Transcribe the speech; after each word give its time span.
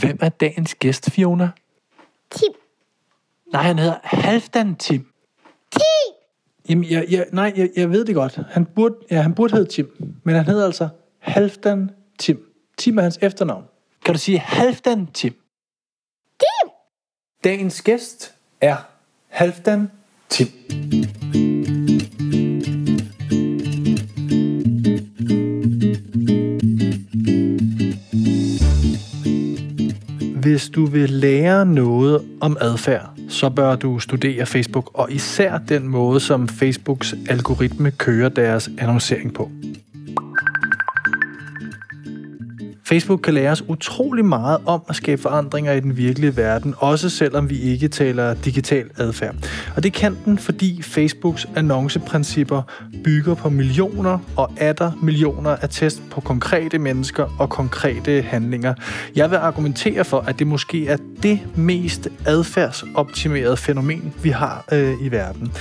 Hvem 0.00 0.18
er 0.20 0.28
dagens 0.28 0.74
gæst, 0.74 1.10
Fiona? 1.10 1.50
Tim. 2.30 2.52
Nej, 3.52 3.62
han 3.62 3.78
hedder 3.78 3.98
Halfdan 4.02 4.76
Tim. 4.76 5.12
Tim. 5.70 6.14
Jamen, 6.68 6.90
jeg, 6.90 7.06
jeg, 7.10 7.26
nej, 7.32 7.52
jeg, 7.56 7.70
jeg 7.76 7.90
ved 7.90 8.04
det 8.04 8.14
godt. 8.14 8.38
Han 8.50 8.66
burde, 8.66 8.94
ja, 9.10 9.20
han 9.22 9.34
burde 9.34 9.54
hedde 9.54 9.70
Tim, 9.70 10.16
men 10.24 10.34
han 10.34 10.44
hedder 10.44 10.66
altså 10.66 10.88
Halfdan 11.18 11.90
Tim. 12.18 12.46
Tim 12.78 12.98
er 12.98 13.02
hans 13.02 13.18
efternavn. 13.22 13.64
Kan 14.04 14.14
du 14.14 14.20
sige 14.20 14.38
Halfdan 14.38 15.06
Tim? 15.06 15.32
Tim. 16.38 16.70
Dagens 17.44 17.82
gæst 17.82 18.34
er 18.60 18.76
Halfdan 19.28 19.90
Tim. 20.28 20.48
Hvis 30.50 30.68
du 30.68 30.86
vil 30.86 31.10
lære 31.10 31.66
noget 31.66 32.22
om 32.40 32.56
adfærd, 32.60 33.10
så 33.28 33.50
bør 33.50 33.76
du 33.76 33.98
studere 33.98 34.46
Facebook, 34.46 34.90
og 34.94 35.12
især 35.12 35.58
den 35.58 35.88
måde, 35.88 36.20
som 36.20 36.48
Facebooks 36.48 37.14
algoritme 37.28 37.90
kører 37.90 38.28
deres 38.28 38.70
annoncering 38.78 39.34
på. 39.34 39.50
Facebook 42.90 43.20
kan 43.20 43.34
lære 43.34 43.50
os 43.50 43.64
utrolig 43.68 44.24
meget 44.24 44.58
om 44.66 44.82
at 44.88 44.96
skabe 44.96 45.22
forandringer 45.22 45.72
i 45.72 45.80
den 45.80 45.96
virkelige 45.96 46.36
verden, 46.36 46.74
også 46.78 47.10
selvom 47.10 47.50
vi 47.50 47.60
ikke 47.60 47.88
taler 47.88 48.34
digital 48.34 48.90
adfærd. 48.98 49.34
Og 49.76 49.82
det 49.82 49.92
kan 49.92 50.16
den, 50.24 50.38
fordi 50.38 50.82
Facebooks 50.82 51.48
annonceprincipper 51.56 52.62
bygger 53.04 53.34
på 53.34 53.50
millioner 53.50 54.18
og 54.36 54.50
atter 54.56 54.92
millioner 55.02 55.50
af 55.50 55.68
test 55.68 56.02
på 56.10 56.20
konkrete 56.20 56.78
mennesker 56.78 57.36
og 57.38 57.50
konkrete 57.50 58.22
handlinger. 58.22 58.74
Jeg 59.16 59.30
vil 59.30 59.36
argumentere 59.36 60.04
for, 60.04 60.20
at 60.20 60.38
det 60.38 60.46
måske 60.46 60.88
er 60.88 60.96
det 61.22 61.40
mest 61.56 62.08
adfærdsoptimerede 62.26 63.56
fænomen, 63.56 64.14
vi 64.22 64.30
har 64.30 64.64
øh, 64.72 64.94
i 65.02 65.10
verden. 65.10 65.52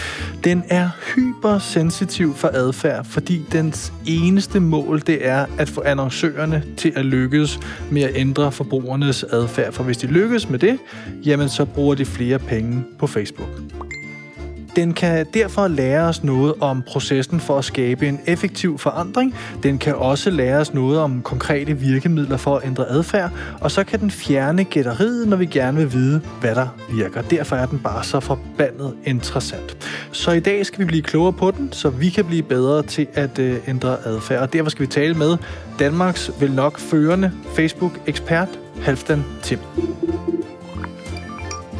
Den 0.43 0.63
er 0.69 0.89
hypersensitiv 1.15 2.35
for 2.35 2.49
adfærd, 2.53 3.05
fordi 3.05 3.41
dens 3.51 3.93
eneste 4.07 4.59
mål 4.59 5.01
det 5.07 5.27
er 5.27 5.45
at 5.57 5.69
få 5.69 5.81
annoncørerne 5.81 6.63
til 6.77 6.93
at 6.95 7.05
lykkes 7.19 7.59
med 7.91 8.01
at 8.01 8.11
ændre 8.15 8.51
forbrugernes 8.51 9.23
adfærd. 9.23 9.73
For 9.73 9.83
hvis 9.83 9.97
de 9.97 10.07
lykkes 10.07 10.49
med 10.49 10.59
det, 10.59 10.79
jamen 11.25 11.49
så 11.49 11.65
bruger 11.65 11.95
de 11.95 12.05
flere 12.05 12.39
penge 12.39 12.83
på 12.99 13.07
Facebook. 13.07 13.49
Den 14.75 14.93
kan 14.93 15.25
derfor 15.33 15.67
lære 15.67 16.03
os 16.03 16.23
noget 16.23 16.53
om 16.59 16.81
processen 16.87 17.39
for 17.39 17.57
at 17.57 17.65
skabe 17.65 18.07
en 18.07 18.19
effektiv 18.25 18.77
forandring. 18.77 19.35
Den 19.63 19.77
kan 19.77 19.95
også 19.95 20.29
lære 20.29 20.57
os 20.57 20.73
noget 20.73 20.99
om 20.99 21.21
konkrete 21.21 21.73
virkemidler 21.73 22.37
for 22.37 22.55
at 22.57 22.65
ændre 22.65 22.89
adfærd. 22.89 23.31
Og 23.61 23.71
så 23.71 23.83
kan 23.83 23.99
den 23.99 24.11
fjerne 24.11 24.63
gætteriet, 24.63 25.27
når 25.27 25.37
vi 25.37 25.45
gerne 25.45 25.77
vil 25.77 25.93
vide, 25.93 26.21
hvad 26.41 26.55
der 26.55 26.67
virker. 26.91 27.21
Derfor 27.21 27.55
er 27.55 27.65
den 27.65 27.79
bare 27.79 28.03
så 28.03 28.19
forbandet 28.19 28.93
interessant. 29.05 29.77
Så 30.11 30.31
i 30.31 30.39
dag 30.39 30.65
skal 30.65 30.79
vi 30.79 30.85
blive 30.85 31.01
klogere 31.01 31.33
på 31.33 31.51
den, 31.51 31.73
så 31.73 31.89
vi 31.89 32.09
kan 32.09 32.25
blive 32.25 32.43
bedre 32.43 32.83
til 32.83 33.07
at 33.13 33.39
øh, 33.39 33.57
ændre 33.67 33.97
adfærd. 34.05 34.41
Og 34.41 34.53
derfor 34.53 34.69
skal 34.69 34.81
vi 34.81 34.91
tale 34.91 35.13
med 35.13 35.37
Danmarks 35.79 36.31
vel 36.39 36.51
nok 36.51 36.79
førende 36.79 37.31
Facebook-ekspert, 37.55 38.59
Halfdan 38.81 39.23
Tim. 39.43 39.59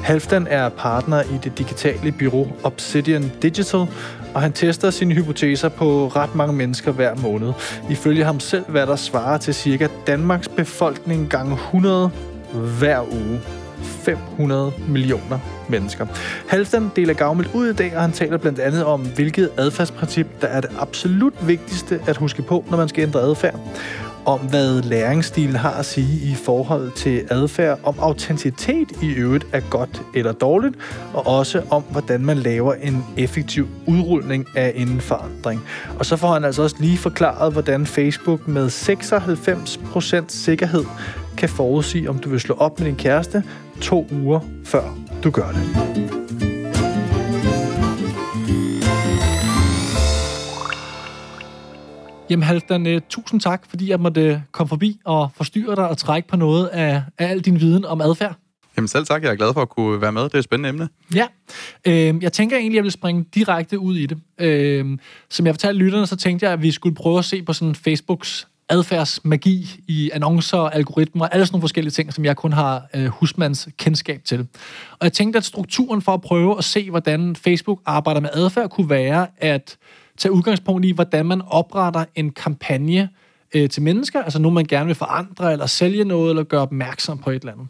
Halfdan 0.10 0.48
er 0.50 0.70
partner 0.70 1.22
i 1.22 1.38
det 1.44 1.58
digitale 1.58 2.12
bureau 2.12 2.48
Obsidian 2.64 3.32
Digital, 3.42 3.86
og 4.34 4.42
han 4.42 4.54
tester 4.54 4.90
sine 4.90 5.16
hypoteser 5.16 5.70
på 5.70 6.08
ret 6.08 6.36
mange 6.36 6.54
mennesker 6.54 6.92
hver 6.92 7.16
måned. 7.16 7.54
Ifølge 7.90 8.24
ham 8.24 8.40
selv, 8.40 8.66
hvad 8.68 8.88
der 8.88 8.96
svarer 8.96 9.38
til 9.38 9.54
cirka 9.54 9.88
Danmarks 10.08 10.48
befolkning 10.48 11.30
gange 11.30 11.54
100 11.54 12.12
hver 12.54 13.02
uge. 13.14 13.40
500 13.82 14.72
millioner 14.88 15.40
mennesker. 15.70 16.06
Halfdan 16.48 16.92
deler 16.96 17.14
gavmild 17.14 17.50
ud 17.54 17.68
i 17.68 17.74
dag, 17.74 17.96
og 17.96 18.02
han 18.02 18.12
taler 18.12 18.38
blandt 18.38 18.60
andet 18.60 18.86
om, 18.86 19.02
hvilket 19.02 19.50
adfærdsprincip, 19.58 20.28
der 20.42 20.48
er 20.48 20.62
det 20.62 20.70
absolut 20.80 21.34
vigtigste 21.48 22.02
at 22.08 22.18
huske 22.18 22.42
på, 22.42 22.66
når 22.70 22.78
man 22.78 22.90
skal 22.90 23.04
ændre 23.04 23.20
adfærd 23.20 23.60
om, 24.26 24.40
hvad 24.40 24.82
læringsstilen 24.82 25.56
har 25.56 25.72
at 25.72 25.86
sige 25.86 26.32
i 26.32 26.36
forhold 26.36 26.92
til 26.92 27.24
adfærd, 27.30 27.80
om 27.84 27.96
autenticitet 28.00 28.92
i 29.02 29.08
øvrigt 29.08 29.48
er 29.54 29.60
godt 29.70 30.02
eller 30.16 30.32
dårligt, 30.32 30.76
og 31.14 31.28
også 31.28 31.62
om, 31.70 31.84
hvordan 31.92 32.26
man 32.26 32.38
laver 32.38 32.74
en 32.74 33.06
effektiv 33.18 33.68
udrulning 33.88 34.46
af 34.56 34.74
en 34.76 35.02
forandring. 35.02 35.62
Og 36.00 36.06
så 36.06 36.16
får 36.16 36.34
han 36.34 36.46
altså 36.46 36.62
også 36.62 36.76
lige 36.80 36.98
forklaret, 36.98 37.54
hvordan 37.54 37.86
Facebook 37.86 38.48
med 38.48 38.68
96% 38.68 40.24
sikkerhed 40.28 40.86
kan 41.38 41.50
forudsige, 41.50 42.10
om 42.10 42.20
du 42.20 42.30
vil 42.30 42.40
slå 42.40 42.56
op 42.56 42.80
med 42.80 42.88
din 42.88 42.96
kæreste 42.96 43.44
to 43.82 44.08
uger 44.12 44.40
før 44.66 44.84
du 45.24 45.32
gør 45.32 45.52
det. 45.52 46.19
Jamen 52.30 52.44
Halvdan, 52.44 52.96
uh, 52.96 53.02
tusind 53.10 53.42
tak, 53.42 53.66
fordi 53.70 53.90
jeg 53.90 54.00
måtte 54.00 54.22
øh, 54.22 54.40
komme 54.52 54.70
forbi 54.70 55.00
og 55.06 55.30
forstyrre 55.36 55.76
dig 55.76 55.90
og 55.90 55.98
trække 55.98 56.28
på 56.28 56.36
noget 56.36 56.68
af, 56.68 57.04
af 57.18 57.28
al 57.28 57.40
din 57.40 57.60
viden 57.60 57.86
om 57.86 58.02
adfærd. 58.02 58.36
Jamen 58.78 58.88
selv 58.88 59.06
tak, 59.06 59.24
jeg 59.24 59.32
er 59.32 59.36
glad 59.36 59.54
for 59.54 59.62
at 59.62 59.70
kunne 59.70 60.02
være 60.02 60.12
med. 60.12 60.24
Det 60.24 60.34
er 60.34 60.38
et 60.38 60.44
spændende 60.44 60.70
emne. 60.70 60.90
Ja, 61.16 61.28
øh, 61.88 62.24
jeg 62.24 62.34
tænker 62.34 62.58
egentlig, 62.58 62.74
at 62.74 62.76
jeg 62.76 62.84
vil 62.84 62.92
springe 62.92 63.26
direkte 63.36 63.80
ud 63.80 63.96
i 63.96 64.06
det. 64.06 64.18
Øh, 64.40 64.98
som 65.30 65.46
jeg 65.46 65.54
fortalte 65.54 65.80
lytterne, 65.80 66.08
så 66.08 66.16
tænkte 66.16 66.46
jeg, 66.46 66.54
at 66.54 66.62
vi 66.62 66.72
skulle 66.72 66.96
prøve 66.96 67.20
at 67.20 67.26
se 67.26 67.42
på 67.42 67.54
sådan 67.54 67.76
Facebooks 67.76 68.48
adfærdsmagi 68.70 69.80
i 69.88 70.10
annoncer, 70.14 70.58
algoritmer, 70.58 71.28
alle 71.28 71.46
sådan 71.46 71.54
nogle 71.56 71.62
forskellige 71.62 71.92
ting, 71.92 72.14
som 72.14 72.26
jeg 72.26 72.36
kun 72.36 72.54
har 72.54 72.88
øh, 72.96 73.06
husmands 73.06 73.68
kendskab 73.78 74.22
til. 74.26 74.48
Og 74.92 75.04
jeg 75.04 75.14
tænkte, 75.14 75.38
at 75.38 75.46
strukturen 75.46 76.02
for 76.02 76.14
at 76.14 76.22
prøve 76.22 76.58
at 76.58 76.64
se, 76.64 76.90
hvordan 76.90 77.36
Facebook 77.36 77.80
arbejder 77.86 78.22
med 78.22 78.30
adfærd, 78.34 78.70
kunne 78.70 78.90
være 78.90 79.28
at 79.38 79.78
tage 80.20 80.32
udgangspunkt 80.32 80.86
i, 80.86 80.92
hvordan 80.92 81.26
man 81.26 81.42
opretter 81.48 82.06
en 82.16 82.32
kampagne 82.32 83.10
øh, 83.56 83.70
til 83.70 83.84
mennesker, 83.84 84.24
altså 84.24 84.40
nogen, 84.40 84.56
man 84.56 84.66
gerne 84.66 84.86
vil 84.86 84.96
forandre, 84.96 85.52
eller 85.52 85.66
sælge 85.66 86.04
noget, 86.04 86.30
eller 86.30 86.44
gøre 86.44 86.62
opmærksom 86.62 87.18
på 87.18 87.30
et 87.30 87.36
eller 87.36 87.54
andet. 87.54 87.68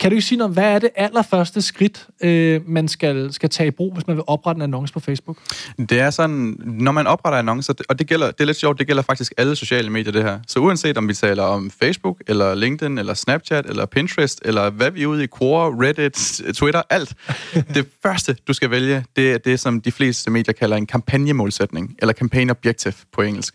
Kan 0.00 0.10
du 0.10 0.14
ikke 0.14 0.26
sige 0.26 0.38
noget 0.38 0.48
om, 0.48 0.52
hvad 0.52 0.64
er 0.64 0.78
det 0.78 0.90
allerførste 0.96 1.62
skridt, 1.62 2.06
øh, 2.22 2.68
man 2.68 2.88
skal, 2.88 3.32
skal 3.32 3.50
tage 3.50 3.66
i 3.66 3.70
brug, 3.70 3.94
hvis 3.94 4.06
man 4.06 4.16
vil 4.16 4.24
oprette 4.26 4.58
en 4.58 4.62
annonce 4.62 4.92
på 4.92 5.00
Facebook? 5.00 5.38
Det 5.78 6.00
er 6.00 6.10
sådan, 6.10 6.56
når 6.64 6.92
man 6.92 7.06
opretter 7.06 7.38
annoncer, 7.38 7.74
og 7.88 7.98
det 7.98 8.06
gælder, 8.06 8.26
det 8.26 8.40
er 8.40 8.44
lidt 8.44 8.56
sjovt, 8.56 8.78
det 8.78 8.86
gælder 8.86 9.02
faktisk 9.02 9.32
alle 9.36 9.56
sociale 9.56 9.90
medier, 9.90 10.12
det 10.12 10.22
her. 10.22 10.38
Så 10.48 10.58
uanset 10.58 10.98
om 10.98 11.08
vi 11.08 11.14
taler 11.14 11.42
om 11.42 11.70
Facebook, 11.70 12.22
eller 12.26 12.54
LinkedIn, 12.54 12.98
eller 12.98 13.14
Snapchat, 13.14 13.66
eller 13.66 13.86
Pinterest, 13.86 14.40
eller 14.44 14.70
hvad 14.70 14.90
vi 14.90 15.02
er 15.02 15.06
ude 15.06 15.24
i, 15.24 15.26
Quora, 15.38 15.68
Reddit, 15.68 16.54
Twitter, 16.56 16.82
alt. 16.90 17.14
det 17.74 17.86
første, 18.02 18.36
du 18.48 18.52
skal 18.52 18.70
vælge, 18.70 19.04
det 19.16 19.32
er 19.32 19.38
det, 19.38 19.60
som 19.60 19.80
de 19.80 19.92
fleste 19.92 20.30
medier 20.30 20.52
kalder 20.52 20.76
en 20.76 20.86
kampagnemålsætning, 20.86 21.94
eller 21.98 22.12
campaign 22.12 22.50
objective 22.50 22.94
på 23.12 23.22
engelsk. 23.22 23.54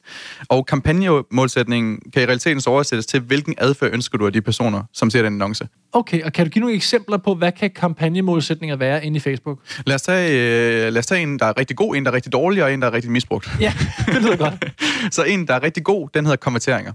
Og 0.49 0.66
kampagnemålsætningen 0.66 1.99
kan 2.13 2.22
i 2.22 2.25
realiteten 2.25 2.61
så 2.61 2.69
oversættes 2.69 3.05
til, 3.05 3.19
hvilken 3.19 3.55
adfærd 3.57 3.94
ønsker 3.94 4.17
du 4.17 4.25
af 4.25 4.33
de 4.33 4.41
personer, 4.41 4.83
som 4.94 5.09
ser 5.09 5.22
den 5.22 5.33
annonce. 5.33 5.67
Okay, 5.94 6.22
kan 6.29 6.45
du 6.45 6.50
give 6.50 6.59
nogle 6.59 6.75
eksempler 6.75 7.17
på, 7.17 7.35
hvad 7.35 7.51
kan 7.51 7.72
kampagnemålsætninger 7.72 8.75
være 8.75 9.06
inde 9.06 9.17
i 9.17 9.19
Facebook? 9.19 9.59
Lad 9.85 9.95
os, 9.95 10.01
tage, 10.01 10.31
øh, 10.31 10.94
lad 10.94 10.97
os 10.97 11.06
tage 11.06 11.22
en, 11.22 11.40
der 11.40 11.45
er 11.45 11.57
rigtig 11.57 11.78
god, 11.78 11.95
en, 11.95 12.06
der 12.06 12.12
er 12.12 12.16
rigtig 12.16 12.31
dårlig, 12.31 12.63
og 12.63 12.73
en, 12.73 12.81
der 12.81 12.88
er 12.88 12.94
rigtig 12.94 13.12
misbrugt. 13.12 13.50
Ja, 13.59 13.73
det 14.06 14.22
lyder 14.22 14.35
godt. 14.35 14.66
så 15.16 15.23
en, 15.23 15.47
der 15.47 15.53
er 15.53 15.63
rigtig 15.63 15.84
god, 15.84 16.09
den 16.13 16.25
hedder 16.25 16.38
konverteringer. 16.38 16.94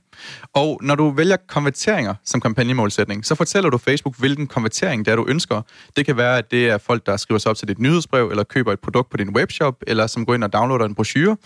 Og 0.55 0.81
når 0.83 0.95
du 0.95 1.11
vælger 1.11 1.37
konverteringer 1.49 2.15
som 2.25 2.41
kampagnemålsætning, 2.41 3.27
så 3.27 3.35
fortæller 3.35 3.71
du 3.71 3.79
Facebook, 3.79 4.19
hvilken 4.19 4.47
konvertering 4.47 5.05
det 5.05 5.13
er, 5.13 5.17
du 5.17 5.27
ønsker. 5.29 5.63
Det 5.97 6.07
kan 6.07 6.17
være, 6.17 6.39
at 6.39 6.51
det 6.51 6.69
er 6.69 6.79
folk, 6.79 7.07
der 7.07 7.17
skriver 7.17 7.39
sig 7.39 7.51
op 7.51 7.57
til 7.57 7.69
dit 7.69 7.79
nyhedsbrev, 7.79 8.29
eller 8.29 8.45
køber 8.45 8.73
et 8.73 8.81
produkt 8.81 9.11
på 9.11 9.17
din 9.17 9.37
webshop, 9.37 9.75
eller 9.87 10.07
som 10.07 10.27
går 10.27 10.35
ind 10.35 10.45
og 10.45 10.53
downloader 10.53 10.85
en 10.85 10.95
brochure. 10.95 11.37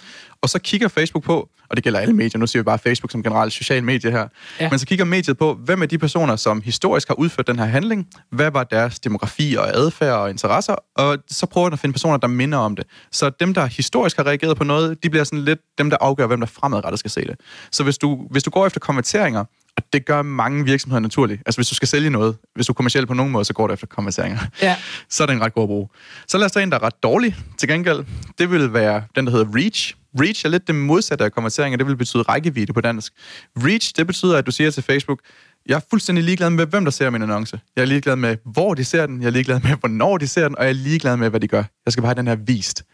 Og 0.42 0.48
så 0.48 0.58
kigger 0.58 0.88
Facebook 0.88 1.24
på, 1.24 1.48
og 1.70 1.76
det 1.76 1.84
gælder 1.84 1.98
alle 1.98 2.14
medier, 2.14 2.38
nu 2.38 2.46
siger 2.46 2.62
vi 2.62 2.64
bare 2.64 2.78
Facebook 2.78 3.10
som 3.10 3.22
generelt 3.22 3.52
social 3.52 3.84
medie 3.84 4.10
her, 4.10 4.28
ja. 4.60 4.70
men 4.70 4.78
så 4.78 4.86
kigger 4.86 5.04
mediet 5.04 5.38
på, 5.38 5.54
hvem 5.54 5.82
er 5.82 5.86
de 5.86 5.98
personer, 5.98 6.36
som 6.36 6.62
historisk 6.62 7.08
har 7.08 7.14
udført 7.14 7.46
den 7.46 7.58
her 7.58 7.66
handling, 7.66 8.06
hvad 8.30 8.50
var 8.50 8.64
deres 8.64 9.00
demografi 9.00 9.56
og 9.58 9.76
adfærd 9.76 10.14
og 10.14 10.30
interesser, 10.30 10.74
og 10.96 11.18
så 11.30 11.46
prøver 11.46 11.68
den 11.68 11.72
at 11.72 11.78
finde 11.78 11.92
personer, 11.92 12.16
der 12.16 12.28
minder 12.28 12.58
om 12.58 12.76
det. 12.76 12.86
Så 13.12 13.30
dem, 13.40 13.54
der 13.54 13.66
historisk 13.66 14.16
har 14.16 14.26
reageret 14.26 14.56
på 14.56 14.64
noget, 14.64 15.02
de 15.02 15.10
bliver 15.10 15.24
sådan 15.24 15.44
lidt 15.44 15.60
dem, 15.78 15.90
der 15.90 15.96
afgør, 16.00 16.26
hvem 16.26 16.40
der 16.40 16.46
fremadrettet 16.46 16.98
skal 16.98 17.10
se 17.10 17.20
det. 17.20 17.36
Så 17.72 17.82
hvis 17.82 17.98
du, 17.98 18.26
hvis 18.30 18.42
du 18.42 18.50
går 18.50 18.66
efter 18.66 18.80
konverteringer, 18.80 19.44
og 19.78 19.84
det 19.92 20.06
gør 20.06 20.22
mange 20.22 20.64
virksomheder 20.64 21.00
naturligt. 21.00 21.42
Altså 21.46 21.58
hvis 21.58 21.68
du 21.68 21.74
skal 21.74 21.88
sælge 21.88 22.10
noget, 22.10 22.36
hvis 22.54 22.66
du 22.66 22.72
er 22.72 22.74
kommersiel 22.74 23.06
på 23.06 23.14
nogen 23.14 23.32
måde, 23.32 23.44
så 23.44 23.52
går 23.52 23.66
det 23.66 23.74
efter 23.74 23.86
konverteringer. 23.86 24.38
Ja. 24.62 24.76
Så 25.10 25.22
er 25.22 25.26
det 25.26 25.34
en 25.34 25.42
ret 25.42 25.54
god 25.54 25.62
at 25.62 25.68
bruge. 25.68 25.88
Så 26.28 26.38
lad 26.38 26.44
os 26.44 26.52
tage 26.52 26.62
en, 26.62 26.70
der 26.70 26.78
er 26.78 26.82
ret 26.82 27.02
dårlig 27.02 27.36
til 27.58 27.68
gengæld. 27.68 28.04
Det 28.38 28.50
vil 28.50 28.72
være 28.72 29.02
den, 29.16 29.26
der 29.26 29.32
hedder 29.32 29.46
Reach. 29.54 29.94
Reach 30.20 30.46
er 30.46 30.48
lidt 30.50 30.66
det 30.66 30.74
modsatte 30.74 31.24
af 31.24 31.32
konverteringer, 31.32 31.76
det 31.76 31.86
vil 31.86 31.96
betyde 31.96 32.22
rækkevidde 32.22 32.72
på 32.72 32.80
dansk. 32.80 33.12
Reach, 33.56 33.92
det 33.96 34.06
betyder, 34.06 34.38
at 34.38 34.46
du 34.46 34.50
siger 34.50 34.70
til 34.70 34.82
Facebook, 34.82 35.20
Jeg 35.68 35.76
er 35.76 35.80
fuldstændig 35.90 36.24
ligeglad 36.24 36.50
med, 36.50 36.66
hvem 36.66 36.84
der 36.84 36.90
ser 36.90 37.10
min 37.10 37.22
annonce. 37.22 37.60
Jeg 37.76 37.82
er 37.82 37.86
ligeglad 37.86 38.16
med, 38.16 38.36
hvor 38.44 38.74
de 38.74 38.84
ser 38.84 39.06
den. 39.06 39.20
Jeg 39.20 39.26
er 39.26 39.30
ligeglad 39.30 39.60
med, 39.60 39.70
hvornår 39.80 40.18
de 40.18 40.28
ser 40.28 40.48
den. 40.48 40.58
Og 40.58 40.64
jeg 40.64 40.70
er 40.70 40.74
ligeglad 40.74 41.16
med, 41.16 41.30
hvad 41.30 41.40
de 41.40 41.48
gør. 41.48 41.64
Jeg 41.86 41.92
skal 41.92 42.02
bare 42.02 42.08
have 42.08 42.18
den 42.18 42.26
her 42.26 42.36
vist. 42.36 42.84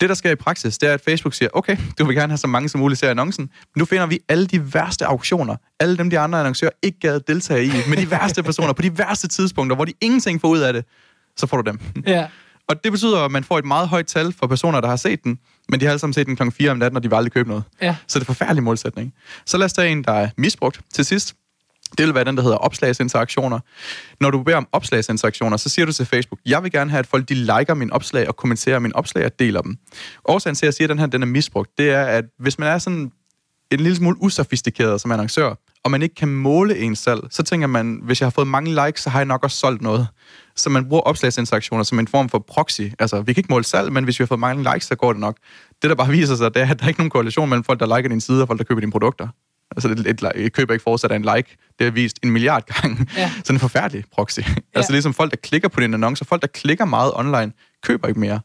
Det, 0.00 0.08
der 0.08 0.14
sker 0.14 0.30
i 0.30 0.34
praksis, 0.34 0.78
det 0.78 0.88
er, 0.88 0.94
at 0.94 1.00
Facebook 1.00 1.34
siger, 1.34 1.48
okay, 1.52 1.76
du 1.98 2.04
vil 2.04 2.16
gerne 2.16 2.30
have 2.30 2.38
så 2.38 2.46
mange 2.46 2.68
som 2.68 2.80
muligt 2.80 3.00
ser 3.00 3.10
annoncen. 3.10 3.50
Nu 3.76 3.84
finder 3.84 4.06
vi 4.06 4.18
alle 4.28 4.46
de 4.46 4.74
værste 4.74 5.06
auktioner. 5.06 5.56
Alle 5.80 5.96
dem, 5.96 6.10
de 6.10 6.18
andre 6.18 6.38
annoncører 6.38 6.70
ikke 6.82 6.98
gad 7.00 7.20
deltage 7.20 7.64
i. 7.64 7.70
Med 7.88 7.96
de 7.96 8.10
værste 8.10 8.42
personer 8.42 8.72
på 8.72 8.82
de 8.82 8.98
værste 8.98 9.28
tidspunkter, 9.28 9.76
hvor 9.76 9.84
de 9.84 9.92
ingenting 10.00 10.40
får 10.40 10.48
ud 10.48 10.58
af 10.58 10.72
det. 10.72 10.84
Så 11.36 11.46
får 11.46 11.62
du 11.62 11.70
dem. 11.70 11.80
Ja. 12.06 12.26
Og 12.68 12.84
det 12.84 12.92
betyder, 12.92 13.18
at 13.18 13.30
man 13.30 13.44
får 13.44 13.58
et 13.58 13.64
meget 13.64 13.88
højt 13.88 14.06
tal 14.06 14.32
for 14.32 14.46
personer, 14.46 14.80
der 14.80 14.88
har 14.88 14.96
set 14.96 15.24
den, 15.24 15.38
men 15.68 15.80
de 15.80 15.84
har 15.84 15.90
alle 15.90 15.98
sammen 15.98 16.14
set 16.14 16.26
den 16.26 16.36
kl. 16.36 16.42
4 16.50 16.70
om 16.70 16.76
natten, 16.76 16.96
og 16.96 17.02
de 17.02 17.08
vil 17.08 17.16
aldrig 17.16 17.32
købe 17.32 17.48
noget. 17.48 17.64
Ja. 17.82 17.96
Så 18.06 18.18
det 18.18 18.26
er 18.26 18.30
en 18.30 18.34
forfærdelig 18.36 18.62
målsætning. 18.62 19.14
Så 19.46 19.56
lad 19.58 19.64
os 19.64 19.72
tage 19.72 19.92
en, 19.92 20.04
der 20.04 20.12
er 20.12 20.28
misbrugt 20.36 20.80
til 20.92 21.04
sidst. 21.04 21.34
Det 21.98 22.06
vil 22.06 22.14
være 22.14 22.24
den, 22.24 22.36
der 22.36 22.42
hedder 22.42 22.56
opslagsinteraktioner. 22.56 23.58
Når 24.20 24.30
du 24.30 24.42
beder 24.42 24.56
om 24.56 24.68
opslagsinteraktioner, 24.72 25.56
så 25.56 25.68
siger 25.68 25.86
du 25.86 25.92
til 25.92 26.06
Facebook, 26.06 26.40
jeg 26.46 26.62
vil 26.62 26.72
gerne 26.72 26.90
have, 26.90 26.98
at 26.98 27.06
folk 27.06 27.28
de 27.28 27.34
liker 27.34 27.74
min 27.74 27.92
opslag 27.92 28.28
og 28.28 28.36
kommenterer 28.36 28.78
min 28.78 28.94
opslag 28.94 29.24
og 29.24 29.38
deler 29.38 29.62
dem. 29.62 29.78
Årsagen 30.24 30.54
til, 30.54 30.66
at 30.66 30.66
jeg 30.66 30.74
siger, 30.74 30.86
at 30.86 30.90
den 30.90 30.98
her 30.98 31.06
den 31.06 31.22
er 31.22 31.26
misbrugt, 31.26 31.70
det 31.78 31.90
er, 31.90 32.04
at 32.04 32.24
hvis 32.38 32.58
man 32.58 32.68
er 32.68 32.78
sådan 32.78 33.12
en 33.70 33.80
lille 33.80 33.96
smule 33.96 34.16
usofistikeret 34.22 35.00
som 35.00 35.12
annoncør, 35.12 35.54
og 35.84 35.90
man 35.90 36.02
ikke 36.02 36.14
kan 36.14 36.28
måle 36.28 36.78
en 36.78 36.96
salg, 36.96 37.20
så 37.30 37.42
tænker 37.42 37.66
man, 37.66 38.00
hvis 38.02 38.20
jeg 38.20 38.26
har 38.26 38.30
fået 38.30 38.46
mange 38.46 38.86
likes, 38.86 39.02
så 39.02 39.10
har 39.10 39.18
jeg 39.18 39.26
nok 39.26 39.44
også 39.44 39.56
solgt 39.56 39.82
noget. 39.82 40.08
Så 40.56 40.70
man 40.70 40.88
bruger 40.88 41.02
opslagsinteraktioner 41.02 41.84
som 41.84 41.98
en 41.98 42.08
form 42.08 42.28
for 42.28 42.38
proxy. 42.38 42.82
Altså, 42.98 43.20
vi 43.20 43.32
kan 43.32 43.40
ikke 43.40 43.52
måle 43.52 43.64
salg, 43.64 43.92
men 43.92 44.04
hvis 44.04 44.18
vi 44.18 44.22
har 44.22 44.26
fået 44.26 44.40
mange 44.40 44.72
likes, 44.72 44.86
så 44.86 44.94
går 44.94 45.12
det 45.12 45.20
nok. 45.20 45.36
Det, 45.82 45.90
der 45.90 45.96
bare 45.96 46.08
viser 46.08 46.36
sig, 46.36 46.54
det 46.54 46.62
er, 46.62 46.70
at 46.70 46.78
der 46.78 46.84
er 46.84 46.88
ikke 46.88 47.00
nogen 47.00 47.10
korrelation 47.10 47.48
mellem 47.48 47.64
folk, 47.64 47.80
der 47.80 47.96
liker 47.96 48.08
din 48.08 48.20
side, 48.20 48.42
og 48.42 48.46
folk, 48.48 48.58
der 48.58 48.64
køber 48.64 48.80
dine 48.80 48.92
produkter. 48.92 49.28
Altså, 49.76 49.88
et, 49.88 50.06
et, 50.06 50.32
et 50.34 50.52
køb 50.52 50.70
ikke 50.70 50.82
fortsat 50.82 51.12
af 51.12 51.16
en 51.16 51.22
like. 51.36 51.56
Det 51.78 51.86
er 51.86 51.90
vist 51.90 52.18
en 52.22 52.30
milliard 52.30 52.66
gange. 52.66 53.06
Ja. 53.16 53.30
Så 53.44 53.52
en 53.52 53.58
forfærdelig 53.58 54.04
proxy. 54.12 54.38
Ja. 54.40 54.54
Altså, 54.74 54.92
ligesom 54.92 55.14
folk, 55.14 55.30
der 55.30 55.36
klikker 55.36 55.68
på 55.68 55.80
dine 55.80 55.94
annoncer, 55.94 56.24
folk, 56.24 56.42
der 56.42 56.48
klikker 56.48 56.84
meget 56.84 57.12
online, 57.14 57.52
køber 57.82 58.08
ikke 58.08 58.20
mere 58.20 58.40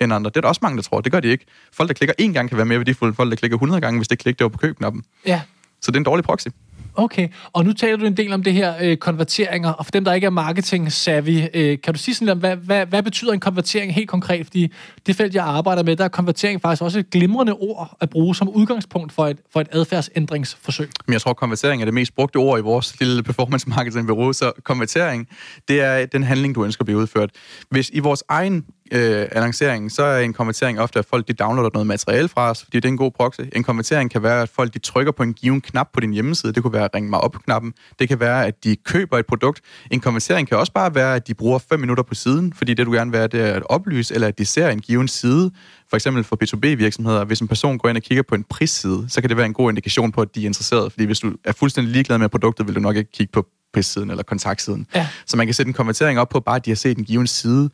end 0.00 0.12
andre. 0.12 0.30
Det 0.30 0.36
er 0.36 0.40
der 0.40 0.48
også 0.48 0.60
mange, 0.62 0.76
der 0.76 0.82
tror. 0.82 1.00
Det 1.00 1.12
gør 1.12 1.20
de 1.20 1.28
ikke. 1.28 1.46
Folk, 1.72 1.88
der 1.88 1.94
klikker 1.94 2.14
én 2.20 2.32
gang, 2.32 2.48
kan 2.48 2.56
være 2.56 2.66
mere 2.66 2.78
værdifulde 2.78 3.08
end 3.08 3.16
folk, 3.16 3.30
der 3.30 3.36
klikker 3.36 3.56
100 3.56 3.80
gange, 3.80 3.98
hvis 3.98 4.08
det 4.08 4.18
klikker 4.18 4.44
over 4.44 4.50
på 4.50 4.58
købknappen. 4.58 5.02
Ja. 5.26 5.40
Så 5.82 5.90
det 5.90 5.96
er 5.96 6.00
en 6.00 6.04
dårlig 6.04 6.24
proxy. 6.24 6.48
Okay, 6.96 7.28
og 7.52 7.64
nu 7.64 7.72
taler 7.72 7.96
du 7.96 8.04
en 8.04 8.16
del 8.16 8.32
om 8.32 8.42
det 8.42 8.52
her 8.52 8.74
øh, 8.82 8.96
konverteringer, 8.96 9.72
og 9.72 9.86
for 9.86 9.90
dem, 9.90 10.04
der 10.04 10.12
ikke 10.12 10.26
er 10.26 10.30
marketing-savvy, 10.30 11.48
øh, 11.54 11.78
kan 11.80 11.94
du 11.94 11.98
sige 11.98 12.14
sådan 12.14 12.26
lidt 12.26 12.32
om, 12.32 12.38
hvad, 12.38 12.56
hvad, 12.56 12.86
hvad 12.86 13.02
betyder 13.02 13.32
en 13.32 13.40
konvertering 13.40 13.94
helt 13.94 14.08
konkret? 14.08 14.46
Fordi 14.46 14.72
det 15.06 15.16
felt, 15.16 15.34
jeg 15.34 15.44
arbejder 15.44 15.82
med, 15.82 15.96
der 15.96 16.04
er 16.04 16.08
konvertering 16.08 16.60
faktisk 16.60 16.82
også 16.82 16.98
et 16.98 17.10
glimrende 17.10 17.52
ord 17.52 17.96
at 18.00 18.10
bruge 18.10 18.34
som 18.34 18.48
udgangspunkt 18.48 19.12
for 19.12 19.26
et, 19.26 19.38
for 19.52 19.60
et 19.60 19.68
adfærdsændringsforsøg. 19.72 20.90
Men 21.06 21.12
jeg 21.12 21.20
tror, 21.20 21.32
konvertering 21.32 21.82
er 21.82 21.84
det 21.84 21.94
mest 21.94 22.14
brugte 22.14 22.36
ord 22.36 22.58
i 22.58 22.62
vores 22.62 23.00
lille 23.00 23.22
performance 23.22 23.68
marketing 23.68 24.06
bureau, 24.06 24.32
så 24.32 24.52
konvertering, 24.62 25.28
det 25.68 25.80
er 25.80 26.06
den 26.06 26.22
handling, 26.22 26.54
du 26.54 26.64
ønsker 26.64 26.82
at 26.82 26.86
blive 26.86 26.98
udført. 26.98 27.30
Hvis 27.70 27.90
i 27.92 27.98
vores 27.98 28.22
egen 28.28 28.64
øh, 28.92 29.26
annonceringen, 29.32 29.90
så 29.90 30.02
er 30.02 30.20
en 30.20 30.32
konvertering 30.32 30.80
ofte, 30.80 30.98
at 30.98 31.04
folk 31.04 31.28
de 31.28 31.32
downloader 31.32 31.70
noget 31.74 31.86
materiale 31.86 32.28
fra 32.28 32.50
os, 32.50 32.64
fordi 32.64 32.76
det 32.76 32.84
er 32.84 32.88
en 32.88 32.96
god 32.96 33.10
proxy. 33.10 33.40
En 33.52 33.62
konvertering 33.62 34.10
kan 34.10 34.22
være, 34.22 34.42
at 34.42 34.48
folk 34.48 34.74
de 34.74 34.78
trykker 34.78 35.12
på 35.12 35.22
en 35.22 35.34
given 35.34 35.60
knap 35.60 35.88
på 35.92 36.00
din 36.00 36.12
hjemmeside. 36.12 36.52
Det 36.52 36.62
kunne 36.62 36.72
være 36.72 36.84
at 36.84 36.94
ringe 36.94 37.10
mig 37.10 37.20
op-knappen. 37.20 37.72
Det 37.98 38.08
kan 38.08 38.20
være, 38.20 38.46
at 38.46 38.64
de 38.64 38.76
køber 38.76 39.18
et 39.18 39.26
produkt. 39.26 39.60
En 39.90 40.00
konvertering 40.00 40.48
kan 40.48 40.58
også 40.58 40.72
bare 40.72 40.94
være, 40.94 41.14
at 41.14 41.28
de 41.28 41.34
bruger 41.34 41.58
5 41.58 41.80
minutter 41.80 42.02
på 42.02 42.14
siden, 42.14 42.52
fordi 42.52 42.74
det 42.74 42.86
du 42.86 42.92
gerne 42.92 43.10
vil 43.10 43.18
have, 43.18 43.28
det 43.28 43.40
er 43.40 43.54
at 43.54 43.62
oplyse, 43.66 44.14
eller 44.14 44.28
at 44.28 44.38
de 44.38 44.44
ser 44.44 44.68
en 44.68 44.80
given 44.80 45.08
side. 45.08 45.50
For 45.90 45.96
eksempel 45.96 46.24
for 46.24 46.38
B2B-virksomheder, 46.44 47.24
hvis 47.24 47.40
en 47.40 47.48
person 47.48 47.78
går 47.78 47.88
ind 47.88 47.96
og 47.96 48.02
kigger 48.02 48.22
på 48.28 48.34
en 48.34 48.44
prisside, 48.44 49.06
så 49.08 49.20
kan 49.20 49.28
det 49.28 49.36
være 49.36 49.46
en 49.46 49.52
god 49.52 49.70
indikation 49.70 50.12
på, 50.12 50.20
at 50.20 50.34
de 50.34 50.42
er 50.42 50.46
interesseret. 50.46 50.92
Fordi 50.92 51.04
hvis 51.04 51.20
du 51.20 51.32
er 51.44 51.52
fuldstændig 51.52 51.92
ligeglad 51.92 52.18
med 52.18 52.28
produktet, 52.28 52.66
vil 52.66 52.74
du 52.74 52.80
nok 52.80 52.96
ikke 52.96 53.10
kigge 53.12 53.32
på 53.32 53.46
prissiden 53.74 54.10
eller 54.10 54.22
kontaktsiden. 54.22 54.86
Ja. 54.94 55.06
Så 55.26 55.36
man 55.36 55.46
kan 55.46 55.54
sætte 55.54 55.70
en 55.70 55.74
konvertering 55.74 56.18
op 56.18 56.28
på 56.28 56.40
bare, 56.40 56.56
at 56.56 56.64
de 56.64 56.70
har 56.70 56.76
set 56.76 56.98
en 56.98 57.04
given 57.04 57.26
side. 57.26 57.70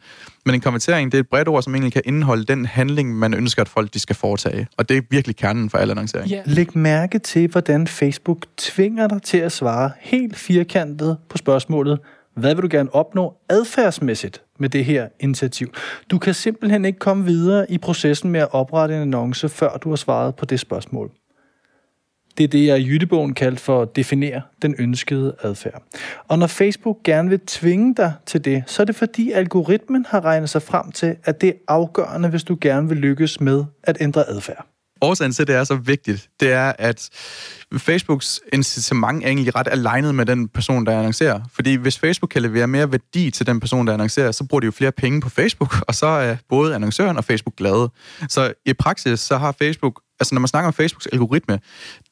Men 0.46 0.54
en 0.54 0.60
konvertering, 0.60 1.12
det 1.12 1.18
er 1.18 1.22
et 1.22 1.28
bredt 1.28 1.48
ord, 1.48 1.62
som 1.62 1.74
egentlig 1.74 1.92
kan 1.92 2.02
indeholde 2.04 2.44
den 2.44 2.66
handling, 2.66 3.18
man 3.18 3.34
ønsker, 3.34 3.62
at 3.62 3.68
folk 3.68 3.94
de 3.94 3.98
skal 3.98 4.16
foretage. 4.16 4.66
Og 4.76 4.88
det 4.88 4.96
er 4.96 5.02
virkelig 5.10 5.36
kernen 5.36 5.70
for 5.70 5.78
al 5.78 5.90
annoncering. 5.90 6.30
Ja. 6.30 6.42
Læg 6.46 6.76
mærke 6.76 7.18
til, 7.18 7.50
hvordan 7.50 7.86
Facebook 7.86 8.46
tvinger 8.56 9.08
dig 9.08 9.22
til 9.22 9.38
at 9.38 9.52
svare 9.52 9.90
helt 10.00 10.36
firkantet 10.36 11.16
på 11.28 11.36
spørgsmålet, 11.36 11.98
hvad 12.36 12.54
vil 12.54 12.62
du 12.62 12.68
gerne 12.70 12.94
opnå 12.94 13.34
adfærdsmæssigt 13.48 14.42
med 14.58 14.68
det 14.68 14.84
her 14.84 15.08
initiativ? 15.20 15.72
Du 16.10 16.18
kan 16.18 16.34
simpelthen 16.34 16.84
ikke 16.84 16.98
komme 16.98 17.24
videre 17.24 17.70
i 17.70 17.78
processen 17.78 18.30
med 18.30 18.40
at 18.40 18.48
oprette 18.52 18.94
en 18.94 19.00
annonce, 19.02 19.48
før 19.48 19.76
du 19.76 19.88
har 19.88 19.96
svaret 19.96 20.34
på 20.34 20.44
det 20.44 20.60
spørgsmål. 20.60 21.10
Det 22.38 22.44
er 22.44 22.48
det, 22.48 22.66
jeg 22.66 22.80
i 22.80 22.88
Jyttebogen 22.88 23.34
kaldt 23.34 23.60
for 23.60 23.82
at 23.82 23.96
definere 23.96 24.42
den 24.62 24.74
ønskede 24.78 25.34
adfærd. 25.42 25.82
Og 26.28 26.38
når 26.38 26.46
Facebook 26.46 26.96
gerne 27.04 27.28
vil 27.28 27.40
tvinge 27.46 27.94
dig 27.94 28.12
til 28.26 28.44
det, 28.44 28.62
så 28.66 28.82
er 28.82 28.84
det 28.84 28.96
fordi 28.96 29.30
algoritmen 29.30 30.06
har 30.08 30.24
regnet 30.24 30.50
sig 30.50 30.62
frem 30.62 30.92
til, 30.92 31.16
at 31.24 31.40
det 31.40 31.48
er 31.48 31.54
afgørende, 31.68 32.28
hvis 32.28 32.44
du 32.44 32.58
gerne 32.60 32.88
vil 32.88 32.98
lykkes 32.98 33.40
med 33.40 33.64
at 33.82 33.96
ændre 34.00 34.28
adfærd. 34.28 34.66
Årsagen 35.02 35.32
til, 35.32 35.42
at 35.42 35.48
det 35.48 35.56
er 35.56 35.64
så 35.64 35.74
vigtigt, 35.74 36.28
det 36.40 36.52
er, 36.52 36.72
at 36.78 37.10
Facebooks 37.76 38.40
incitament 38.52 39.24
er 39.24 39.28
egentlig 39.28 39.54
ret 39.54 39.68
alignet 39.70 40.14
med 40.14 40.26
den 40.26 40.48
person, 40.48 40.86
der 40.86 40.98
annoncerer. 40.98 41.40
Fordi 41.52 41.74
hvis 41.74 41.98
Facebook 41.98 42.28
kan 42.28 42.42
levere 42.42 42.66
mere 42.66 42.92
værdi 42.92 43.30
til 43.30 43.46
den 43.46 43.60
person, 43.60 43.86
der 43.86 43.92
annoncerer, 43.92 44.32
så 44.32 44.44
bruger 44.44 44.60
de 44.60 44.64
jo 44.64 44.70
flere 44.70 44.92
penge 44.92 45.20
på 45.20 45.28
Facebook, 45.28 45.74
og 45.88 45.94
så 45.94 46.06
er 46.06 46.36
både 46.48 46.74
annoncøren 46.74 47.16
og 47.16 47.24
Facebook 47.24 47.56
glade. 47.56 47.90
Så 48.28 48.52
i 48.66 48.72
praksis, 48.72 49.20
så 49.20 49.36
har 49.36 49.52
Facebook 49.52 50.00
altså 50.20 50.34
når 50.34 50.40
man 50.40 50.48
snakker 50.48 50.66
om 50.66 50.72
Facebooks 50.72 51.06
algoritme, 51.06 51.60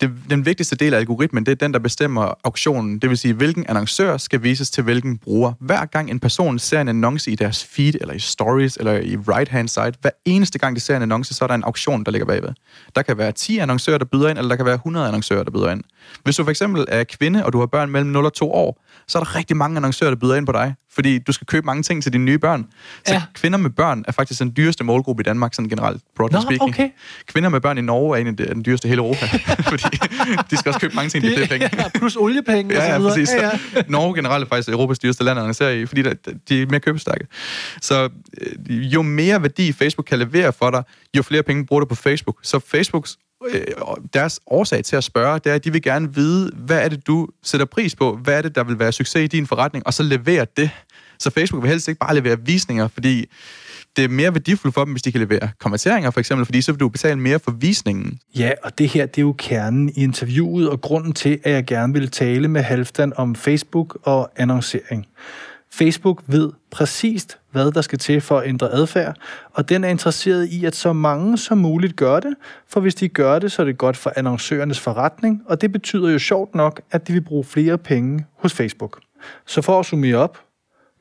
det, 0.01 0.11
den 0.31 0.47
vigtigste 0.47 0.77
del 0.77 0.95
af 0.95 0.99
algoritmen, 0.99 1.47
det 1.47 1.53
er 1.53 1.57
den, 1.57 1.73
der 1.73 1.79
bestemmer 1.79 2.35
auktionen. 2.45 2.99
Det 2.99 3.11
vil 3.11 3.19
sige, 3.19 3.35
hvilken 3.35 3.65
annoncør 3.69 4.17
skal 4.17 4.43
vises 4.43 4.71
til 4.71 4.85
hvilken 4.85 5.19
bruger. 5.19 5.53
Hver 5.61 5.85
gang 5.85 6.11
en 6.11 6.21
person 6.21 6.59
ser 6.59 6.81
en 6.81 6.89
annonce 6.89 7.31
i 7.31 7.35
deres 7.35 7.65
feed, 7.65 7.95
eller 8.01 8.15
i 8.15 8.19
stories, 8.19 8.77
eller 8.77 8.93
i 8.93 9.17
right-hand 9.17 9.69
side, 9.69 9.93
hver 10.01 10.11
eneste 10.25 10.59
gang 10.59 10.77
de 10.77 10.81
ser 10.81 10.97
en 10.97 11.03
annonce, 11.03 11.35
så 11.35 11.45
er 11.45 11.47
der 11.47 11.55
en 11.55 11.65
auktion, 11.65 12.05
der 12.05 12.11
ligger 12.11 12.27
bagved. 12.27 12.51
Der 12.97 13.03
kan 13.03 13.19
være 13.19 13.33
10 13.33 13.59
annoncører, 13.59 13.99
der 13.99 14.05
byder 14.05 14.29
ind, 14.29 14.39
eller 14.39 14.49
der 14.49 14.57
kan 14.57 14.67
være 14.67 14.75
100 14.75 15.07
annoncører, 15.07 15.43
der 15.43 15.51
byder 15.51 15.71
ind. 15.71 15.83
Hvis 16.25 16.37
du 16.37 16.45
for 16.45 16.51
eksempel 16.51 16.85
er 16.89 17.05
kvinde, 17.05 17.45
og 17.45 17.53
du 17.53 17.59
har 17.59 17.67
børn 17.67 17.91
mellem 17.91 18.11
0 18.11 18.25
og 18.25 18.33
2 18.33 18.53
år, 18.53 18.85
så 19.09 19.19
er 19.19 19.25
der 19.25 19.37
rigtig 19.37 19.57
mange 19.57 19.77
annoncører, 19.77 20.11
der 20.11 20.17
byder 20.17 20.35
ind 20.35 20.47
på 20.47 20.53
dig, 20.53 20.75
fordi 20.99 21.19
du 21.19 21.33
skal 21.33 21.47
købe 21.47 21.67
mange 21.67 21.83
ting 21.83 22.03
til 22.03 22.13
dine 22.13 22.25
nye 22.25 22.39
børn. 22.39 22.67
Så 23.07 23.15
Ja. 23.15 23.23
kvinder 23.35 23.59
med 23.59 23.71
børn 23.71 24.05
er 24.09 24.13
faktisk 24.13 24.41
den 24.41 24.53
dyreste 24.57 24.85
målgruppe 24.85 25.21
i 25.21 25.25
Danmark, 25.25 25.55
sådan 25.55 25.69
generelt, 25.69 26.03
broadly 26.17 26.35
Nå, 26.35 26.41
speaking. 26.41 26.63
okay. 26.63 26.89
Kvinder 27.27 27.49
med 27.49 27.61
børn 27.61 27.79
i 27.79 27.81
Norge 27.81 28.17
er 28.17 28.21
en 28.21 28.27
af 28.27 28.37
de- 28.37 28.47
den 28.47 28.65
dyreste 28.65 28.87
i 28.87 28.89
hele 28.89 28.99
Europa, 29.01 29.27
fordi 29.73 29.85
de 30.51 30.57
skal 30.57 30.69
også 30.69 30.81
købe 30.81 30.95
mange 30.95 31.11
ting 31.11 31.25
til 31.25 31.35
flere 31.35 31.49
penge. 31.49 31.71
ja, 31.77 31.89
plus 31.99 32.17
oliepenge 32.17 32.75
og 32.77 32.81
Ja, 32.83 32.87
så 32.87 32.93
ja, 32.93 32.99
videre. 32.99 33.11
præcis. 33.13 33.31
Ja, 33.35 33.51
ja. 33.77 33.83
Norge 33.89 34.15
generelt 34.15 34.45
er 34.45 34.49
faktisk 34.49 34.69
Europas 34.69 34.99
dyreste 34.99 35.25
land 35.25 35.39
annoncere 35.39 35.81
i, 35.81 35.87
fordi 35.87 36.03
der, 36.03 36.15
de 36.49 36.63
er 36.63 36.67
mere 36.67 36.81
købestærke. 36.81 37.27
Så 37.81 38.09
øh, 38.41 38.95
jo 38.95 39.03
mere 39.03 39.43
værdi 39.43 39.73
Facebook 39.73 40.05
kan 40.05 40.19
levere 40.19 40.53
for 40.53 40.71
dig, 40.71 40.83
jo 41.17 41.23
flere 41.23 41.43
penge 41.43 41.67
bruger 41.67 41.81
du 41.81 41.87
på 41.87 41.95
Facebook. 41.95 42.37
Så 42.43 42.59
Facebooks 42.59 43.17
øh, 43.47 43.63
deres 44.15 44.41
årsag 44.47 44.85
til 44.85 44.97
at 44.97 45.05
spørge, 45.05 45.39
det 45.39 45.51
er, 45.51 45.55
at 45.55 45.65
de 45.65 45.73
vil 45.73 45.83
gerne 45.83 46.15
vide, 46.15 46.53
hvad 46.55 46.85
er 46.85 46.89
det, 46.89 47.07
du 47.07 47.29
sætter 47.43 47.67
pris 47.67 47.97
på? 47.97 48.17
Hvad 48.17 48.39
er 48.39 48.43
det, 48.43 48.55
der 48.55 48.65
vil 48.65 48.79
være 48.79 48.93
succes 48.93 49.25
i 49.25 49.27
din 49.27 49.47
forretning? 49.47 49.87
Og 49.87 49.95
så 49.95 50.03
levere 50.03 50.47
det. 50.57 50.71
Så 51.19 51.31
Facebook 51.31 51.63
vil 51.63 51.71
helst 51.71 51.89
ikke 51.89 51.99
bare 51.99 52.15
levere 52.15 52.37
visninger, 52.45 52.89
fordi 52.89 53.27
det 53.97 54.05
er 54.05 54.09
mere 54.09 54.35
værdifuldt 54.35 54.75
for 54.75 54.85
dem, 54.85 54.93
hvis 54.93 55.03
de 55.03 55.13
kan 55.13 55.21
levere 55.21 55.51
konverteringer, 55.59 56.11
for 56.11 56.21
eksempel, 56.21 56.45
fordi 56.45 56.63
så 56.63 56.73
vil 56.73 56.81
du 56.81 56.89
betale 56.89 57.19
mere 57.19 57.39
for 57.39 57.51
visningen. 57.51 58.19
Ja, 58.39 58.51
og 58.63 58.79
det 58.79 58.89
her, 58.89 59.07
det 59.07 59.19
er 59.19 59.23
jo 59.23 59.35
kernen 59.39 59.89
i 59.89 60.03
interviewet, 60.03 60.71
og 60.71 60.81
grunden 60.81 61.13
til, 61.13 61.41
at 61.45 61.53
jeg 61.53 61.65
gerne 61.65 61.93
vil 61.93 62.11
tale 62.11 62.49
med 62.49 62.63
Halfdan 62.63 63.13
om 63.17 63.35
Facebook 63.35 63.99
og 64.03 64.31
annoncering. 64.37 65.07
Facebook 65.71 66.23
ved 66.27 66.51
præcist, 66.71 67.39
hvad 67.51 67.73
der 67.73 67.81
skal 67.81 67.99
til 67.99 68.21
for 68.21 68.39
at 68.39 68.49
ændre 68.49 68.73
adfærd, 68.73 69.17
og 69.53 69.69
den 69.69 69.85
er 69.85 69.89
interesseret 69.89 70.49
i, 70.49 70.65
at 70.65 70.77
så 70.77 70.93
mange 70.93 71.39
som 71.39 71.59
muligt 71.59 71.97
gør 71.97 72.21
det, 72.21 72.35
for 72.69 72.81
hvis 72.81 72.95
de 72.95 73.09
gør 73.09 73.39
det, 73.39 73.53
så 73.53 73.63
er 73.63 73.67
det 73.67 73.79
godt 73.79 73.97
for 73.97 74.13
annoncørernes 74.17 74.81
forretning, 74.81 75.43
og 75.47 75.61
det 75.61 75.73
betyder 75.73 76.11
jo 76.11 76.19
sjovt 76.19 76.55
nok, 76.55 76.81
at 76.91 77.09
de 77.09 77.13
vil 77.13 77.21
bruge 77.21 77.45
flere 77.45 77.79
penge 77.79 78.27
hos 78.37 78.53
Facebook. 78.53 79.01
Så 79.47 79.63
for 79.63 79.81
at 79.81 79.87
summere 79.87 80.17
op, 80.17 80.39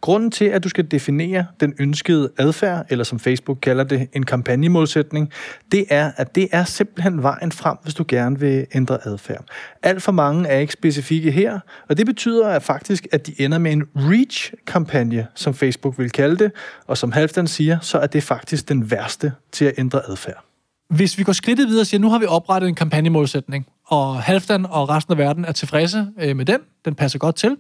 Grunden 0.02 0.32
til, 0.32 0.46
at 0.46 0.64
du 0.64 0.70
skal 0.70 0.92
definere 0.92 1.46
den 1.60 1.74
ønskede 1.80 2.32
adfærd, 2.38 2.86
eller 2.90 3.04
som 3.04 3.20
Facebook 3.20 3.58
kalder 3.62 3.84
det, 3.84 4.08
en 4.14 4.26
kampagnemålsætning, 4.26 5.32
det 5.72 5.86
er, 5.90 6.12
at 6.18 6.36
det 6.36 6.48
er 6.52 6.64
simpelthen 6.64 7.24
vejen 7.24 7.52
frem, 7.52 7.78
hvis 7.84 7.94
du 7.94 8.06
gerne 8.08 8.40
vil 8.40 8.66
ændre 8.74 9.08
adfærd. 9.08 9.46
Alt 9.84 10.04
for 10.04 10.12
mange 10.12 10.50
er 10.50 10.60
ikke 10.60 10.74
specifikke 10.74 11.32
her, 11.32 11.60
og 11.90 11.98
det 11.98 12.06
betyder 12.06 12.48
at 12.48 12.64
faktisk, 12.64 13.08
at 13.12 13.28
de 13.28 13.42
ender 13.42 13.58
med 13.58 13.72
en 13.72 13.84
reach-kampagne, 13.96 15.28
som 15.36 15.54
Facebook 15.54 16.00
vil 16.00 16.10
kalde 16.10 16.38
det, 16.38 16.52
og 16.88 16.98
som 16.98 17.12
Halfdan 17.12 17.48
siger, 17.48 17.80
så 17.80 17.98
er 17.98 18.08
det 18.08 18.24
faktisk 18.24 18.70
den 18.70 18.92
værste 18.92 19.32
til 19.52 19.66
at 19.66 19.74
ændre 19.78 20.02
adfærd. 20.10 20.44
Hvis 20.90 21.18
vi 21.18 21.24
går 21.24 21.34
skridtet 21.34 21.68
videre 21.68 21.82
og 21.82 21.88
siger, 21.88 22.02
nu 22.02 22.10
har 22.10 22.20
vi 22.20 22.26
oprettet 22.26 22.68
en 22.68 22.76
kampagnemålsætning, 22.76 23.68
og 23.86 24.22
Halfdan 24.22 24.66
og 24.66 24.90
resten 24.90 25.12
af 25.12 25.18
verden 25.18 25.46
er 25.46 25.52
tilfredse 25.52 26.08
øh, 26.20 26.36
med 26.36 26.46
den, 26.46 26.60
den 26.86 26.96
passer 26.96 27.20
godt 27.20 27.36
til, 27.36 27.58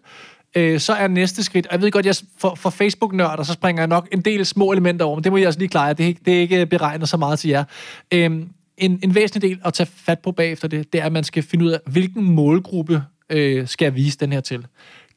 øh, 0.57 0.79
så 0.79 0.93
er 0.93 1.07
næste 1.07 1.43
skridt, 1.43 1.67
og 1.67 1.73
jeg 1.73 1.81
ved 1.81 1.91
godt, 1.91 2.05
jeg, 2.05 2.15
for, 2.37 2.55
for 2.55 2.69
Facebook-nørder, 2.69 3.43
så 3.43 3.53
springer 3.53 3.81
jeg 3.81 3.87
nok 3.87 4.07
en 4.11 4.21
del 4.21 4.45
små 4.45 4.71
elementer 4.71 5.05
over, 5.05 5.15
men 5.15 5.23
det 5.23 5.31
må 5.31 5.37
jeg 5.37 5.45
altså 5.45 5.59
lige 5.59 5.69
klare, 5.69 5.93
det 5.93 6.03
er 6.03 6.07
ikke, 6.07 6.21
det 6.25 6.35
er 6.35 6.39
ikke 6.39 6.61
øh, 6.61 6.67
beregnet 6.67 7.09
så 7.09 7.17
meget 7.17 7.39
til 7.39 7.49
jer. 7.49 7.63
Øh, 8.13 8.31
en, 8.77 8.99
en 9.03 9.15
væsentlig 9.15 9.49
del 9.49 9.59
at 9.65 9.73
tage 9.73 9.89
fat 9.95 10.19
på 10.19 10.31
bagefter 10.31 10.67
det, 10.67 10.93
det 10.93 11.01
er, 11.01 11.05
at 11.05 11.11
man 11.11 11.23
skal 11.23 11.43
finde 11.43 11.65
ud 11.65 11.71
af, 11.71 11.79
hvilken 11.85 12.23
målgruppe 12.23 13.03
øh, 13.29 13.67
skal 13.67 13.85
jeg 13.85 13.95
vise 13.95 14.17
den 14.17 14.31
her 14.31 14.41
til. 14.41 14.65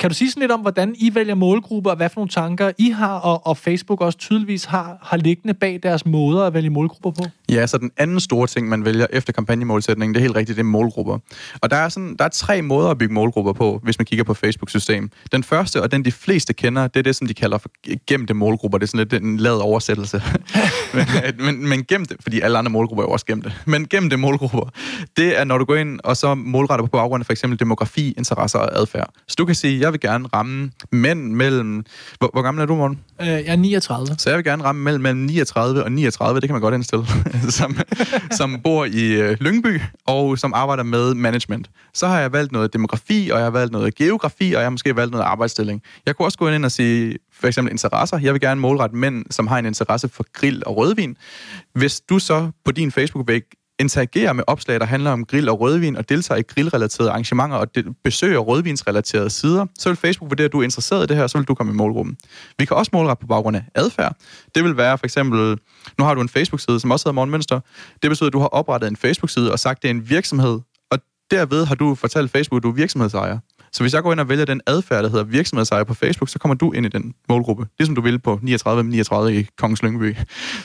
Kan 0.01 0.11
du 0.11 0.15
sige 0.15 0.31
sådan 0.31 0.41
lidt 0.41 0.53
om, 0.53 0.61
hvordan 0.61 0.95
I 0.99 1.15
vælger 1.15 1.35
målgrupper, 1.35 1.91
og 1.91 1.97
hvad 1.97 2.09
for 2.09 2.21
nogle 2.21 2.29
tanker 2.29 2.73
I 2.79 2.91
har, 2.91 3.15
og, 3.15 3.47
og 3.47 3.57
Facebook 3.57 4.01
også 4.01 4.19
tydeligvis 4.19 4.65
har, 4.65 4.99
har 5.03 5.17
liggende 5.17 5.55
bag 5.55 5.81
deres 5.83 6.07
måder 6.07 6.45
at 6.45 6.55
vælge 6.55 6.71
målgrupper 6.71 7.11
på? 7.11 7.31
Ja, 7.49 7.67
så 7.67 7.79
den 7.79 7.91
anden 7.97 8.21
store 8.21 8.47
ting, 8.47 8.69
man 8.69 8.85
vælger 8.85 9.07
efter 9.13 9.33
kampagnemålsætningen, 9.33 10.15
det 10.15 10.21
er 10.21 10.23
helt 10.23 10.37
rigtigt, 10.37 10.57
det 10.57 10.63
er 10.63 10.67
målgrupper. 10.67 11.19
Og 11.63 11.71
der 11.71 11.77
er, 11.77 11.89
sådan, 11.89 12.17
der 12.19 12.25
er 12.25 12.29
tre 12.29 12.63
måder 12.63 12.89
at 12.89 12.99
bygge 12.99 13.15
målgrupper 13.15 13.53
på, 13.53 13.81
hvis 13.83 13.99
man 13.99 14.07
kigger 14.07 14.25
på 14.25 14.35
Facebook-system. 14.35 15.11
Den 15.33 15.45
første, 15.45 15.83
og 15.83 15.93
den 15.93 16.05
de 16.05 16.13
fleste 16.13 16.53
kender, 16.53 16.87
det 16.87 16.99
er 16.99 17.03
det, 17.03 17.17
som 17.17 17.27
de 17.27 17.35
kalder 17.35 17.59
for 17.59 17.71
gemte 18.07 18.35
målgrupper. 18.35 18.79
Det 18.79 18.87
er 18.87 18.89
sådan 18.89 19.09
lidt 19.09 19.23
en 19.23 19.37
lavet 19.37 19.63
oversættelse. 19.63 20.23
men, 20.95 21.07
øh, 21.27 21.45
men, 21.45 21.69
men 21.69 21.85
gemte, 21.85 22.17
fordi 22.21 22.41
alle 22.41 22.59
andre 22.59 22.71
målgrupper 22.71 23.03
er 23.03 23.07
jo 23.07 23.13
også 23.13 23.27
gemte. 23.27 23.53
Men 23.67 23.87
gemte 23.89 24.17
målgrupper, 24.17 24.71
det 25.17 25.41
er, 25.41 25.45
når 25.45 25.59
du 25.59 25.65
går 25.65 25.77
ind 25.77 26.01
og 26.05 26.17
så 26.17 26.35
målretter 26.35 26.87
på 26.87 26.91
baggrund 26.91 27.23
af 27.23 27.27
for 27.27 27.33
eksempel 27.33 27.61
demografi, 27.61 28.15
interesser 28.19 28.59
og 28.59 28.79
adfærd. 28.79 29.11
Så 29.29 29.35
du 29.39 29.45
kan 29.45 29.55
sige, 29.55 29.90
jeg 29.91 29.93
vil 29.93 30.01
gerne 30.01 30.29
ramme 30.35 30.71
mænd 30.93 31.33
mellem... 31.33 31.85
Hvor, 32.19 32.31
hvor 32.33 32.43
gammel 32.43 32.63
er 32.63 32.67
du, 32.67 32.77
Morten? 32.77 32.99
Øh, 33.21 33.27
jeg 33.27 33.45
er 33.47 33.57
39. 33.57 34.07
Så 34.19 34.31
jeg 34.31 34.37
vil 34.37 34.45
gerne 34.45 34.65
ramme 34.65 34.83
mellem, 34.83 35.03
mellem 35.03 35.21
39 35.21 35.85
og 35.85 35.93
39, 35.93 36.41
det 36.41 36.49
kan 36.49 36.55
man 36.55 36.61
godt 36.61 36.75
indstille, 36.75 37.05
som, 37.59 37.79
som 38.31 38.61
bor 38.65 38.85
i 38.85 39.13
øh, 39.13 39.37
Lyngby 39.41 39.81
og 40.07 40.39
som 40.39 40.55
arbejder 40.55 40.83
med 40.83 41.15
management. 41.15 41.71
Så 41.95 42.07
har 42.07 42.21
jeg 42.21 42.33
valgt 42.33 42.53
noget 42.53 42.73
demografi, 42.73 43.31
og 43.33 43.39
jeg 43.39 43.47
har 43.47 43.51
valgt 43.51 43.73
noget 43.73 43.95
geografi, 43.95 44.53
og 44.53 44.61
jeg 44.61 44.65
har 44.65 44.71
måske 44.71 44.97
valgt 44.97 45.13
noget 45.13 45.25
arbejdsstilling. 45.25 45.83
Jeg 46.07 46.17
kunne 46.17 46.27
også 46.27 46.39
gå 46.39 46.49
ind 46.49 46.65
og 46.65 46.73
sige, 46.73 47.19
for 47.41 47.47
eksempel 47.47 47.73
interesser. 47.73 48.19
Jeg 48.19 48.33
vil 48.33 48.41
gerne 48.41 48.61
målrette 48.61 48.97
mænd, 48.97 49.25
som 49.31 49.47
har 49.47 49.59
en 49.59 49.67
interesse 49.67 50.09
for 50.09 50.25
grill 50.33 50.63
og 50.67 50.77
rødvin. 50.77 51.17
Hvis 51.75 52.01
du 52.01 52.19
så 52.19 52.51
på 52.65 52.73
din 52.73 52.93
Facebook-væg 52.93 53.43
interagerer 53.81 54.33
med 54.33 54.45
opslag, 54.47 54.81
der 54.81 54.87
handler 54.87 55.11
om 55.11 55.25
grill 55.25 55.49
og 55.49 55.61
rødvin, 55.61 55.97
og 55.97 56.09
deltager 56.09 56.39
i 56.39 56.43
grillrelaterede 56.43 57.11
arrangementer 57.11 57.57
og 57.57 57.69
besøger 58.05 58.39
rødvinsrelaterede 58.39 59.31
sider, 59.31 59.67
så 59.79 59.89
vil 59.89 59.97
Facebook 59.97 60.31
vurdere, 60.31 60.45
at 60.45 60.53
du 60.53 60.61
er 60.61 60.65
interesseret 60.65 61.05
i 61.05 61.07
det 61.07 61.17
her, 61.17 61.27
så 61.27 61.39
vil 61.39 61.49
du 61.49 61.55
komme 61.55 61.73
i 61.73 61.77
målgruppen. 61.77 62.17
Vi 62.59 62.65
kan 62.65 62.77
også 62.77 62.91
målrette 62.93 63.21
på 63.21 63.27
baggrund 63.27 63.57
af 63.57 63.63
adfærd. 63.75 64.17
Det 64.55 64.65
vil 64.65 64.77
være 64.77 64.99
for 64.99 65.07
eksempel, 65.07 65.59
nu 65.99 66.05
har 66.05 66.15
du 66.15 66.21
en 66.21 66.29
Facebook-side, 66.29 66.81
som 66.81 66.91
også 66.91 67.05
hedder 67.05 67.15
Morgenmønster. 67.15 67.61
Det 68.03 68.11
betyder, 68.11 68.27
at 68.27 68.33
du 68.33 68.39
har 68.39 68.49
oprettet 68.49 68.89
en 68.89 68.97
Facebook-side 68.97 69.53
og 69.53 69.59
sagt, 69.59 69.79
at 69.79 69.83
det 69.83 69.89
er 69.89 69.95
en 69.95 70.11
virksomhed, 70.11 70.61
og 70.91 70.99
derved 71.31 71.65
har 71.67 71.75
du 71.75 71.95
fortalt 71.95 72.31
Facebook, 72.31 72.59
at 72.59 72.63
du 72.63 72.69
er 72.69 72.75
virksomhedsejer. 72.75 73.39
Så 73.73 73.83
hvis 73.83 73.95
jeg 73.95 74.03
går 74.03 74.13
ind 74.13 74.21
og 74.21 74.29
vælger 74.29 74.45
den 74.45 74.61
adfærd, 74.67 75.03
der 75.03 75.11
hedder 75.11 75.25
virksomhedsejer 75.25 75.85
på 75.85 75.95
Facebook, 75.95 76.29
så 76.29 76.39
kommer 76.39 76.55
du 76.55 76.73
ind 76.73 76.87
i 76.87 76.89
den 76.89 77.15
målgruppe. 77.29 77.67
Ligesom 77.79 77.95
du 77.95 78.01
vil 78.01 78.19
på 78.19 78.39
39 78.43 78.83
39 78.83 79.41
i 79.41 79.47
Kongens 79.59 79.83
Lyngby. 79.83 80.17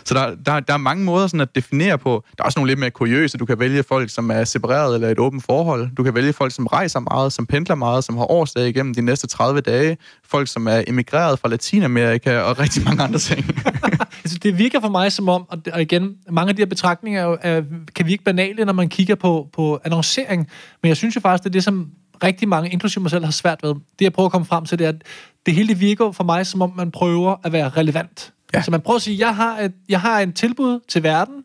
Så 0.06 0.14
der, 0.14 0.36
der, 0.46 0.60
der 0.60 0.74
er 0.74 0.78
mange 0.78 1.04
måder 1.04 1.28
sådan 1.28 1.42
at 1.42 1.56
definere 1.56 1.98
på. 1.98 2.24
Der 2.38 2.44
er 2.44 2.46
også 2.46 2.60
nogle 2.60 2.72
lidt 2.72 2.80
mere 2.80 2.92
kuriøse. 2.92 3.38
Du 3.38 3.46
kan 3.46 3.60
vælge 3.60 3.84
folk, 3.84 4.10
som 4.10 4.30
er 4.32 4.44
separeret 4.44 4.96
eller 4.96 5.10
et 5.10 5.20
åbent 5.20 5.44
forhold. 5.44 5.96
Du 5.96 6.04
kan 6.04 6.16
vælge 6.16 6.34
folk, 6.34 6.54
som 6.54 6.68
rejser 6.68 7.00
meget, 7.00 7.34
som 7.34 7.46
pendler 7.46 7.76
meget, 7.76 8.04
som 8.04 8.18
har 8.18 8.32
årsdag 8.32 8.68
igennem 8.68 8.94
de 8.94 9.02
næste 9.02 9.28
30 9.28 9.62
dage. 9.62 9.98
Folk, 10.24 10.48
som 10.48 10.68
er 10.68 10.84
emigreret 10.88 11.40
fra 11.40 11.50
Latinamerika 11.50 12.40
og 12.40 12.60
rigtig 12.64 12.84
mange 12.84 13.04
andre 13.04 13.20
ting. 13.20 13.46
altså, 14.24 14.38
det 14.44 14.58
virker 14.58 14.80
for 14.80 14.90
mig 14.90 15.12
som 15.12 15.30
om, 15.30 15.46
og 15.74 15.82
igen, 15.82 16.16
mange 16.30 16.50
af 16.50 16.56
de 16.56 16.62
her 16.62 16.68
betragtninger 16.68 17.22
er, 17.22 17.38
er, 17.42 17.62
kan 17.96 18.08
virke 18.08 18.24
banale, 18.24 18.66
når 18.66 18.74
man 18.74 18.90
kigger 18.90 19.16
på, 19.16 19.50
på 19.54 19.80
annoncering. 19.84 20.48
Men 20.82 20.90
jeg 20.90 20.98
synes 20.98 21.16
jo 21.16 21.22
faktisk, 21.22 21.44
det 21.44 21.50
er 21.50 21.54
det, 21.54 21.64
som 21.64 21.90
rigtig 22.24 22.48
mange, 22.48 22.70
inklusive 22.70 23.02
mig 23.02 23.12
selv, 23.12 23.26
har 23.26 23.32
svært 23.32 23.64
ved. 23.64 23.70
Det, 23.70 24.02
jeg 24.02 24.14
prøver 24.14 24.28
at 24.28 24.32
komme 24.32 24.46
frem 24.46 24.66
til, 24.66 24.80
det 24.80 24.86
er, 24.86 24.90
at 24.90 25.02
det 25.46 25.54
hele 25.54 25.68
det 25.68 25.80
virker 25.80 26.12
for 26.12 26.24
mig, 26.24 26.48
som 26.48 26.62
om 26.62 26.74
man 26.76 26.92
prøver 26.92 27.36
at 27.44 27.52
være 27.52 27.70
relevant. 27.70 28.34
Ja. 28.54 28.62
Så 28.62 28.72
man 28.72 28.82
prøver 28.82 28.96
at 28.96 29.02
sige, 29.02 29.20
jeg 29.20 29.36
har, 29.36 29.60
et, 29.60 29.74
jeg 29.90 30.02
har 30.02 30.20
en 30.20 30.34
tilbud 30.34 30.80
til 30.88 31.04
verden, 31.04 31.36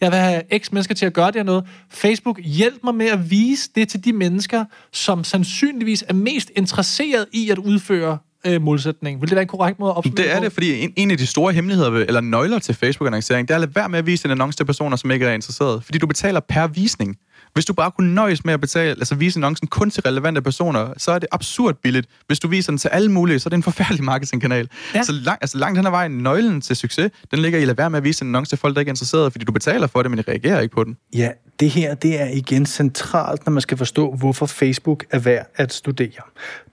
jeg 0.00 0.12
vil 0.12 0.18
have 0.18 0.42
x 0.58 0.72
mennesker 0.72 0.94
til 0.94 1.06
at 1.06 1.12
gøre 1.12 1.26
det 1.26 1.36
her 1.36 1.42
noget. 1.42 1.64
Facebook, 1.90 2.40
hjælp 2.44 2.84
mig 2.84 2.94
med 2.94 3.06
at 3.06 3.30
vise 3.30 3.70
det 3.74 3.88
til 3.88 4.04
de 4.04 4.12
mennesker, 4.12 4.64
som 4.92 5.24
sandsynligvis 5.24 6.04
er 6.08 6.14
mest 6.14 6.50
interesseret 6.56 7.26
i 7.32 7.50
at 7.50 7.58
udføre 7.58 8.18
øh, 8.46 8.62
målsætning. 8.62 9.20
Vil 9.20 9.28
det 9.28 9.36
være 9.36 9.42
en 9.42 9.48
korrekt 9.48 9.78
måde 9.78 9.90
at 9.90 9.96
opsummere 9.96 10.22
Det 10.22 10.32
er 10.32 10.40
det, 10.40 10.52
fordi 10.52 10.80
en, 10.80 10.92
en 10.96 11.10
af 11.10 11.18
de 11.18 11.26
store 11.26 11.52
hemmeligheder, 11.52 11.90
eller 11.90 12.20
nøgler 12.20 12.58
til 12.58 12.74
Facebook-annoncering, 12.74 13.48
det 13.48 13.54
er 13.54 13.58
at 13.58 13.60
lade 13.60 13.74
være 13.74 13.88
med 13.88 13.98
at 13.98 14.06
vise 14.06 14.26
en 14.26 14.30
annonce 14.30 14.56
til 14.56 14.64
personer, 14.64 14.96
som 14.96 15.10
ikke 15.10 15.26
er 15.26 15.32
interesseret. 15.32 15.84
Fordi 15.84 15.98
du 15.98 16.06
betaler 16.06 16.40
per 16.40 16.66
visning. 16.66 17.16
Hvis 17.56 17.64
du 17.64 17.72
bare 17.72 17.90
kunne 17.90 18.14
nøjes 18.14 18.44
med 18.44 18.54
at 18.54 18.60
betale, 18.60 18.90
altså 18.90 19.14
vise 19.14 19.38
annoncen 19.38 19.68
kun 19.68 19.90
til 19.90 20.02
relevante 20.02 20.42
personer, 20.42 20.92
så 20.96 21.12
er 21.12 21.18
det 21.18 21.28
absurd 21.32 21.74
billigt. 21.82 22.08
Hvis 22.26 22.38
du 22.38 22.48
viser 22.48 22.72
den 22.72 22.78
til 22.78 22.88
alle 22.88 23.10
mulige, 23.12 23.38
så 23.38 23.48
er 23.48 23.50
det 23.50 23.56
en 23.56 23.62
forfærdelig 23.62 24.04
marketingkanal. 24.04 24.68
Ja. 24.94 25.02
Så 25.02 25.12
lang, 25.12 25.38
altså 25.40 25.58
langt 25.58 25.78
hen 25.78 25.86
ad 25.86 25.90
vejen, 25.90 26.12
nøglen 26.12 26.60
til 26.60 26.76
succes, 26.76 27.10
den 27.30 27.38
ligger 27.38 27.58
i 27.58 27.62
at 27.62 27.66
lade 27.66 27.78
være 27.78 27.90
med 27.90 27.98
at 27.98 28.04
vise 28.04 28.24
en 28.24 28.28
annonce 28.28 28.50
til 28.50 28.58
folk, 28.58 28.74
der 28.74 28.80
ikke 28.80 28.88
er 28.90 28.92
interesserede, 28.92 29.30
fordi 29.30 29.44
du 29.44 29.52
betaler 29.52 29.86
for 29.86 30.02
det, 30.02 30.10
men 30.10 30.18
de 30.18 30.24
reagerer 30.28 30.60
ikke 30.60 30.74
på 30.74 30.84
den. 30.84 30.96
Ja, 31.14 31.30
det 31.60 31.70
her 31.70 31.94
det 31.94 32.20
er 32.20 32.26
igen 32.26 32.66
centralt, 32.66 33.46
når 33.46 33.50
man 33.50 33.60
skal 33.60 33.78
forstå, 33.78 34.14
hvorfor 34.14 34.46
Facebook 34.46 35.04
er 35.10 35.18
værd 35.18 35.50
at 35.54 35.72
studere. 35.72 36.22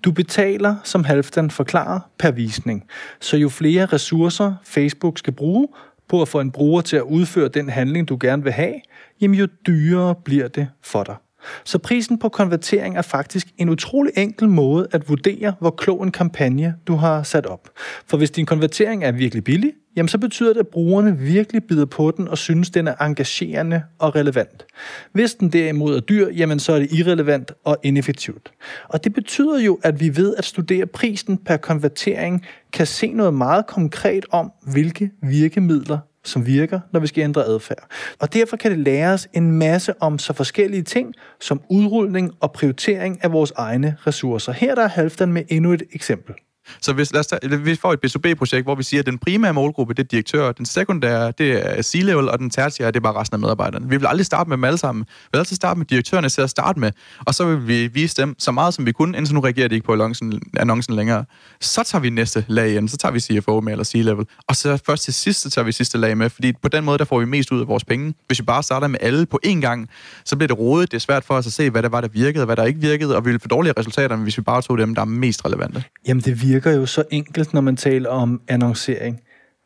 Du 0.04 0.12
betaler, 0.12 0.76
som 0.84 1.04
Halfdan 1.04 1.52
forklarer, 1.52 2.00
per 2.20 2.32
visning. 2.32 2.84
Så 3.22 3.38
jo 3.38 3.50
flere 3.50 3.86
ressourcer 3.86 4.54
Facebook 4.64 5.18
skal 5.18 5.34
bruge 5.34 5.68
på 6.10 6.22
at 6.22 6.28
få 6.28 6.40
en 6.40 6.52
bruger 6.52 6.82
til 6.82 6.96
at 6.96 7.02
udføre 7.02 7.48
den 7.48 7.70
handling, 7.70 8.10
du 8.10 8.18
gerne 8.22 8.44
vil 8.44 8.52
have, 8.52 8.74
jamen 9.22 9.40
jo 9.40 9.48
dyrere 9.68 10.16
bliver 10.26 10.48
det 10.48 10.68
for 10.84 11.04
dig. 11.04 11.16
Så 11.64 11.78
prisen 11.78 12.20
på 12.20 12.30
konvertering 12.30 12.98
er 12.98 13.02
faktisk 13.02 13.48
en 13.58 13.70
utrolig 13.70 14.14
enkel 14.18 14.50
måde 14.50 14.88
at 14.92 15.10
vurdere, 15.10 15.54
hvor 15.60 15.70
klog 15.70 16.04
en 16.04 16.12
kampagne 16.12 16.76
du 16.88 16.96
har 16.96 17.24
sat 17.24 17.46
op. 17.46 17.70
For 18.08 18.18
hvis 18.18 18.32
din 18.32 18.46
konvertering 18.46 19.04
er 19.04 19.12
virkelig 19.12 19.44
billig, 19.44 19.72
jamen 19.96 20.08
så 20.08 20.18
betyder 20.18 20.54
det, 20.54 20.60
at 20.60 20.68
brugerne 20.68 21.18
virkelig 21.18 21.64
bider 21.64 21.86
på 21.86 22.12
den 22.18 22.28
og 22.28 22.38
synes, 22.38 22.70
den 22.70 22.88
er 22.88 22.96
engagerende 22.96 23.84
og 24.00 24.16
relevant. 24.16 24.66
Hvis 25.12 25.36
den 25.36 25.50
derimod 25.50 25.96
er 25.96 26.00
dyr, 26.00 26.30
jamen 26.30 26.60
så 26.60 26.74
er 26.74 26.80
det 26.80 26.92
irrelevant 26.92 27.52
og 27.64 27.78
ineffektivt. 27.84 28.52
Og 28.90 29.04
det 29.04 29.14
betyder 29.14 29.60
jo, 29.60 29.80
at 29.84 30.00
vi 30.00 30.16
ved 30.16 30.36
at 30.36 30.46
studere 30.46 30.86
prisen 30.86 31.38
per 31.38 31.58
konvertering 31.58 32.46
kan 32.74 32.88
se 32.88 33.12
noget 33.12 33.34
meget 33.34 33.68
konkret 33.68 34.26
om, 34.32 34.52
hvilke 34.72 35.12
virkemidler 35.22 35.98
som 36.24 36.46
virker, 36.46 36.80
når 36.92 37.00
vi 37.00 37.08
skal 37.08 37.24
ændre 37.24 37.46
adfærd. 37.46 37.88
Og 38.20 38.34
derfor 38.34 38.58
kan 38.58 38.72
det 38.72 38.80
lære 38.80 39.14
os 39.14 39.28
en 39.34 39.52
masse 39.52 40.02
om 40.02 40.20
så 40.20 40.34
forskellige 40.34 40.84
ting, 40.84 41.14
som 41.40 41.62
udrulning 41.70 42.32
og 42.40 42.52
prioritering 42.52 43.24
af 43.24 43.32
vores 43.32 43.52
egne 43.52 43.98
ressourcer. 44.08 44.52
Her 44.52 44.76
der 44.76 44.84
er 44.84 44.88
Halfdan 44.88 45.34
med 45.34 45.44
endnu 45.50 45.74
et 45.74 45.84
eksempel. 45.94 46.36
Så 46.82 46.94
hvis, 46.94 47.14
lad 47.14 47.20
os 47.20 47.28
tage, 47.28 47.60
vi 47.60 47.76
får 47.76 47.94
et 47.94 48.00
B2B-projekt, 48.06 48.64
hvor 48.64 48.76
vi 48.76 48.84
siger, 48.84 49.02
at 49.02 49.06
den 49.06 49.18
primære 49.18 49.54
målgruppe, 49.54 49.94
det 49.94 50.04
er 50.04 50.08
direktør, 50.08 50.52
den 50.52 50.66
sekundære, 50.66 51.34
det 51.38 51.78
er 51.78 51.82
C-level, 51.82 52.30
og 52.30 52.40
den 52.40 52.50
tertiære, 52.50 52.88
det 52.88 52.96
er 52.96 53.00
bare 53.02 53.14
resten 53.14 53.36
af 53.36 53.40
medarbejderne. 53.40 53.90
Vi 53.90 53.98
vil 53.98 54.08
aldrig 54.08 54.26
starte 54.26 54.50
med 54.50 54.58
dem 54.58 54.64
alle 54.64 54.78
sammen. 54.78 55.04
Vi 55.04 55.30
vil 55.32 55.40
altid 55.40 55.56
starte 55.56 55.78
med 55.78 55.86
direktørerne 55.86 56.30
til 56.30 56.42
at 56.42 56.50
starte 56.50 56.80
med, 56.80 56.92
og 57.20 57.36
så 57.36 57.46
vil 57.46 57.68
vi 57.68 57.88
vise 57.88 58.16
dem 58.22 58.36
så 58.40 58.52
meget, 58.52 58.74
som 58.74 58.86
vi 58.86 58.92
kunne, 58.92 59.18
indtil 59.18 59.36
nu 59.36 59.42
reagerer 59.42 59.68
de 59.68 59.76
ikke 59.76 59.86
på 59.86 59.94
annoncen, 59.94 60.42
annoncen 60.58 60.96
længere. 60.96 61.26
Så 61.62 61.84
tager 61.84 62.02
vi 62.02 62.10
næste 62.10 62.46
lag 62.48 62.76
ind, 62.76 62.90
så 62.90 62.98
tager 62.98 63.14
vi 63.14 63.20
CFO 63.20 63.62
med 63.62 63.72
eller 63.74 63.84
C-level, 63.84 64.26
og 64.48 64.56
så 64.56 64.80
først 64.86 65.04
til 65.04 65.14
sidst, 65.14 65.42
så 65.42 65.50
tager 65.50 65.66
vi 65.66 65.72
sidste 65.72 65.98
lag 65.98 66.18
med, 66.18 66.30
fordi 66.30 66.54
på 66.62 66.68
den 66.68 66.84
måde, 66.84 66.98
der 66.98 67.06
får 67.06 67.20
vi 67.20 67.26
mest 67.26 67.52
ud 67.52 67.62
af 67.62 67.68
vores 67.68 67.86
penge. 67.86 68.14
Hvis 68.28 68.40
vi 68.40 68.44
bare 68.44 68.64
starter 68.64 68.88
med 68.88 69.00
alle 69.02 69.26
på 69.26 69.40
én 69.46 69.60
gang, 69.60 69.90
så 70.26 70.36
bliver 70.36 70.48
det 70.48 70.60
rodet. 70.60 70.92
Det 70.92 70.98
er 70.98 71.02
svært 71.02 71.24
for 71.24 71.34
os 71.34 71.48
at 71.48 71.54
se, 71.54 71.70
hvad 71.70 71.84
der 71.84 71.90
var, 71.90 72.02
der 72.02 72.08
virkede, 72.08 72.42
og 72.42 72.46
hvad 72.46 72.56
der 72.56 72.64
ikke 72.64 72.80
virkede, 72.80 73.16
og 73.16 73.26
vi 73.26 73.32
vil 73.32 73.40
få 73.40 73.48
dårlige 73.48 73.74
resultater, 73.78 74.16
hvis 74.16 74.38
vi 74.38 74.42
bare 74.42 74.62
tog 74.62 74.78
dem, 74.78 74.96
der 74.96 75.02
er 75.02 75.06
mest 75.06 75.46
relevante. 75.46 75.84
Jamen, 76.08 76.22
det 76.22 76.42
virker 76.42 76.53
jo 76.66 76.86
så 76.86 77.04
enkelt, 77.12 77.54
når 77.54 77.62
man 77.62 77.76
taler 77.76 78.10
om 78.10 78.42
annoncering. 78.48 79.22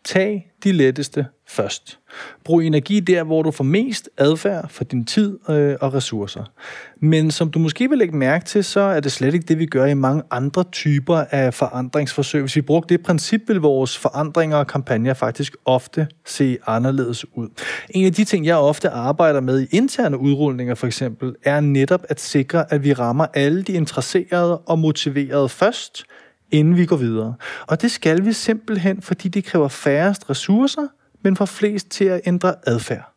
Tag 0.06 0.52
de 0.64 0.72
letteste 0.72 1.26
først. 1.48 2.00
Brug 2.44 2.64
energi 2.64 3.00
der, 3.00 3.24
hvor 3.24 3.44
du 3.44 3.52
får 3.52 3.64
mest 3.64 4.10
adfærd 4.18 4.70
for 4.70 4.84
din 4.84 5.06
tid 5.06 5.40
øh, 5.50 5.76
og 5.82 5.94
ressourcer. 5.94 6.44
Men 7.02 7.32
som 7.32 7.52
du 7.52 7.60
måske 7.60 7.90
vil 7.90 7.98
lægge 7.98 8.18
mærke 8.18 8.46
til, 8.46 8.64
så 8.64 8.80
er 8.80 9.00
det 9.00 9.12
slet 9.12 9.34
ikke 9.34 9.46
det, 9.46 9.60
vi 9.60 9.66
gør 9.66 9.86
i 9.86 9.94
mange 9.94 10.24
andre 10.32 10.64
typer 10.64 11.16
af 11.32 11.54
forandringsforsøg. 11.54 12.42
Hvis 12.42 12.56
vi 12.56 12.62
brugte 12.62 12.98
det 12.98 13.04
princip, 13.04 13.42
vil 13.48 13.60
vores 13.60 13.98
forandringer 13.98 14.58
og 14.58 14.68
kampagner 14.68 15.14
faktisk 15.14 15.56
ofte 15.66 16.08
se 16.26 16.58
anderledes 16.68 17.26
ud. 17.38 17.48
En 17.90 18.06
af 18.06 18.14
de 18.14 18.24
ting, 18.24 18.46
jeg 18.46 18.58
ofte 18.58 18.90
arbejder 18.90 19.42
med 19.42 19.62
i 19.62 19.68
interne 19.72 20.18
udrulninger 20.18 20.76
for 20.76 20.88
eksempel, 20.88 21.36
er 21.44 21.60
netop 21.60 22.02
at 22.10 22.20
sikre, 22.20 22.74
at 22.74 22.84
vi 22.84 22.94
rammer 22.94 23.26
alle 23.34 23.64
de 23.64 23.74
interesserede 23.74 24.58
og 24.58 24.80
motiverede 24.80 25.50
først– 25.50 26.04
inden 26.52 26.78
vi 26.78 26.86
går 26.86 26.96
videre. 26.96 27.36
Og 27.68 27.82
det 27.82 27.92
skal 27.92 28.26
vi 28.26 28.34
simpelthen, 28.34 29.02
fordi 29.02 29.28
det 29.28 29.44
kræver 29.44 29.68
færrest 29.68 30.30
ressourcer, 30.30 30.88
men 31.24 31.36
får 31.36 31.46
flest 31.46 31.90
til 31.90 32.06
at 32.06 32.22
ændre 32.26 32.56
adfærd. 32.68 33.14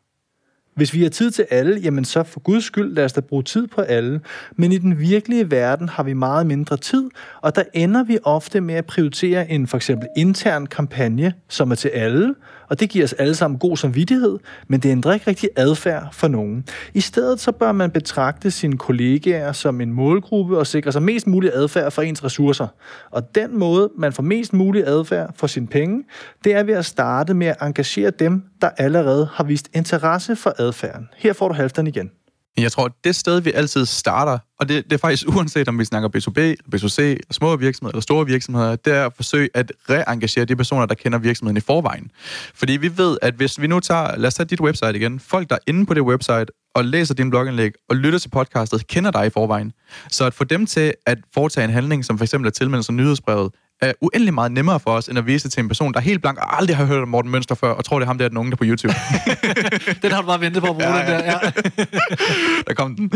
Hvis 0.74 0.94
vi 0.94 1.02
har 1.02 1.10
tid 1.10 1.30
til 1.30 1.46
alle, 1.50 1.80
jamen 1.80 2.04
så 2.04 2.22
for 2.22 2.40
guds 2.40 2.64
skyld 2.64 2.94
lad 2.94 3.04
os 3.04 3.12
da 3.12 3.20
bruge 3.20 3.42
tid 3.42 3.66
på 3.66 3.80
alle. 3.80 4.20
Men 4.56 4.72
i 4.72 4.78
den 4.78 4.98
virkelige 4.98 5.50
verden 5.50 5.88
har 5.88 6.02
vi 6.02 6.12
meget 6.12 6.46
mindre 6.46 6.76
tid, 6.76 7.10
og 7.40 7.56
der 7.56 7.62
ender 7.74 8.04
vi 8.04 8.18
ofte 8.24 8.60
med 8.60 8.74
at 8.74 8.86
prioritere 8.86 9.50
en 9.50 9.66
for 9.66 9.76
eksempel 9.76 10.08
intern 10.16 10.66
kampagne, 10.66 11.32
som 11.48 11.70
er 11.70 11.74
til 11.74 11.88
alle, 11.88 12.34
og 12.70 12.80
det 12.80 12.90
giver 12.90 13.04
os 13.04 13.12
alle 13.12 13.34
sammen 13.34 13.58
god 13.58 13.76
samvittighed, 13.76 14.38
men 14.68 14.80
det 14.80 14.88
ændrer 14.88 15.12
ikke 15.12 15.26
rigtig 15.26 15.48
adfærd 15.56 16.08
for 16.12 16.28
nogen. 16.28 16.64
I 16.94 17.00
stedet 17.00 17.40
så 17.40 17.52
bør 17.52 17.72
man 17.72 17.90
betragte 17.90 18.50
sine 18.50 18.78
kollegaer 18.78 19.52
som 19.52 19.80
en 19.80 19.92
målgruppe 19.92 20.58
og 20.58 20.66
sikre 20.66 20.92
sig 20.92 21.02
mest 21.02 21.26
mulig 21.26 21.50
adfærd 21.54 21.90
for 21.90 22.02
ens 22.02 22.24
ressourcer. 22.24 22.66
Og 23.10 23.34
den 23.34 23.58
måde, 23.58 23.90
man 23.98 24.12
får 24.12 24.22
mest 24.22 24.52
mulig 24.52 24.86
adfærd 24.86 25.34
for 25.34 25.46
sine 25.46 25.66
penge, 25.66 26.04
det 26.44 26.54
er 26.54 26.62
ved 26.62 26.74
at 26.74 26.84
starte 26.84 27.34
med 27.34 27.46
at 27.46 27.56
engagere 27.62 28.10
dem, 28.10 28.42
der 28.60 28.70
allerede 28.76 29.28
har 29.32 29.44
vist 29.44 29.68
interesse 29.74 30.36
for 30.36 30.54
adfærden. 30.58 31.08
Her 31.16 31.32
får 31.32 31.48
du 31.48 31.54
halvdelen 31.54 31.86
igen. 31.86 32.10
Jeg 32.58 32.72
tror, 32.72 32.96
det 33.04 33.16
sted, 33.16 33.40
vi 33.40 33.52
altid 33.52 33.86
starter, 33.86 34.38
og 34.60 34.68
det, 34.68 34.84
det 34.84 34.92
er 34.92 34.98
faktisk 34.98 35.28
uanset 35.28 35.68
om 35.68 35.78
vi 35.78 35.84
snakker 35.84 36.08
B2B, 36.08 36.74
B2C, 36.74 37.16
små 37.30 37.56
virksomheder 37.56 37.92
eller 37.92 38.02
store 38.02 38.26
virksomheder, 38.26 38.76
det 38.76 38.92
er 38.92 39.06
at 39.06 39.12
forsøge 39.16 39.48
at 39.54 39.72
reengagere 39.90 40.44
de 40.44 40.56
personer, 40.56 40.86
der 40.86 40.94
kender 40.94 41.18
virksomheden 41.18 41.56
i 41.56 41.60
forvejen. 41.60 42.10
Fordi 42.54 42.72
vi 42.72 42.98
ved, 42.98 43.18
at 43.22 43.34
hvis 43.34 43.60
vi 43.60 43.66
nu 43.66 43.80
tager, 43.80 44.16
lad 44.16 44.26
os 44.26 44.34
tage 44.34 44.46
dit 44.46 44.60
website 44.60 44.96
igen, 44.96 45.20
folk, 45.20 45.50
der 45.50 45.54
er 45.54 45.60
inde 45.66 45.86
på 45.86 45.94
det 45.94 46.02
website 46.02 46.46
og 46.74 46.84
læser 46.84 47.14
din 47.14 47.30
blogindlæg 47.30 47.72
og 47.88 47.96
lytter 47.96 48.18
til 48.18 48.28
podcastet, 48.28 48.86
kender 48.86 49.10
dig 49.10 49.26
i 49.26 49.30
forvejen. 49.30 49.72
Så 50.08 50.24
at 50.24 50.34
få 50.34 50.44
dem 50.44 50.66
til 50.66 50.94
at 51.06 51.18
foretage 51.34 51.64
en 51.64 51.70
handling, 51.70 52.04
som 52.04 52.18
for 52.18 52.24
eksempel 52.24 52.46
at 52.46 52.54
tilmelde 52.54 52.82
sig 52.82 52.94
nyhedsbrevet, 52.94 53.52
er 53.80 53.92
uendelig 54.00 54.34
meget 54.34 54.52
nemmere 54.52 54.80
for 54.80 54.90
os, 54.90 55.08
end 55.08 55.18
at 55.18 55.26
vise 55.26 55.44
det 55.44 55.52
til 55.52 55.60
en 55.60 55.68
person, 55.68 55.94
der 55.94 56.00
helt 56.00 56.20
blank 56.20 56.38
og 56.38 56.58
aldrig 56.58 56.76
har 56.76 56.84
hørt 56.84 57.02
om 57.02 57.08
Morten 57.08 57.30
Mønster 57.30 57.54
før, 57.54 57.70
og 57.72 57.84
tror, 57.84 57.98
det 57.98 58.04
er 58.04 58.06
ham 58.06 58.18
der, 58.18 58.28
den 58.28 58.36
unge 58.36 58.50
der 58.50 58.56
på 58.56 58.64
YouTube. 58.64 58.94
den 60.02 60.12
har 60.12 60.20
du 60.20 60.26
bare 60.26 60.40
ventet 60.40 60.62
på 60.62 60.68
at 60.68 60.74
bruge, 60.74 60.88
ja, 60.88 60.96
ja. 60.96 61.16
den 61.16 61.20
der. 61.20 61.24
Ja. 61.24 61.50
der 62.68 62.74
kom 62.74 62.96
den. 62.96 63.12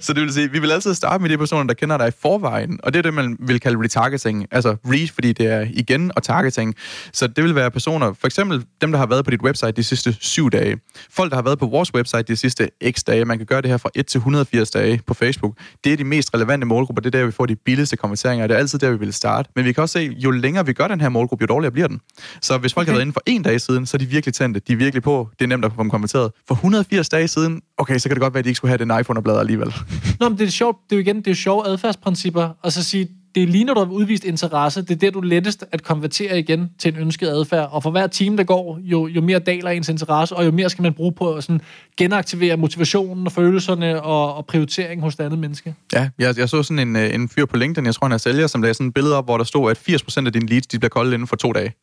Så 0.00 0.12
det 0.12 0.22
vil 0.22 0.32
sige, 0.32 0.50
vi 0.50 0.58
vil 0.58 0.72
altid 0.72 0.94
starte 0.94 1.22
med 1.22 1.30
de 1.30 1.38
personer, 1.38 1.64
der 1.64 1.74
kender 1.74 1.96
dig 1.96 2.08
i 2.08 2.12
forvejen, 2.22 2.80
og 2.82 2.92
det 2.92 2.98
er 2.98 3.02
det, 3.02 3.14
man 3.14 3.36
vil 3.40 3.60
kalde 3.60 3.84
retargeting. 3.84 4.46
Altså 4.50 4.76
reach, 4.84 5.14
fordi 5.14 5.32
det 5.32 5.46
er 5.46 5.66
igen, 5.70 6.12
og 6.16 6.22
targeting. 6.22 6.74
Så 7.12 7.26
det 7.26 7.44
vil 7.44 7.54
være 7.54 7.70
personer, 7.70 8.12
for 8.12 8.26
eksempel 8.26 8.64
dem, 8.80 8.92
der 8.92 8.98
har 8.98 9.06
været 9.06 9.24
på 9.24 9.30
dit 9.30 9.42
website 9.42 9.72
de 9.72 9.84
sidste 9.84 10.16
syv 10.20 10.50
dage. 10.50 10.78
Folk, 11.10 11.30
der 11.30 11.36
har 11.36 11.42
været 11.42 11.58
på 11.58 11.66
vores 11.66 11.94
website 11.94 12.22
de 12.22 12.36
sidste 12.36 12.70
x 12.90 13.02
dage. 13.06 13.24
Man 13.24 13.38
kan 13.38 13.46
gøre 13.46 13.62
det 13.62 13.70
her 13.70 13.76
fra 13.76 13.90
1 13.94 14.06
til 14.06 14.18
180 14.18 14.70
dage 14.70 15.00
på 15.06 15.14
Facebook. 15.14 15.54
Det 15.84 15.92
er 15.92 15.96
de 15.96 16.04
mest 16.04 16.34
relevante 16.34 16.66
målgrupper. 16.66 17.02
Det 17.02 17.14
er 17.14 17.18
der, 17.18 17.26
vi 17.26 17.32
får 17.32 17.46
de 17.46 17.56
billigste 17.56 17.96
konverteringer. 17.96 18.46
Det 18.46 18.54
er 18.54 18.58
altid 18.58 18.78
der, 18.78 18.90
vi 18.90 18.98
vil 18.98 19.12
starte. 19.12 19.50
Men 19.56 19.64
vi 19.64 19.72
kan 19.72 19.82
også 19.82 19.92
se, 19.92 20.07
jo 20.16 20.30
længere 20.30 20.66
vi 20.66 20.72
gør 20.72 20.88
den 20.88 21.00
her 21.00 21.08
målgruppe, 21.08 21.42
jo 21.42 21.46
dårligere 21.46 21.72
bliver 21.72 21.88
den. 21.88 22.00
Så 22.42 22.58
hvis 22.58 22.74
folk 22.74 22.84
okay. 22.84 22.92
har 22.92 22.96
været 22.96 23.02
inde 23.02 23.12
for 23.12 23.22
en 23.26 23.42
dag 23.42 23.60
siden, 23.60 23.86
så 23.86 23.96
er 23.96 23.98
de 23.98 24.06
virkelig 24.06 24.34
tændte. 24.34 24.60
De 24.60 24.72
er 24.72 24.76
virkelig 24.76 25.02
på. 25.02 25.28
Det 25.38 25.44
er 25.44 25.48
nemt 25.48 25.64
at 25.64 25.72
få 25.72 25.82
dem 25.82 25.90
konverteret. 25.90 26.32
For 26.48 26.54
180 26.54 27.08
dage 27.08 27.28
siden, 27.28 27.62
okay, 27.78 27.98
så 27.98 28.08
kan 28.08 28.14
det 28.14 28.22
godt 28.22 28.34
være, 28.34 28.38
at 28.38 28.44
de 28.44 28.48
ikke 28.48 28.56
skulle 28.56 28.68
have 28.70 28.78
den 28.78 29.00
iPhone 29.00 29.18
og 29.18 29.24
bladre 29.24 29.40
alligevel. 29.40 29.74
Nå, 30.20 30.28
men 30.28 30.38
det 30.38 30.46
er 30.46 30.50
sjovt. 30.50 30.76
Det 30.90 30.92
er 30.92 30.96
jo 30.96 31.00
igen, 31.00 31.16
det 31.16 31.26
er 31.26 31.30
jo 31.30 31.34
sjove 31.36 31.66
adfærdsprincipper. 31.66 32.48
Og 32.62 32.72
så 32.72 32.84
sige, 32.84 33.08
det 33.38 33.48
er 33.48 33.52
lige 33.52 33.64
når 33.64 33.74
du 33.74 33.80
har 33.80 33.86
udvist 33.86 34.24
interesse, 34.24 34.82
det 34.82 34.90
er 34.90 34.96
der, 34.96 35.10
du 35.10 35.18
er 35.18 35.24
lettest 35.24 35.64
at 35.72 35.82
konvertere 35.82 36.38
igen 36.38 36.70
til 36.78 36.94
en 36.94 37.00
ønsket 37.00 37.28
adfærd. 37.28 37.68
Og 37.72 37.82
for 37.82 37.90
hver 37.90 38.06
time, 38.06 38.36
der 38.36 38.44
går, 38.44 38.78
jo, 38.82 39.06
jo 39.06 39.20
mere 39.20 39.38
daler 39.38 39.70
ens 39.70 39.88
interesse, 39.88 40.36
og 40.36 40.46
jo 40.46 40.50
mere 40.50 40.70
skal 40.70 40.82
man 40.82 40.94
bruge 40.94 41.12
på 41.12 41.34
at 41.34 41.44
sådan 41.44 41.60
genaktivere 41.96 42.56
motivationen 42.56 43.26
og 43.26 43.32
følelserne 43.32 44.02
og, 44.02 44.34
og 44.34 44.46
prioritering 44.46 45.02
hos 45.02 45.16
det 45.16 45.24
andet 45.24 45.38
menneske. 45.38 45.74
Ja, 45.92 46.08
jeg, 46.18 46.38
jeg 46.38 46.48
så 46.48 46.62
sådan 46.62 46.88
en, 46.88 46.96
øh, 46.96 47.14
en 47.14 47.28
fyr 47.28 47.46
på 47.46 47.56
LinkedIn, 47.56 47.86
jeg 47.86 47.94
tror 47.94 48.06
han 48.06 48.12
er 48.12 48.18
sælger, 48.18 48.46
som 48.46 48.62
lagde 48.62 48.74
sådan 48.74 48.86
et 48.86 48.94
billede 48.94 49.16
op, 49.16 49.24
hvor 49.24 49.36
der 49.36 49.44
stod, 49.44 49.70
at 49.70 49.78
80% 49.78 50.26
af 50.26 50.32
dine 50.32 50.46
leads, 50.46 50.66
de 50.66 50.78
bliver 50.78 50.90
kolde 50.90 51.14
inden 51.14 51.28
for 51.28 51.36
to 51.36 51.52
dage. 51.52 51.74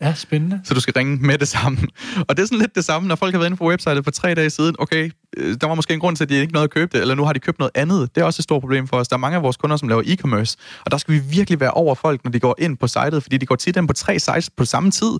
Ja, 0.00 0.14
spændende. 0.14 0.60
Så 0.64 0.74
du 0.74 0.80
skal 0.80 0.94
ringe 0.96 1.16
med 1.16 1.38
det 1.38 1.48
samme. 1.48 1.78
Og 2.28 2.36
det 2.36 2.42
er 2.42 2.46
sådan 2.46 2.58
lidt 2.58 2.74
det 2.74 2.84
samme, 2.84 3.08
når 3.08 3.16
folk 3.16 3.34
har 3.34 3.38
været 3.38 3.48
inde 3.48 3.56
på 3.56 3.68
websitet 3.68 4.04
for 4.04 4.10
tre 4.10 4.34
dage 4.34 4.50
siden. 4.50 4.74
Okay, 4.78 5.10
der 5.36 5.66
var 5.66 5.74
måske 5.74 5.94
en 5.94 6.00
grund 6.00 6.16
til, 6.16 6.24
at 6.24 6.28
de 6.28 6.34
ikke 6.34 6.52
nåede 6.52 6.64
at 6.64 6.70
købe 6.70 6.90
det, 6.92 7.00
eller 7.00 7.14
nu 7.14 7.24
har 7.24 7.32
de 7.32 7.38
købt 7.38 7.58
noget 7.58 7.70
andet. 7.74 8.14
Det 8.14 8.20
er 8.20 8.24
også 8.24 8.40
et 8.40 8.44
stort 8.44 8.60
problem 8.60 8.88
for 8.88 8.96
os. 8.96 9.08
Der 9.08 9.16
er 9.16 9.18
mange 9.18 9.36
af 9.36 9.42
vores 9.42 9.56
kunder, 9.56 9.76
som 9.76 9.88
laver 9.88 10.02
e-commerce, 10.02 10.56
og 10.84 10.90
der 10.90 10.96
skal 10.96 11.14
vi 11.14 11.18
virkelig 11.18 11.60
være 11.60 11.70
over 11.70 11.94
folk, 11.94 12.24
når 12.24 12.30
de 12.30 12.40
går 12.40 12.54
ind 12.58 12.76
på 12.76 12.86
sitet, 12.86 13.22
fordi 13.22 13.36
de 13.36 13.46
går 13.46 13.56
tit 13.56 13.76
ind 13.76 13.88
på 13.88 13.94
tre 13.94 14.18
sites 14.18 14.50
på 14.50 14.64
samme 14.64 14.90
tid. 14.90 15.12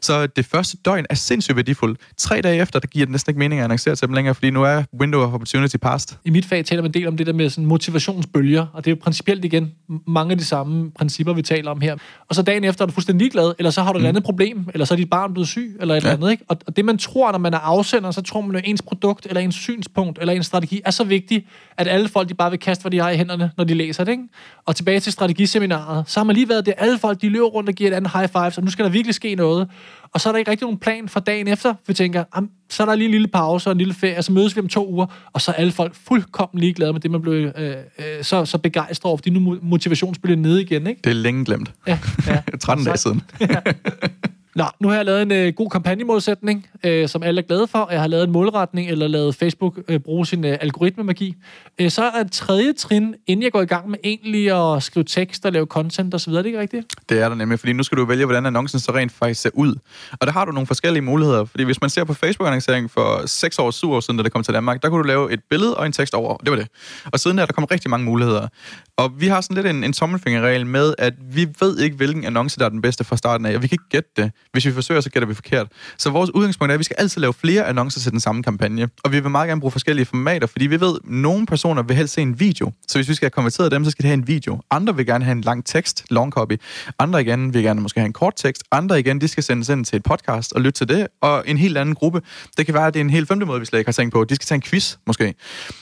Så 0.00 0.26
det 0.26 0.46
første 0.46 0.76
døgn 0.84 1.06
er 1.10 1.14
sindssygt 1.14 1.56
værdifuldt. 1.56 2.00
Tre 2.16 2.40
dage 2.40 2.60
efter, 2.60 2.78
der 2.78 2.86
giver 2.86 3.06
det 3.06 3.12
næsten 3.12 3.30
ikke 3.30 3.38
mening 3.38 3.60
at 3.60 3.64
annoncere 3.64 3.96
til 3.96 4.08
dem 4.08 4.14
længere, 4.14 4.34
fordi 4.34 4.50
nu 4.50 4.62
er 4.62 4.82
window 5.00 5.20
of 5.22 5.34
opportunity 5.34 5.76
past. 5.76 6.18
I 6.24 6.30
mit 6.30 6.44
fag 6.44 6.64
taler 6.64 6.82
man 6.82 6.88
en 6.88 6.94
del 6.94 7.08
om 7.08 7.16
det 7.16 7.26
der 7.26 7.32
med 7.32 7.50
sådan 7.50 7.66
motivationsbølger, 7.66 8.66
og 8.72 8.84
det 8.84 8.90
er 8.90 8.94
jo 8.96 9.00
principielt 9.02 9.44
igen 9.44 9.72
mange 10.06 10.32
af 10.32 10.38
de 10.38 10.44
samme 10.44 10.90
principper, 10.90 11.32
vi 11.32 11.42
taler 11.42 11.70
om 11.70 11.80
her. 11.80 11.96
Og 12.28 12.34
så 12.34 12.42
dagen 12.42 12.64
efter 12.64 12.84
er 12.84 12.86
du 12.86 12.92
fuldstændig 12.92 13.20
ligeglad, 13.24 13.54
eller 13.58 13.70
så 13.70 13.82
har 13.82 13.92
du 13.92 13.98
et 13.98 14.02
mm. 14.02 14.08
andet 14.08 14.24
problem, 14.24 14.68
eller 14.72 14.84
så 14.84 14.94
er 14.94 14.96
dit 14.96 15.10
barn 15.10 15.32
blevet 15.32 15.48
syg, 15.48 15.76
eller 15.80 15.94
et 15.94 16.04
ja. 16.04 16.08
eller 16.08 16.16
andet. 16.16 16.30
Ikke? 16.30 16.44
Og, 16.48 16.56
og 16.66 16.76
det 16.76 16.84
man 16.84 16.98
tror, 16.98 17.32
når 17.32 17.38
man 17.38 17.54
er 17.54 17.58
afsender, 17.58 18.10
så 18.10 18.22
tror 18.22 18.40
man 18.40 18.56
jo, 18.56 18.62
ens 18.64 18.82
produkt, 18.82 19.26
eller 19.26 19.40
ens 19.40 19.53
synspunkt, 19.54 20.18
eller 20.20 20.34
ens 20.34 20.46
strategi 20.46 20.80
er 20.84 20.90
så 20.90 21.04
vigtig, 21.04 21.46
at 21.76 21.88
alle 21.88 22.08
folk, 22.08 22.28
de 22.28 22.34
bare 22.34 22.50
vil 22.50 22.58
kaste, 22.58 22.82
hvad 22.82 22.90
de 22.90 23.00
har 23.00 23.10
i 23.10 23.16
hænderne, 23.16 23.50
når 23.56 23.64
de 23.64 23.74
læser 23.74 24.04
det. 24.04 24.12
Ikke? 24.12 24.24
Og 24.66 24.76
tilbage 24.76 25.00
til 25.00 25.12
strategiseminaret, 25.12 26.04
så 26.06 26.20
har 26.20 26.24
man 26.24 26.36
lige 26.36 26.48
været 26.48 26.66
det, 26.66 26.74
alle 26.78 26.98
folk, 26.98 27.22
de 27.22 27.28
løber 27.28 27.46
rundt 27.46 27.68
og 27.68 27.74
giver 27.74 27.90
et 27.90 27.94
andet 27.94 28.12
high 28.14 28.28
five, 28.28 28.50
så 28.50 28.60
nu 28.60 28.70
skal 28.70 28.84
der 28.84 28.90
virkelig 28.90 29.14
ske 29.14 29.34
noget. 29.34 29.68
Og 30.12 30.20
så 30.20 30.28
er 30.28 30.32
der 30.32 30.38
ikke 30.38 30.50
rigtig 30.50 30.64
nogen 30.64 30.78
plan 30.78 31.08
for 31.08 31.20
dagen 31.20 31.48
efter. 31.48 31.74
Vi 31.86 31.94
tænker, 31.94 32.24
så 32.70 32.82
er 32.82 32.86
der 32.86 32.94
lige 32.94 33.04
en 33.04 33.10
lille 33.10 33.28
pause 33.28 33.68
og 33.68 33.72
en 33.72 33.78
lille 33.78 33.94
ferie, 33.94 34.18
og 34.18 34.24
så 34.24 34.32
mødes 34.32 34.56
vi 34.56 34.60
om 34.60 34.68
to 34.68 34.92
uger, 34.92 35.06
og 35.32 35.40
så 35.40 35.50
er 35.50 35.54
alle 35.54 35.72
folk 35.72 35.94
fuldkommen 36.08 36.60
ligeglade 36.60 36.92
med 36.92 37.00
det, 37.00 37.10
man 37.10 37.22
blev 37.22 37.34
øh, 37.34 37.52
øh, 37.56 37.74
så, 38.22 38.44
så 38.44 38.58
begejstret 38.58 39.08
over, 39.08 39.16
fordi 39.16 39.30
nu 39.30 39.58
motivationsspillet 39.62 40.38
nede 40.38 40.62
igen. 40.62 40.86
Ikke? 40.86 41.00
Det 41.04 41.10
er 41.10 41.14
længe 41.14 41.44
glemt. 41.44 41.72
Ja, 41.86 41.98
ja. 42.26 42.42
13 42.60 42.84
dage 42.84 42.96
siden. 42.96 43.22
ja. 43.40 43.60
Nå, 44.54 44.64
nu 44.80 44.88
har 44.88 44.96
jeg 44.96 45.04
lavet 45.04 45.22
en 45.22 45.32
øh, 45.32 45.52
god 45.52 45.70
kampagnemålsætning, 45.70 46.66
øh, 46.84 47.08
som 47.08 47.22
alle 47.22 47.42
er 47.42 47.46
glade 47.46 47.66
for. 47.66 47.88
Jeg 47.90 48.00
har 48.00 48.06
lavet 48.06 48.24
en 48.24 48.30
målretning, 48.30 48.90
eller 48.90 49.08
lavet 49.08 49.34
Facebook 49.34 49.78
øh, 49.88 50.00
bruge 50.00 50.26
sin 50.26 50.44
øh, 50.44 50.58
algoritmemagi. 50.60 51.34
Øh, 51.78 51.90
så 51.90 52.02
er 52.04 52.20
et 52.20 52.32
tredje 52.32 52.72
trin, 52.72 53.14
inden 53.26 53.42
jeg 53.42 53.52
går 53.52 53.62
i 53.62 53.66
gang 53.66 53.90
med 53.90 53.98
egentlig 54.04 54.74
at 54.74 54.82
skrive 54.82 55.04
tekst 55.04 55.46
og 55.46 55.52
lave 55.52 55.66
content 55.66 56.14
osv. 56.14 56.32
Er 56.32 56.36
det 56.36 56.46
ikke 56.46 56.60
rigtigt? 56.60 56.86
Det 57.08 57.20
er 57.20 57.28
der 57.28 57.36
nemlig, 57.36 57.58
fordi 57.58 57.72
nu 57.72 57.82
skal 57.82 57.98
du 57.98 58.04
vælge, 58.04 58.24
hvordan 58.24 58.46
annoncen 58.46 58.80
så 58.80 58.92
rent 58.92 59.12
faktisk 59.12 59.40
ser 59.40 59.50
ud. 59.54 59.74
Og 60.12 60.26
der 60.26 60.32
har 60.32 60.44
du 60.44 60.52
nogle 60.52 60.66
forskellige 60.66 61.02
muligheder, 61.02 61.44
fordi 61.44 61.64
hvis 61.64 61.80
man 61.80 61.90
ser 61.90 62.04
på 62.04 62.14
Facebook-annoncering 62.14 62.90
for 62.90 63.26
6 63.26 63.58
år, 63.58 63.70
7 63.70 63.92
år 63.92 64.00
siden, 64.00 64.16
da 64.16 64.22
det 64.22 64.32
kom 64.32 64.42
til 64.42 64.54
Danmark, 64.54 64.82
der 64.82 64.88
kunne 64.88 65.02
du 65.02 65.06
lave 65.06 65.32
et 65.32 65.40
billede 65.50 65.76
og 65.76 65.86
en 65.86 65.92
tekst 65.92 66.14
over. 66.14 66.36
Det 66.36 66.50
var 66.50 66.56
det. 66.56 66.68
Og 67.12 67.20
siden 67.20 67.38
der, 67.38 67.46
der 67.46 67.52
kom 67.52 67.64
rigtig 67.64 67.90
mange 67.90 68.04
muligheder. 68.04 68.48
Og 68.96 69.20
vi 69.20 69.26
har 69.26 69.40
sådan 69.40 69.54
lidt 69.54 69.66
en, 69.66 69.84
en 69.84 69.92
tommelfingerregel 69.92 70.66
med, 70.66 70.94
at 70.98 71.14
vi 71.32 71.48
ved 71.60 71.78
ikke, 71.78 71.96
hvilken 71.96 72.24
annonce, 72.24 72.58
der 72.58 72.64
er 72.64 72.68
den 72.68 72.82
bedste 72.82 73.04
fra 73.04 73.16
starten 73.16 73.46
af, 73.46 73.56
og 73.56 73.62
vi 73.62 73.66
kan 73.66 73.74
ikke 73.74 73.88
gætte 73.90 74.10
det. 74.16 74.32
Hvis 74.52 74.66
vi 74.66 74.72
forsøger, 74.72 75.00
så 75.00 75.10
gætter 75.10 75.26
vi 75.26 75.34
forkert. 75.34 75.66
Så 75.98 76.10
vores 76.10 76.30
udgangspunkt 76.30 76.70
er, 76.70 76.74
at 76.74 76.78
vi 76.78 76.84
skal 76.84 76.96
altid 76.98 77.20
lave 77.20 77.32
flere 77.32 77.66
annoncer 77.66 78.00
til 78.00 78.12
den 78.12 78.20
samme 78.20 78.42
kampagne. 78.42 78.88
Og 79.04 79.12
vi 79.12 79.20
vil 79.20 79.30
meget 79.30 79.48
gerne 79.48 79.60
bruge 79.60 79.70
forskellige 79.70 80.06
formater, 80.06 80.46
fordi 80.46 80.66
vi 80.66 80.80
ved, 80.80 80.94
at 81.04 81.10
nogle 81.10 81.46
personer 81.46 81.82
vil 81.82 81.96
helst 81.96 82.14
se 82.14 82.22
en 82.22 82.40
video. 82.40 82.72
Så 82.88 82.98
hvis 82.98 83.08
vi 83.08 83.14
skal 83.14 83.26
have 83.26 83.30
konverteret 83.30 83.72
dem, 83.72 83.84
så 83.84 83.90
skal 83.90 84.02
de 84.02 84.08
have 84.08 84.14
en 84.14 84.28
video. 84.28 84.60
Andre 84.70 84.96
vil 84.96 85.06
gerne 85.06 85.24
have 85.24 85.32
en 85.32 85.40
lang 85.40 85.66
tekst, 85.66 86.04
long 86.10 86.32
copy. 86.32 86.60
Andre 86.98 87.20
igen 87.20 87.54
vil 87.54 87.62
gerne 87.62 87.80
måske 87.80 88.00
have 88.00 88.06
en 88.06 88.12
kort 88.12 88.32
tekst. 88.36 88.64
Andre 88.72 89.00
igen, 89.00 89.20
de 89.20 89.28
skal 89.28 89.42
sendes 89.42 89.68
ind 89.68 89.84
til 89.84 89.96
et 89.96 90.02
podcast 90.02 90.52
og 90.52 90.60
lytte 90.60 90.78
til 90.78 90.88
det. 90.88 91.06
Og 91.20 91.44
en 91.46 91.56
helt 91.56 91.78
anden 91.78 91.94
gruppe. 91.94 92.22
Det 92.56 92.66
kan 92.66 92.74
være, 92.74 92.86
at 92.86 92.94
det 92.94 93.00
er 93.00 93.04
en 93.04 93.10
helt 93.10 93.28
femte 93.28 93.46
måde, 93.46 93.60
vi 93.60 93.66
slet 93.66 93.78
ikke 93.78 93.88
har 93.88 93.92
tænkt 93.92 94.12
på. 94.12 94.24
De 94.24 94.34
skal 94.34 94.46
tage 94.46 94.56
en 94.56 94.62
quiz, 94.62 94.96
måske. 95.06 95.34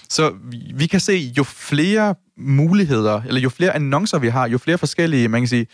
Så 0.09 0.33
vi 0.75 0.87
kan 0.87 1.01
se, 1.01 1.33
jo 1.39 1.43
flere 1.43 2.15
muligheder, 2.39 3.23
eller 3.23 3.41
jo 3.41 3.49
flere 3.49 3.75
annoncer 3.75 4.19
vi 4.19 4.29
har, 4.29 4.49
jo 4.49 4.59
flere 4.59 4.79
forskellige, 4.79 5.29
man 5.29 5.41
kan 5.41 5.49
sige, 5.49 5.67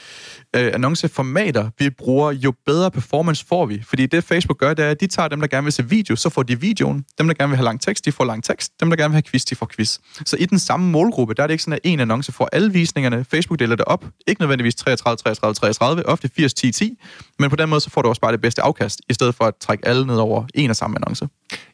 øh, 0.57 0.71
annonceformater 0.75 1.71
vi 1.79 1.91
bruger, 1.91 2.33
jo 2.33 2.53
bedre 2.67 2.91
performance 2.91 3.47
får 3.47 3.67
vi. 3.67 3.83
Fordi 3.87 4.07
det 4.07 4.25
Facebook 4.25 4.59
gør, 4.59 4.75
det 4.75 4.85
er, 4.85 4.91
at 4.91 5.01
de 5.01 5.07
tager 5.07 5.29
dem, 5.29 5.41
der 5.41 5.47
gerne 5.47 5.65
vil 5.65 5.73
se 5.73 5.89
video, 5.89 6.17
så 6.17 6.29
får 6.29 6.43
de 6.43 6.61
videoen. 6.61 7.05
Dem, 7.19 7.27
der 7.27 7.35
gerne 7.35 7.51
vil 7.51 7.57
have 7.57 7.65
lang 7.65 7.81
tekst, 7.81 8.05
de 8.05 8.13
får 8.13 8.25
lang 8.25 8.45
tekst. 8.45 8.81
Dem, 8.81 8.91
der 8.91 8.97
gerne 8.97 9.11
vil 9.11 9.15
have 9.15 9.23
quiz, 9.23 9.45
de 9.45 9.55
får 9.55 9.67
quiz. 9.77 9.99
Så 10.25 10.37
i 10.37 10.45
den 10.45 10.59
samme 10.59 10.91
målgruppe, 10.91 11.35
der 11.35 11.43
er 11.43 11.47
det 11.47 11.55
ikke 11.55 11.65
sådan, 11.65 11.73
at 11.73 11.81
en 11.85 12.01
annonce 12.01 12.33
får 12.33 12.49
alle 12.53 12.73
visningerne. 12.73 13.25
Facebook 13.25 13.59
deler 13.59 13.77
det 13.77 13.85
op. 13.85 14.05
Ikke 14.27 14.41
nødvendigvis 14.41 14.75
33, 14.75 15.17
33, 15.17 15.55
33, 15.55 16.07
ofte 16.07 16.31
80, 16.37 16.55
10, 16.55 16.73
10. 16.73 16.99
Men 17.39 17.51
på 17.51 17.57
den 17.57 17.69
måde, 17.69 17.81
så 17.81 17.91
får 17.91 18.03
du 18.03 18.09
også 18.09 18.21
bare 18.21 18.33
det 18.33 18.41
bedste 18.41 18.63
afkast, 18.63 19.01
i 19.09 19.15
stedet 19.15 19.35
for 19.35 19.45
at 19.45 19.55
trække 19.57 19.89
alle 19.89 20.07
ned 20.07 20.17
over 20.17 20.45
en 20.55 20.71
og 20.71 20.77
samme 20.77 20.97
annonce. 20.99 21.29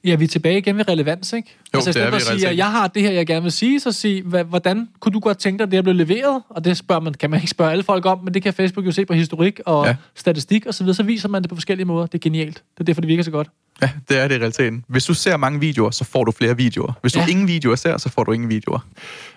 Ja, 0.05 0.15
vi 0.15 0.25
er 0.25 0.29
tilbage 0.29 0.59
igen 0.59 0.77
ved 0.77 0.89
relevans, 0.89 1.33
ikke? 1.33 1.49
Jo, 1.75 1.79
altså, 1.79 1.91
i 1.91 1.93
stedet 1.93 2.09
for 2.09 2.17
at 2.17 2.23
sige, 2.23 2.49
at 2.49 2.57
jeg 2.57 2.71
har 2.71 2.89
det 2.89 3.03
her, 3.03 3.11
jeg 3.11 3.27
gerne 3.27 3.43
vil 3.43 3.53
sige, 3.53 3.81
så 3.81 3.93
sige, 3.93 4.23
hvordan 4.23 4.74
kunne 5.01 5.13
du 5.13 5.19
godt 5.19 5.39
tænke 5.39 5.59
dig, 5.59 5.65
at 5.65 5.71
det 5.71 5.77
er 5.77 5.83
blevet 5.83 5.97
leveret? 5.97 6.43
Og 6.49 6.65
det 6.65 6.77
spørger 6.77 7.01
man, 7.01 7.15
kan 7.15 7.31
man 7.31 7.41
ikke 7.41 7.51
spørge 7.51 7.73
alle 7.73 7.85
folk 7.85 8.07
om, 8.07 8.19
men 8.25 8.35
det 8.35 8.43
kan 8.43 8.55
Facebook 8.55 8.87
jo 8.87 8.93
se 8.93 9.05
på 9.07 9.13
historik 9.13 9.61
og 9.67 9.87
ja. 9.87 9.97
statistik 10.15 10.67
og 10.67 10.75
så 10.75 10.85
videre, 10.85 10.95
så 10.95 11.03
viser 11.03 11.29
man 11.29 11.43
det 11.43 11.49
på 11.49 11.57
forskellige 11.57 11.87
måder. 11.87 12.07
Det 12.07 12.15
er 12.15 12.23
genialt. 12.23 12.55
Det 12.55 12.81
er 12.81 12.85
derfor, 12.85 13.01
det 13.01 13.09
virker 13.09 13.23
så 13.23 13.31
godt. 13.31 13.49
Ja, 13.83 13.91
det 14.09 14.19
er 14.19 14.29
det 14.29 14.35
i 14.35 14.39
realiteten. 14.39 14.85
Hvis 14.89 15.05
du 15.05 15.15
ser 15.15 15.37
mange 15.37 15.61
videoer, 15.61 15.91
så 15.91 16.05
får 16.05 16.25
du 16.25 16.33
flere 16.33 16.57
videoer. 16.57 16.93
Hvis 17.01 17.13
du 17.13 17.21
ja. 17.21 17.27
ingen 17.27 17.49
videoer 17.49 17.77
ser, 17.77 17.99
så 17.99 18.09
får 18.09 18.25
du 18.25 18.33
ingen 18.33 18.49
videoer. 18.49 18.79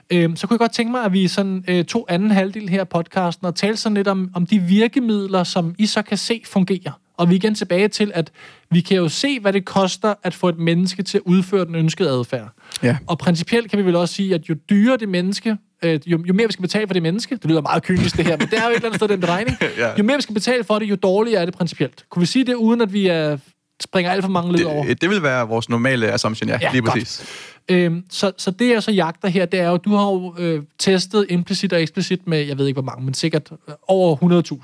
Øhm, 0.09 0.35
så 0.35 0.47
kunne 0.47 0.55
jeg 0.55 0.59
godt 0.59 0.71
tænke 0.71 0.91
mig, 0.91 1.03
at 1.03 1.13
vi 1.13 1.27
sådan 1.27 1.63
øh, 1.67 1.85
to 1.85 2.05
anden 2.09 2.31
halvdel 2.31 2.69
her 2.69 2.79
af 2.79 2.89
podcasten 2.89 3.47
og 3.47 3.55
tale 3.55 3.77
sådan 3.77 3.93
lidt 3.93 4.07
om, 4.07 4.31
om 4.33 4.45
de 4.45 4.59
virkemidler, 4.59 5.43
som 5.43 5.75
I 5.77 5.85
så 5.85 6.01
kan 6.01 6.17
se 6.17 6.41
fungerer. 6.45 6.99
Og 7.17 7.29
vi 7.29 7.33
er 7.33 7.35
igen 7.35 7.55
tilbage 7.55 7.87
til, 7.87 8.11
at 8.15 8.31
vi 8.71 8.81
kan 8.81 8.97
jo 8.97 9.09
se, 9.09 9.39
hvad 9.39 9.53
det 9.53 9.65
koster 9.65 10.13
at 10.23 10.33
få 10.33 10.49
et 10.49 10.57
menneske 10.57 11.03
til 11.03 11.17
at 11.17 11.21
udføre 11.25 11.65
den 11.65 11.75
ønskede 11.75 12.09
adfærd. 12.09 12.49
Ja. 12.83 12.97
Og 13.07 13.17
principielt 13.17 13.69
kan 13.69 13.79
vi 13.79 13.85
vel 13.85 13.95
også 13.95 14.13
sige, 14.13 14.35
at 14.35 14.49
jo 14.49 14.55
dyrere 14.69 14.97
det 14.97 15.09
menneske, 15.09 15.57
øh, 15.83 15.99
jo, 16.05 16.23
jo 16.27 16.33
mere 16.33 16.47
vi 16.47 16.53
skal 16.53 16.61
betale 16.61 16.87
for 16.87 16.93
det 16.93 17.01
menneske, 17.01 17.35
det 17.35 17.45
lyder 17.45 17.61
meget 17.61 17.83
kynisk 17.83 18.17
det 18.17 18.25
her, 18.25 18.37
men 18.37 18.47
det 18.47 18.57
er 18.57 18.63
jo 18.63 18.69
et 18.69 18.75
eller 18.75 18.85
andet 18.85 18.99
sted 18.99 19.07
den 19.07 19.19
beregning, 19.19 19.57
ja. 19.77 19.91
jo 19.97 20.03
mere 20.03 20.15
vi 20.17 20.21
skal 20.21 20.33
betale 20.33 20.63
for 20.63 20.79
det, 20.79 20.85
jo 20.85 20.95
dårligere 20.95 21.41
er 21.41 21.45
det 21.45 21.53
principielt. 21.53 22.05
Kunne 22.09 22.19
vi 22.19 22.25
sige 22.25 22.45
det, 22.45 22.53
uden 22.53 22.81
at 22.81 22.93
vi 22.93 23.07
er, 23.07 23.37
springer 23.83 24.11
alt 24.11 24.23
for 24.23 24.31
mange 24.31 24.57
led 24.57 24.65
over? 24.65 24.85
Det, 24.85 25.01
det 25.01 25.09
vil 25.09 25.23
være 25.23 25.47
vores 25.47 25.69
normale 25.69 26.11
assumption, 26.11 26.49
ja, 26.49 26.57
ja 26.61 26.71
lige 26.71 26.81
præcis. 26.81 27.17
Godt. 27.17 27.46
Øhm, 27.69 28.03
så, 28.09 28.31
så 28.37 28.51
det, 28.51 28.69
jeg 28.69 28.83
så 28.83 28.91
jagter 28.91 29.27
her, 29.27 29.45
det 29.45 29.59
er 29.59 29.69
jo, 29.69 29.77
du 29.77 29.95
har 29.95 30.11
jo 30.11 30.35
øh, 30.37 30.63
testet 30.79 31.25
implicit 31.29 31.73
og 31.73 31.81
eksplicit 31.81 32.27
med, 32.27 32.39
jeg 32.39 32.57
ved 32.57 32.67
ikke 32.67 32.81
hvor 32.81 32.91
mange, 32.91 33.05
men 33.05 33.13
sikkert 33.13 33.51
øh, 33.51 33.73
over 33.87 34.15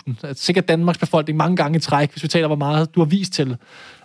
100.000. 0.08 0.28
Altså, 0.28 0.44
sikkert 0.46 0.68
Danmarks 0.68 0.98
befolkning 0.98 1.38
mange 1.38 1.58
gange 1.58 1.78
i 1.78 1.80
træk, 1.80 2.12
hvis 2.12 2.24
vi 2.24 2.28
taler, 2.28 2.48
hvor 2.48 2.56
meget 2.56 2.96
du 2.96 3.00
har 3.00 3.06
vist 3.06 3.34
til. 3.34 3.58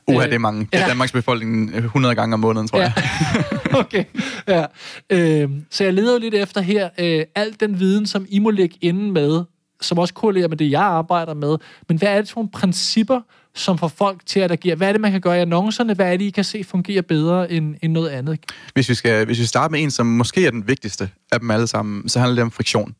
Uha, 0.08 0.26
det 0.26 0.34
er 0.34 0.38
mange. 0.38 0.68
Ja. 0.72 0.84
Danmarks 0.88 1.12
befolkning 1.12 1.76
100 1.76 2.14
gange 2.14 2.34
om 2.34 2.40
måneden, 2.40 2.68
tror 2.68 2.78
ja. 2.78 2.92
jeg. 2.96 3.80
okay, 3.84 4.04
ja. 4.48 4.64
Øhm, 5.10 5.64
så 5.70 5.84
jeg 5.84 5.94
leder 5.94 6.12
jo 6.12 6.18
lidt 6.18 6.34
efter 6.34 6.60
her, 6.60 6.88
øh, 6.98 7.24
al 7.34 7.56
den 7.60 7.80
viden, 7.80 8.06
som 8.06 8.26
I 8.28 8.38
må 8.38 8.50
lægge 8.50 8.76
inde 8.80 9.12
med, 9.12 9.44
som 9.80 9.98
også 9.98 10.14
korrelerer 10.14 10.48
med 10.48 10.56
det, 10.56 10.70
jeg 10.70 10.82
arbejder 10.82 11.34
med. 11.34 11.56
Men 11.88 11.98
hvad 11.98 12.08
er 12.08 12.20
det 12.20 12.30
for 12.30 12.40
nogle 12.40 12.50
principper, 12.50 13.20
som 13.54 13.78
får 13.78 13.88
folk 13.88 14.26
til 14.26 14.40
at 14.40 14.50
agere? 14.50 14.74
Hvad 14.74 14.88
er 14.88 14.92
det, 14.92 15.00
man 15.00 15.12
kan 15.12 15.20
gøre 15.20 15.38
i 15.38 15.40
annoncerne? 15.40 15.94
Hvad 15.94 16.12
er 16.12 16.16
det, 16.16 16.24
I 16.24 16.30
kan 16.30 16.44
se 16.44 16.64
fungerer 16.64 17.02
bedre 17.02 17.52
end, 17.52 17.74
end 17.82 17.92
noget 17.92 18.08
andet? 18.08 18.38
Hvis 18.74 18.88
vi, 18.88 18.94
skal, 18.94 19.26
hvis 19.26 19.38
vi 19.38 19.44
starter 19.44 19.70
med 19.70 19.82
en, 19.82 19.90
som 19.90 20.06
måske 20.06 20.46
er 20.46 20.50
den 20.50 20.68
vigtigste 20.68 21.10
af 21.32 21.40
dem 21.40 21.50
alle 21.50 21.66
sammen, 21.66 22.08
så 22.08 22.18
handler 22.18 22.34
det 22.34 22.42
om 22.42 22.50
friktion. 22.50 22.94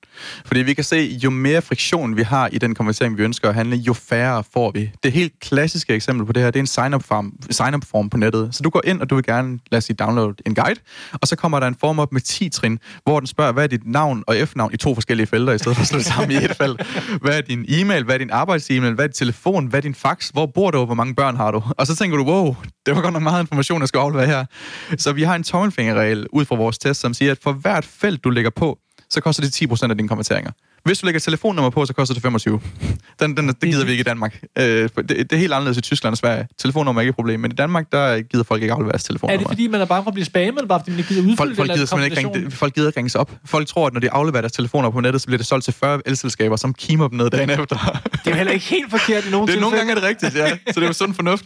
Fordi 0.45 0.61
vi 0.61 0.75
kan 0.75 0.85
se, 0.85 1.19
jo 1.25 1.31
mere 1.31 1.63
friktion 1.63 2.17
vi 2.17 2.23
har 2.23 2.49
i 2.53 2.59
den 2.59 2.75
konversering, 2.75 3.19
vi 3.19 3.23
ønsker 3.23 3.49
at 3.49 3.55
handle, 3.55 3.77
jo 3.77 3.93
færre 3.93 4.45
får 4.53 4.71
vi. 4.71 4.91
Det 5.03 5.13
helt 5.13 5.33
klassiske 5.41 5.95
eksempel 5.95 6.27
på 6.27 6.33
det 6.33 6.43
her, 6.43 6.51
det 6.51 6.59
er 6.59 6.63
en 6.63 6.67
sign-up 6.67 7.05
form, 7.05 7.33
sign 7.51 7.83
form 7.83 8.11
på 8.11 8.17
nettet. 8.17 8.55
Så 8.55 8.63
du 8.63 8.71
går 8.71 8.83
ind, 8.85 9.01
og 9.01 9.11
du 9.11 9.15
vil 9.15 9.25
gerne, 9.25 9.59
lad 9.71 9.79
os 9.79 9.85
sige, 9.85 9.97
download 9.97 10.35
en 10.47 10.55
guide, 10.55 10.81
og 11.13 11.29
så 11.29 11.37
kommer 11.37 11.61
der 11.61 11.67
en 11.67 11.77
form 11.81 11.99
op 11.99 12.13
med 12.13 12.21
10 12.21 12.49
trin, 12.49 12.79
hvor 13.05 13.21
den 13.21 13.27
spørger, 13.27 13.53
hvad 13.53 13.65
er 13.65 13.69
dit 13.69 13.87
navn 13.87 14.25
og 14.27 14.39
efternavn 14.39 14.75
i 14.75 14.77
to 14.77 14.95
forskellige 14.95 15.27
felter, 15.27 15.53
i 15.53 15.59
stedet 15.59 15.77
for 15.77 15.83
at 15.83 15.89
slå 15.89 15.99
det 15.99 16.07
sammen 16.07 16.31
i 16.31 16.45
et 16.45 16.57
felt. 16.57 16.83
Hvad 17.23 17.37
er 17.37 17.41
din 17.41 17.65
e-mail, 17.69 18.05
hvad 18.05 18.15
er 18.15 18.19
din 18.19 18.31
arbejds-e-mail, 18.31 18.95
hvad 18.95 19.05
er 19.05 19.09
din 19.09 19.15
telefon, 19.15 19.67
hvad 19.67 19.79
er 19.79 19.83
din 19.83 19.95
fax, 19.95 20.29
hvor 20.29 20.47
bor 20.47 20.71
du, 20.71 20.85
hvor 20.85 20.95
mange 20.95 21.15
børn 21.15 21.37
har 21.37 21.51
du? 21.51 21.63
Og 21.69 21.87
så 21.87 21.97
tænker 21.97 22.17
du, 22.17 22.25
wow, 22.25 22.57
det 22.87 22.97
var 22.97 23.03
godt 23.03 23.13
nok 23.13 23.23
meget 23.23 23.43
information, 23.43 23.81
jeg 23.81 23.89
skal 23.89 23.99
aflevere 23.99 24.27
her. 24.27 24.45
Så 24.99 25.13
vi 25.13 25.23
har 25.23 25.35
en 25.35 25.43
tommelfingerregel 25.43 26.27
ud 26.33 26.45
fra 26.45 26.57
vores 26.57 26.79
test, 26.79 27.01
som 27.01 27.15
siger, 27.15 27.33
at 27.33 27.39
for 27.43 27.53
hvert 27.53 27.85
felt, 27.85 28.18
du 28.25 28.31
lægger 28.31 28.51
på, 28.51 28.79
så 29.11 29.21
koster 29.21 29.43
det 29.43 29.63
10% 29.63 29.91
af 29.91 29.97
dine 29.97 30.09
konverteringer. 30.09 30.53
Hvis 30.85 30.99
du 30.99 31.07
lægger 31.07 31.21
telefonnummer 31.21 31.71
på, 31.71 31.87
så 31.87 31.93
koster 31.93 32.15
det 32.15 32.23
25. 32.23 32.61
Den, 33.21 33.37
den, 33.37 33.49
det 33.49 33.61
gider 33.61 33.85
vi 33.85 33.91
ikke 33.91 34.01
i 34.01 34.05
Danmark. 34.05 34.41
Øh, 34.59 34.65
det, 34.65 35.09
det 35.09 35.33
er 35.33 35.37
helt 35.37 35.53
anderledes 35.53 35.79
i 35.79 35.81
Tyskland 35.81 36.13
og 36.13 36.19
Sverige. 36.19 36.49
Telefonnummer 36.59 37.01
er 37.01 37.03
ikke 37.03 37.11
et 37.11 37.15
problem, 37.15 37.41
men 37.41 37.53
i 37.53 37.55
Danmark, 37.55 37.93
der 37.93 38.21
gider 38.21 38.45
folk 38.45 38.63
ikke 38.63 38.75
aflevere 38.75 38.93
deres 38.93 39.05
telefonnummer. 39.05 39.35
Er 39.35 39.39
det 39.39 39.49
fordi, 39.49 39.67
man 39.67 39.81
er 39.81 39.85
bange 39.85 40.03
for 40.03 40.11
at 40.11 40.15
blive 40.15 40.25
spammet, 40.25 40.59
eller 40.59 40.69
bare 40.69 40.81
fordi 40.81 40.91
man 40.91 40.99
ikke 40.99 41.09
gider 41.09 41.23
udfylde 41.23 41.37
folk, 41.37 41.57
folk 41.57 41.71
gider 41.73 41.87
simpelthen 41.87 42.25
ikke 42.25 42.39
ringe, 42.39 42.51
folk 42.51 42.75
gider 42.75 42.89
ikke 42.89 42.99
ringe 42.99 43.11
sig 43.11 43.21
op. 43.21 43.33
Folk 43.45 43.69
tror, 43.69 43.87
at 43.87 43.93
når 43.93 44.01
de 44.01 44.11
afleverer 44.11 44.41
deres 44.41 44.53
telefoner 44.53 44.91
på 44.91 45.01
nettet, 45.01 45.23
så 45.23 45.27
bliver 45.27 45.39
det 45.39 45.47
solgt 45.47 45.65
til 45.65 45.75
40 45.75 46.01
elselskaber, 46.07 46.57
som 46.57 46.75
kimer 46.75 47.09
dem 47.09 47.19
ned 47.19 47.31
dagen 47.31 47.51
efter. 47.51 47.65
Det 47.67 48.27
er 48.27 48.31
jo 48.31 48.37
heller 48.37 48.53
ikke 48.53 48.67
helt 48.67 48.91
forkert 48.91 49.27
i 49.27 49.31
nogen 49.31 49.49
Det 49.49 49.57
er 49.57 49.61
nogle 49.61 49.77
gange 49.77 49.91
er 49.91 49.95
det 49.95 50.05
rigtigt, 50.05 50.35
ja. 50.35 50.49
Så 50.49 50.57
det 50.67 50.83
er 50.83 50.87
jo 50.87 50.93
sund 50.93 51.15
fornuft. 51.15 51.45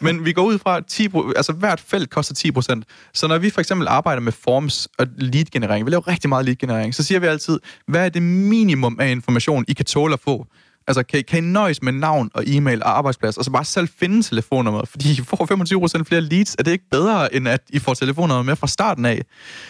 Men 0.00 0.24
vi 0.24 0.32
går 0.32 0.42
ud 0.42 0.58
fra, 0.58 0.76
at 0.76 0.86
10, 0.86 1.08
altså 1.36 1.52
hvert 1.52 1.80
felt 1.86 2.10
koster 2.10 2.34
10 2.34 2.50
procent. 2.50 2.84
Så 3.14 3.26
når 3.26 3.38
vi 3.38 3.50
for 3.50 3.60
eksempel 3.60 3.88
arbejder 3.88 4.22
med 4.22 4.32
forms 4.32 4.88
og 4.98 5.06
lead-generering, 5.18 5.86
vi 5.86 5.90
laver 5.90 6.08
rigtig 6.08 6.28
meget 6.28 6.44
lead-generering, 6.44 6.94
så 6.94 7.02
siger 7.02 7.20
vi 7.20 7.26
altid, 7.26 7.60
hvad 7.88 8.04
er 8.04 8.08
det 8.08 8.22
minimum 8.22 8.73
minimum 8.76 8.96
af 9.00 9.10
information, 9.10 9.64
I 9.68 9.72
kan 9.72 9.84
tåle 9.84 10.12
at 10.12 10.20
få? 10.20 10.46
Altså, 10.86 11.02
kan 11.02 11.18
I, 11.18 11.22
kan 11.22 11.44
I 11.44 11.46
nøjes 11.46 11.82
med 11.82 11.92
navn 11.92 12.30
og 12.34 12.42
e-mail 12.46 12.82
og 12.82 12.98
arbejdsplads, 12.98 13.36
og 13.36 13.44
så 13.44 13.50
bare 13.50 13.64
selv 13.64 13.88
finde 13.98 14.22
telefonnummeret? 14.22 14.88
Fordi 14.88 15.12
I 15.12 15.16
får 15.16 15.98
25% 16.00 16.04
flere 16.04 16.20
leads. 16.20 16.54
Er 16.58 16.62
det 16.62 16.72
ikke 16.72 16.84
bedre, 16.90 17.34
end 17.34 17.48
at 17.48 17.60
I 17.68 17.78
får 17.78 17.94
telefonnummeret 17.94 18.46
med 18.46 18.56
fra 18.56 18.66
starten 18.66 19.04
af? 19.04 19.24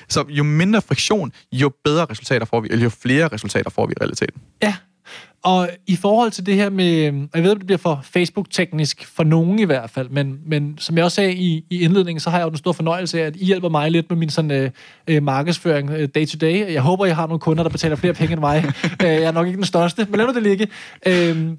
Så 0.08 0.24
jo 0.28 0.44
mindre 0.44 0.82
friktion, 0.82 1.32
jo 1.52 1.72
bedre 1.84 2.04
resultater 2.04 2.46
får 2.46 2.60
vi, 2.60 2.68
eller 2.70 2.84
jo 2.84 2.90
flere 2.90 3.28
resultater 3.28 3.70
får 3.70 3.86
vi 3.86 3.92
i 3.92 4.00
realiteten. 4.00 4.42
Ja, 4.62 4.74
og 5.44 5.68
i 5.86 5.96
forhold 5.96 6.30
til 6.30 6.46
det 6.46 6.54
her 6.54 6.70
med, 6.70 6.86
jeg 7.34 7.42
ved, 7.42 7.50
at 7.50 7.56
det 7.56 7.66
bliver 7.66 7.78
for 7.78 8.00
Facebook-teknisk, 8.02 9.06
for 9.06 9.24
nogen 9.24 9.58
i 9.58 9.64
hvert 9.64 9.90
fald, 9.90 10.08
men, 10.08 10.38
men 10.46 10.78
som 10.78 10.96
jeg 10.96 11.04
også 11.04 11.14
sagde 11.14 11.34
i, 11.34 11.64
i 11.70 11.80
indledningen, 11.80 12.20
så 12.20 12.30
har 12.30 12.38
jeg 12.38 12.44
jo 12.44 12.48
den 12.48 12.58
store 12.58 12.74
fornøjelse 12.74 13.22
af, 13.22 13.26
at 13.26 13.36
I 13.36 13.44
hjælper 13.44 13.68
mig 13.68 13.90
lidt 13.90 14.10
med 14.10 14.16
min 14.16 14.30
sådan, 14.30 14.50
øh, 14.50 14.70
øh 15.08 15.22
markedsføring 15.22 15.90
øh, 15.90 16.08
day 16.14 16.26
to 16.26 16.38
day. 16.40 16.72
Jeg 16.72 16.82
håber, 16.82 17.06
jeg 17.06 17.16
har 17.16 17.26
nogle 17.26 17.40
kunder, 17.40 17.62
der 17.62 17.70
betaler 17.70 17.96
flere 17.96 18.14
penge 18.14 18.32
end 18.32 18.40
mig. 18.40 18.64
Øh, 19.02 19.10
jeg 19.10 19.22
er 19.22 19.32
nok 19.32 19.46
ikke 19.46 19.56
den 19.56 19.64
største, 19.64 20.06
men 20.10 20.18
lad 20.18 20.26
nu 20.26 20.34
det 20.34 20.42
ligge. 20.42 20.68
Øh, 21.06 21.52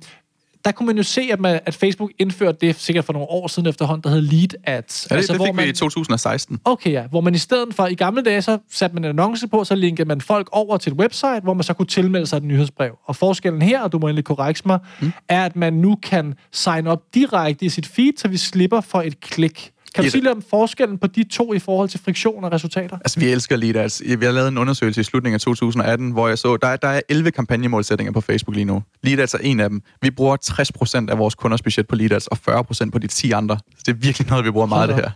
der 0.66 0.72
kunne 0.72 0.86
man 0.88 0.98
jo 0.98 1.04
se, 1.04 1.22
at, 1.32 1.40
man, 1.40 1.60
at 1.66 1.74
Facebook 1.74 2.12
indførte 2.20 2.58
det 2.62 2.76
sikkert 2.76 3.06
for 3.06 3.14
nogle 3.14 3.28
år 3.30 3.48
siden 3.48 3.70
efterhånden, 3.70 4.04
der 4.04 4.10
hed 4.10 4.22
Lead 4.22 4.50
Ads. 4.64 5.08
Ja, 5.10 5.16
det, 5.16 5.18
altså, 5.18 5.34
det 5.34 5.42
fik 5.42 5.48
hvor 5.48 5.54
man, 5.54 5.66
vi 5.66 5.70
i 5.70 5.74
2016. 5.74 6.60
Okay, 6.66 6.92
ja. 6.92 7.08
Hvor 7.08 7.22
man 7.22 7.36
i 7.36 7.38
stedet 7.38 7.76
for, 7.76 7.88
i 7.88 7.96
gamle 7.96 8.22
dage, 8.22 8.42
så 8.42 8.58
satte 8.72 8.94
man 8.94 9.04
en 9.04 9.10
annonce 9.10 9.48
på, 9.48 9.64
så 9.64 9.76
linkede 9.76 10.08
man 10.08 10.22
folk 10.22 10.50
over 10.52 10.78
til 10.78 10.92
et 10.92 11.00
website, 11.00 11.40
hvor 11.44 11.54
man 11.54 11.64
så 11.64 11.74
kunne 11.74 11.86
tilmelde 11.86 12.28
sig 12.28 12.38
et 12.38 12.44
nyhedsbrev. 12.44 12.98
Og 13.06 13.16
forskellen 13.16 13.62
her, 13.62 13.82
og 13.82 13.92
du 13.92 14.00
må 14.00 14.08
endelig 14.08 14.26
korrekte 14.26 14.64
mig, 14.66 14.80
mm. 15.02 15.12
er, 15.30 15.46
at 15.46 15.56
man 15.56 15.74
nu 15.74 15.96
kan 15.96 16.34
sign 16.52 16.88
op 16.88 17.02
direkte 17.14 17.66
i 17.66 17.70
sit 17.70 17.88
feed, 17.88 18.14
så 18.18 18.28
vi 18.28 18.38
slipper 18.38 18.82
for 18.82 19.02
et 19.02 19.20
klik. 19.20 19.72
Kan 19.96 20.04
du 20.04 20.10
sige 20.10 20.22
lidt 20.22 20.34
om 20.34 20.44
forskellen 20.50 20.98
på 20.98 21.08
de 21.08 21.24
to 21.24 21.54
i 21.54 21.60
forhold 21.60 21.90
til 21.90 22.00
friktion 22.00 22.44
og 22.44 22.52
resultater? 22.52 22.98
Altså, 22.98 23.20
vi 23.20 23.26
elsker 23.26 23.56
lige 23.56 23.74
det. 23.74 24.20
Vi 24.20 24.26
har 24.26 24.32
lavet 24.32 24.48
en 24.48 24.58
undersøgelse 24.58 25.02
i 25.02 25.04
slutningen 25.04 25.36
af 25.36 25.42
2018, 25.42 26.12
hvor 26.12 26.28
jeg 26.28 26.38
så, 26.38 26.58
der 26.58 26.68
er, 26.68 26.76
der 26.76 26.88
er 26.88 27.02
11 27.10 27.32
kampagnemålsætninger 27.32 28.12
på 28.12 28.22
Facebook 28.22 28.56
lige 28.56 28.66
nu. 28.66 28.84
Leadats 29.04 29.34
er 29.34 29.38
en 29.38 29.60
af 29.60 29.70
dem. 29.70 29.82
Vi 30.02 30.10
bruger 30.10 30.38
60% 31.08 31.12
af 31.12 31.18
vores 31.18 31.36
kunders 31.36 31.62
budget 31.62 31.88
på 31.88 31.96
Leadats, 31.96 32.28
og 32.28 32.38
40% 32.50 32.90
på 32.90 33.00
de 33.00 33.08
10 33.08 33.32
andre. 33.32 33.58
Så 33.78 33.84
det 33.86 33.92
er 33.92 33.98
virkelig 33.98 34.28
noget, 34.30 34.46
vi 34.46 34.52
bruger 34.52 34.68
meget 34.68 34.90
af 34.90 34.96
det 34.96 35.04
her. 35.04 35.12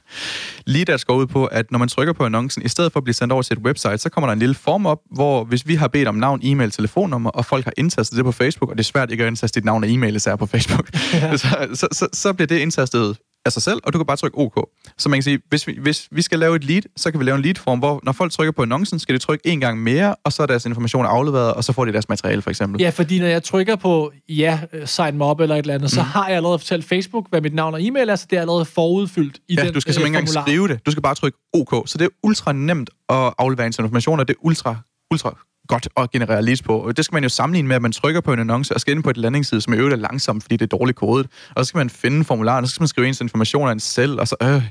Leadats 0.65 1.05
går 1.05 1.15
ud 1.15 1.27
på, 1.27 1.45
at 1.45 1.71
når 1.71 1.79
man 1.79 1.87
trykker 1.87 2.13
på 2.13 2.25
annoncen, 2.25 2.61
i 2.65 2.67
stedet 2.67 2.91
for 2.91 2.99
at 2.99 3.03
blive 3.03 3.13
sendt 3.13 3.33
over 3.33 3.41
til 3.41 3.57
et 3.57 3.63
website, 3.63 3.97
så 3.97 4.09
kommer 4.09 4.27
der 4.27 4.33
en 4.33 4.39
lille 4.39 4.55
form 4.55 4.85
op, 4.85 4.99
hvor 5.11 5.43
hvis 5.43 5.67
vi 5.67 5.75
har 5.75 5.87
bedt 5.87 6.07
om 6.07 6.15
navn, 6.15 6.39
e-mail, 6.43 6.71
telefonnummer, 6.71 7.29
og 7.29 7.45
folk 7.45 7.65
har 7.65 7.73
indtastet 7.77 8.17
det 8.17 8.25
på 8.25 8.31
Facebook, 8.31 8.69
og 8.69 8.77
det 8.77 8.83
er 8.83 8.85
svært 8.85 9.11
ikke 9.11 9.23
at 9.23 9.27
indtaste 9.27 9.59
dit 9.59 9.65
navn 9.65 9.83
og 9.83 9.89
e-mail, 9.89 10.15
især 10.15 10.35
på 10.35 10.45
Facebook, 10.45 10.89
ja. 11.13 11.37
så, 11.37 11.47
så, 11.73 11.87
så, 11.91 12.07
så 12.13 12.33
bliver 12.33 12.47
det 12.47 12.57
indtastet 12.57 13.17
af 13.45 13.51
sig 13.51 13.61
selv, 13.61 13.79
og 13.83 13.93
du 13.93 13.97
kan 13.97 14.05
bare 14.05 14.17
trykke 14.17 14.37
OK. 14.37 14.69
Så 14.97 15.09
man 15.09 15.17
kan 15.17 15.23
sige, 15.23 15.39
hvis 15.49 15.67
vi, 15.67 15.77
hvis 15.81 16.07
vi 16.11 16.21
skal 16.21 16.39
lave 16.39 16.55
et 16.55 16.63
lead, 16.63 16.81
så 16.97 17.11
kan 17.11 17.19
vi 17.19 17.25
lave 17.25 17.35
en 17.35 17.41
lead-form, 17.41 17.79
hvor 17.79 17.99
når 18.03 18.11
folk 18.11 18.31
trykker 18.31 18.51
på 18.51 18.61
annoncen, 18.61 18.99
skal 18.99 19.15
de 19.15 19.19
trykke 19.19 19.47
en 19.47 19.59
gang 19.59 19.83
mere, 19.83 20.15
og 20.23 20.33
så 20.33 20.43
er 20.43 20.47
deres 20.47 20.65
information 20.65 21.05
afleveret, 21.05 21.53
og 21.53 21.63
så 21.63 21.73
får 21.73 21.85
de 21.85 21.91
deres 21.91 22.09
materiale, 22.09 22.41
for 22.41 22.49
eksempel. 22.49 22.81
Ja, 22.81 22.89
fordi 22.89 23.19
når 23.19 23.27
jeg 23.27 23.43
trykker 23.43 23.75
på, 23.75 24.11
ja, 24.29 24.59
sign 24.85 25.17
me 25.17 25.25
up 25.25 25.39
eller 25.39 25.55
et 25.55 25.59
eller 25.59 25.73
andet, 25.73 25.85
mm. 25.85 25.89
så 25.89 26.01
har 26.01 26.27
jeg 26.27 26.35
allerede 26.35 26.59
fortalt 26.59 26.85
Facebook, 26.85 27.29
hvad 27.29 27.41
mit 27.41 27.53
navn 27.53 27.73
og 27.73 27.83
e-mail 27.83 28.09
er, 28.09 28.15
så 28.15 28.27
det 28.29 28.37
er 28.37 28.41
allerede 28.41 28.65
forudfyldt 28.65 29.39
i 29.47 29.55
ja, 29.55 29.65
den 29.65 29.73
du 29.73 29.79
skal 29.79 29.93
simpelthen 29.93 30.21
ikke 30.21 30.29
engang 30.29 30.47
skrive 30.47 30.67
det. 30.67 30.85
Du 30.85 30.91
skal 30.91 31.03
bare 31.03 31.15
trykke 31.15 31.37
OK. 31.53 31.89
Så 31.89 31.97
det 31.97 32.05
er 32.05 32.09
ultra 32.23 32.53
nemt 32.53 32.89
at 33.09 33.33
aflevere 33.37 33.67
information, 33.67 34.19
og 34.19 34.27
det 34.27 34.33
er 34.33 34.45
ultra, 34.45 34.75
ultra 35.11 35.37
godt 35.69 35.89
at 35.97 36.11
generere 36.11 36.41
leads 36.41 36.61
på. 36.61 36.91
Det 36.97 37.05
skal 37.05 37.15
man 37.15 37.23
jo 37.23 37.29
sammenligne 37.29 37.67
med, 37.67 37.75
at 37.75 37.81
man 37.81 37.91
trykker 37.91 38.21
på 38.21 38.33
en 38.33 38.39
annonce 38.39 38.73
og 38.73 38.81
skal 38.81 38.95
ind 38.95 39.03
på 39.03 39.09
et 39.09 39.17
landingsside, 39.17 39.61
som 39.61 39.73
i 39.73 39.77
øvrigt 39.77 39.93
er 39.93 39.97
langsomt, 39.97 40.43
fordi 40.43 40.55
det 40.55 40.73
er 40.73 40.77
dårligt 40.77 40.97
kodet. 40.97 41.27
Og 41.55 41.65
så 41.65 41.69
skal 41.69 41.77
man 41.77 41.89
finde 41.89 42.23
formularen, 42.23 42.63
og 42.63 42.67
så 42.67 42.75
skal 42.75 42.81
man 42.81 42.87
skrive 42.87 43.07
ens 43.07 43.21
informationer 43.21 43.71
ind 43.71 43.79
selv, 43.79 44.19
og 44.19 44.27
så 44.27 44.35
øh. 44.41 44.47
Og 44.47 44.61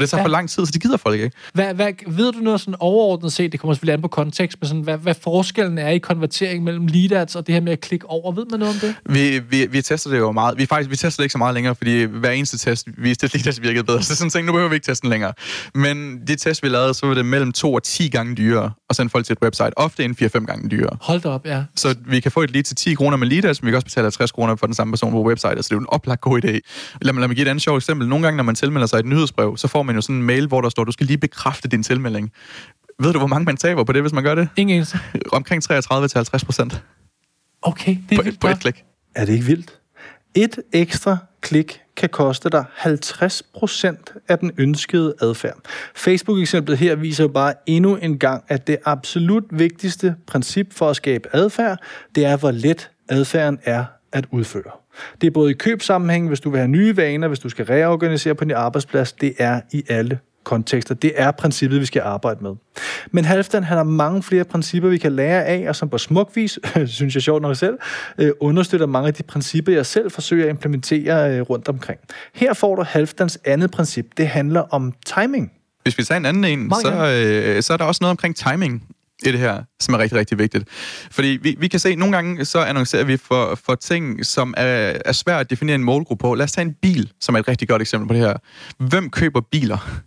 det 0.00 0.10
tager 0.10 0.18
hvad? 0.18 0.24
for 0.24 0.28
lang 0.30 0.50
tid, 0.50 0.66
så 0.66 0.72
det 0.72 0.82
gider 0.82 0.96
folk 0.96 1.20
ikke. 1.20 1.36
Hvad, 1.54 1.74
hvad, 1.74 1.92
ved 2.06 2.32
du 2.32 2.38
noget 2.38 2.60
sådan 2.60 2.74
overordnet 2.80 3.32
set, 3.32 3.52
det 3.52 3.60
kommer 3.60 3.74
selvfølgelig 3.74 3.94
an 3.94 4.02
på 4.02 4.08
kontekst, 4.08 4.58
men 4.60 4.68
sådan, 4.68 4.82
hvad, 4.82 4.98
hvad 4.98 5.14
forskellen 5.22 5.78
er 5.78 5.88
i 5.88 5.98
konvertering 5.98 6.64
mellem 6.64 6.86
lead 6.86 7.12
ads 7.12 7.36
og 7.36 7.46
det 7.46 7.54
her 7.54 7.62
med 7.62 7.72
at 7.72 7.80
klikke 7.80 8.06
over? 8.06 8.32
Ved 8.32 8.46
man 8.50 8.60
noget 8.60 8.74
om 8.74 8.80
det? 8.80 8.94
Vi, 9.06 9.38
vi, 9.38 9.66
vi 9.66 9.82
tester 9.82 10.10
det 10.10 10.18
jo 10.18 10.32
meget. 10.32 10.58
Vi, 10.58 10.66
faktisk, 10.66 10.90
vi 10.90 10.96
tester 10.96 11.22
det 11.22 11.24
ikke 11.24 11.32
så 11.32 11.38
meget 11.38 11.54
længere, 11.54 11.74
fordi 11.74 12.02
hver 12.02 12.30
eneste 12.30 12.58
test 12.58 12.88
viste, 12.98 13.24
at 13.24 13.34
lead 13.34 13.46
ads 13.46 13.62
virkede 13.62 13.84
bedre. 13.84 14.02
Så 14.02 14.16
sådan 14.16 14.30
ting, 14.30 14.46
nu 14.46 14.52
behøver 14.52 14.68
vi 14.68 14.74
ikke 14.74 14.84
testen 14.84 15.10
længere. 15.10 15.32
Men 15.74 16.26
de 16.26 16.36
test, 16.36 16.62
vi 16.62 16.68
lavede, 16.68 16.94
så 16.94 17.06
var 17.06 17.14
det 17.14 17.26
mellem 17.26 17.52
2 17.52 17.74
og 17.74 17.82
10 17.82 18.08
gange 18.08 18.34
dyrere 18.34 18.70
at 18.90 18.96
sende 18.96 19.10
folk 19.10 19.26
til 19.26 19.32
et 19.32 19.38
website. 19.42 19.78
Ofte 19.78 20.04
end 20.04 20.22
4-5 20.22 20.41
gange 20.46 20.68
dyrere. 20.68 20.96
Hold 21.00 21.20
da 21.20 21.28
op, 21.28 21.46
ja. 21.46 21.64
Så 21.76 21.94
vi 22.06 22.20
kan 22.20 22.32
få 22.32 22.42
et 22.42 22.50
lead 22.50 22.64
til 22.64 22.76
10 22.76 22.94
kroner 22.94 23.16
med 23.16 23.26
lead, 23.26 23.42
men 23.42 23.66
vi 23.66 23.70
kan 23.70 23.74
også 23.74 23.86
betale 23.86 24.04
50 24.04 24.32
kroner 24.32 24.56
for 24.56 24.66
den 24.66 24.74
samme 24.74 24.92
person 24.92 25.12
på 25.12 25.22
website, 25.22 25.62
så 25.62 25.68
det 25.68 25.70
er 25.70 25.76
jo 25.76 25.80
en 25.80 25.86
oplagt 25.88 26.20
god 26.20 26.44
idé. 26.44 26.58
Lad 27.02 27.12
mig, 27.12 27.20
lad 27.20 27.28
mig 27.28 27.36
give 27.36 27.46
et 27.46 27.50
andet 27.50 27.62
sjovt 27.62 27.76
eksempel. 27.76 28.08
Nogle 28.08 28.24
gange, 28.24 28.36
når 28.36 28.44
man 28.44 28.54
tilmelder 28.54 28.86
sig 28.86 28.98
et 28.98 29.06
nyhedsbrev, 29.06 29.56
så 29.56 29.68
får 29.68 29.82
man 29.82 29.94
jo 29.94 30.00
sådan 30.00 30.16
en 30.16 30.22
mail, 30.22 30.46
hvor 30.46 30.60
der 30.60 30.68
står, 30.68 30.84
du 30.84 30.92
skal 30.92 31.06
lige 31.06 31.18
bekræfte 31.18 31.68
din 31.68 31.82
tilmelding. 31.82 32.32
Ved 33.00 33.12
du, 33.12 33.18
hvor 33.18 33.28
mange 33.28 33.44
man 33.44 33.56
taber 33.56 33.84
på 33.84 33.92
det, 33.92 34.02
hvis 34.02 34.12
man 34.12 34.24
gør 34.24 34.34
det? 34.34 34.48
Ingen 34.56 34.76
eneste. 34.76 34.98
Omkring 35.32 35.72
33-50 35.72 36.44
procent. 36.44 36.82
Okay, 37.62 37.96
det 38.08 38.12
er 38.12 38.16
på, 38.16 38.22
vildt 38.22 38.40
på 38.40 38.48
et 38.48 38.60
klik. 38.60 38.84
Er 39.14 39.24
det 39.24 39.32
ikke 39.32 39.44
vildt? 39.44 39.78
Et 40.34 40.58
ekstra 40.72 41.16
klik 41.40 41.80
kan 41.96 42.08
koste 42.08 42.50
dig 42.50 42.64
50% 42.78 44.22
af 44.28 44.38
den 44.38 44.52
ønskede 44.58 45.14
adfærd. 45.22 45.58
Facebook-eksemplet 45.94 46.78
her 46.78 46.94
viser 46.94 47.24
jo 47.24 47.28
bare 47.28 47.54
endnu 47.66 47.96
en 47.96 48.18
gang, 48.18 48.44
at 48.48 48.66
det 48.66 48.76
absolut 48.84 49.44
vigtigste 49.50 50.14
princip 50.26 50.72
for 50.74 50.90
at 50.90 50.96
skabe 50.96 51.28
adfærd, 51.32 51.78
det 52.14 52.24
er, 52.24 52.36
hvor 52.36 52.50
let 52.50 52.90
adfærden 53.08 53.58
er 53.64 53.84
at 54.12 54.26
udføre. 54.30 54.70
Det 55.20 55.26
er 55.26 55.30
både 55.30 55.50
i 55.50 55.54
købsammenhæng, 55.54 56.28
hvis 56.28 56.40
du 56.40 56.50
vil 56.50 56.58
have 56.58 56.68
nye 56.68 56.96
vaner, 56.96 57.28
hvis 57.28 57.38
du 57.38 57.48
skal 57.48 57.64
reorganisere 57.64 58.34
på 58.34 58.44
din 58.44 58.52
arbejdsplads, 58.52 59.12
det 59.12 59.34
er 59.38 59.60
i 59.72 59.84
alle 59.88 60.18
kontekster. 60.44 60.94
Det 60.94 61.12
er 61.16 61.30
princippet, 61.30 61.80
vi 61.80 61.86
skal 61.86 62.02
arbejde 62.02 62.44
med. 62.44 62.54
Men 63.10 63.24
Halfdan 63.24 63.64
han 63.64 63.76
har 63.76 63.84
mange 63.84 64.22
flere 64.22 64.44
principper, 64.44 64.88
vi 64.88 64.98
kan 64.98 65.12
lære 65.12 65.44
af, 65.44 65.68
og 65.68 65.76
som 65.76 65.88
på 65.88 65.98
smuk 65.98 66.30
vis, 66.34 66.58
synes 66.86 67.14
jeg 67.14 67.22
sjovt 67.22 67.42
nok 67.42 67.56
selv, 67.56 67.78
øh, 68.18 68.30
understøtter 68.40 68.86
mange 68.86 69.08
af 69.08 69.14
de 69.14 69.22
principper, 69.22 69.72
jeg 69.72 69.86
selv 69.86 70.10
forsøger 70.10 70.44
at 70.44 70.50
implementere 70.50 71.36
øh, 71.36 71.40
rundt 71.40 71.68
omkring. 71.68 72.00
Her 72.34 72.54
får 72.54 72.76
du 72.76 72.82
Halfdans 72.82 73.38
andet 73.44 73.70
princip. 73.70 74.06
Det 74.16 74.28
handler 74.28 74.60
om 74.60 74.92
timing. 75.06 75.52
Hvis 75.82 75.98
vi 75.98 76.04
tager 76.04 76.18
en 76.18 76.26
anden 76.26 76.44
en, 76.44 76.72
så, 76.82 76.90
øh, 76.90 77.62
så 77.62 77.72
er 77.72 77.76
der 77.76 77.84
også 77.84 77.98
noget 78.00 78.10
omkring 78.10 78.36
timing 78.36 78.82
i 79.26 79.32
det 79.32 79.38
her, 79.40 79.62
som 79.80 79.94
er 79.94 79.98
rigtig, 79.98 80.18
rigtig 80.18 80.38
vigtigt. 80.38 80.64
Fordi 81.10 81.38
vi, 81.42 81.56
vi 81.58 81.68
kan 81.68 81.80
se, 81.80 81.88
at 81.88 81.98
nogle 81.98 82.14
gange 82.14 82.44
så 82.44 82.58
annoncerer 82.58 83.04
vi 83.04 83.16
for, 83.16 83.58
for 83.66 83.74
ting, 83.74 84.26
som 84.26 84.54
er, 84.56 84.92
er 85.04 85.12
svært 85.12 85.40
at 85.40 85.50
definere 85.50 85.74
en 85.74 85.84
målgruppe 85.84 86.22
på. 86.22 86.34
Lad 86.34 86.44
os 86.44 86.52
tage 86.52 86.64
en 86.64 86.74
bil, 86.82 87.12
som 87.20 87.34
er 87.34 87.38
et 87.38 87.48
rigtig 87.48 87.68
godt 87.68 87.82
eksempel 87.82 88.08
på 88.08 88.14
det 88.14 88.22
her. 88.22 88.34
Hvem 88.78 89.10
køber 89.10 89.40
biler? 89.40 90.02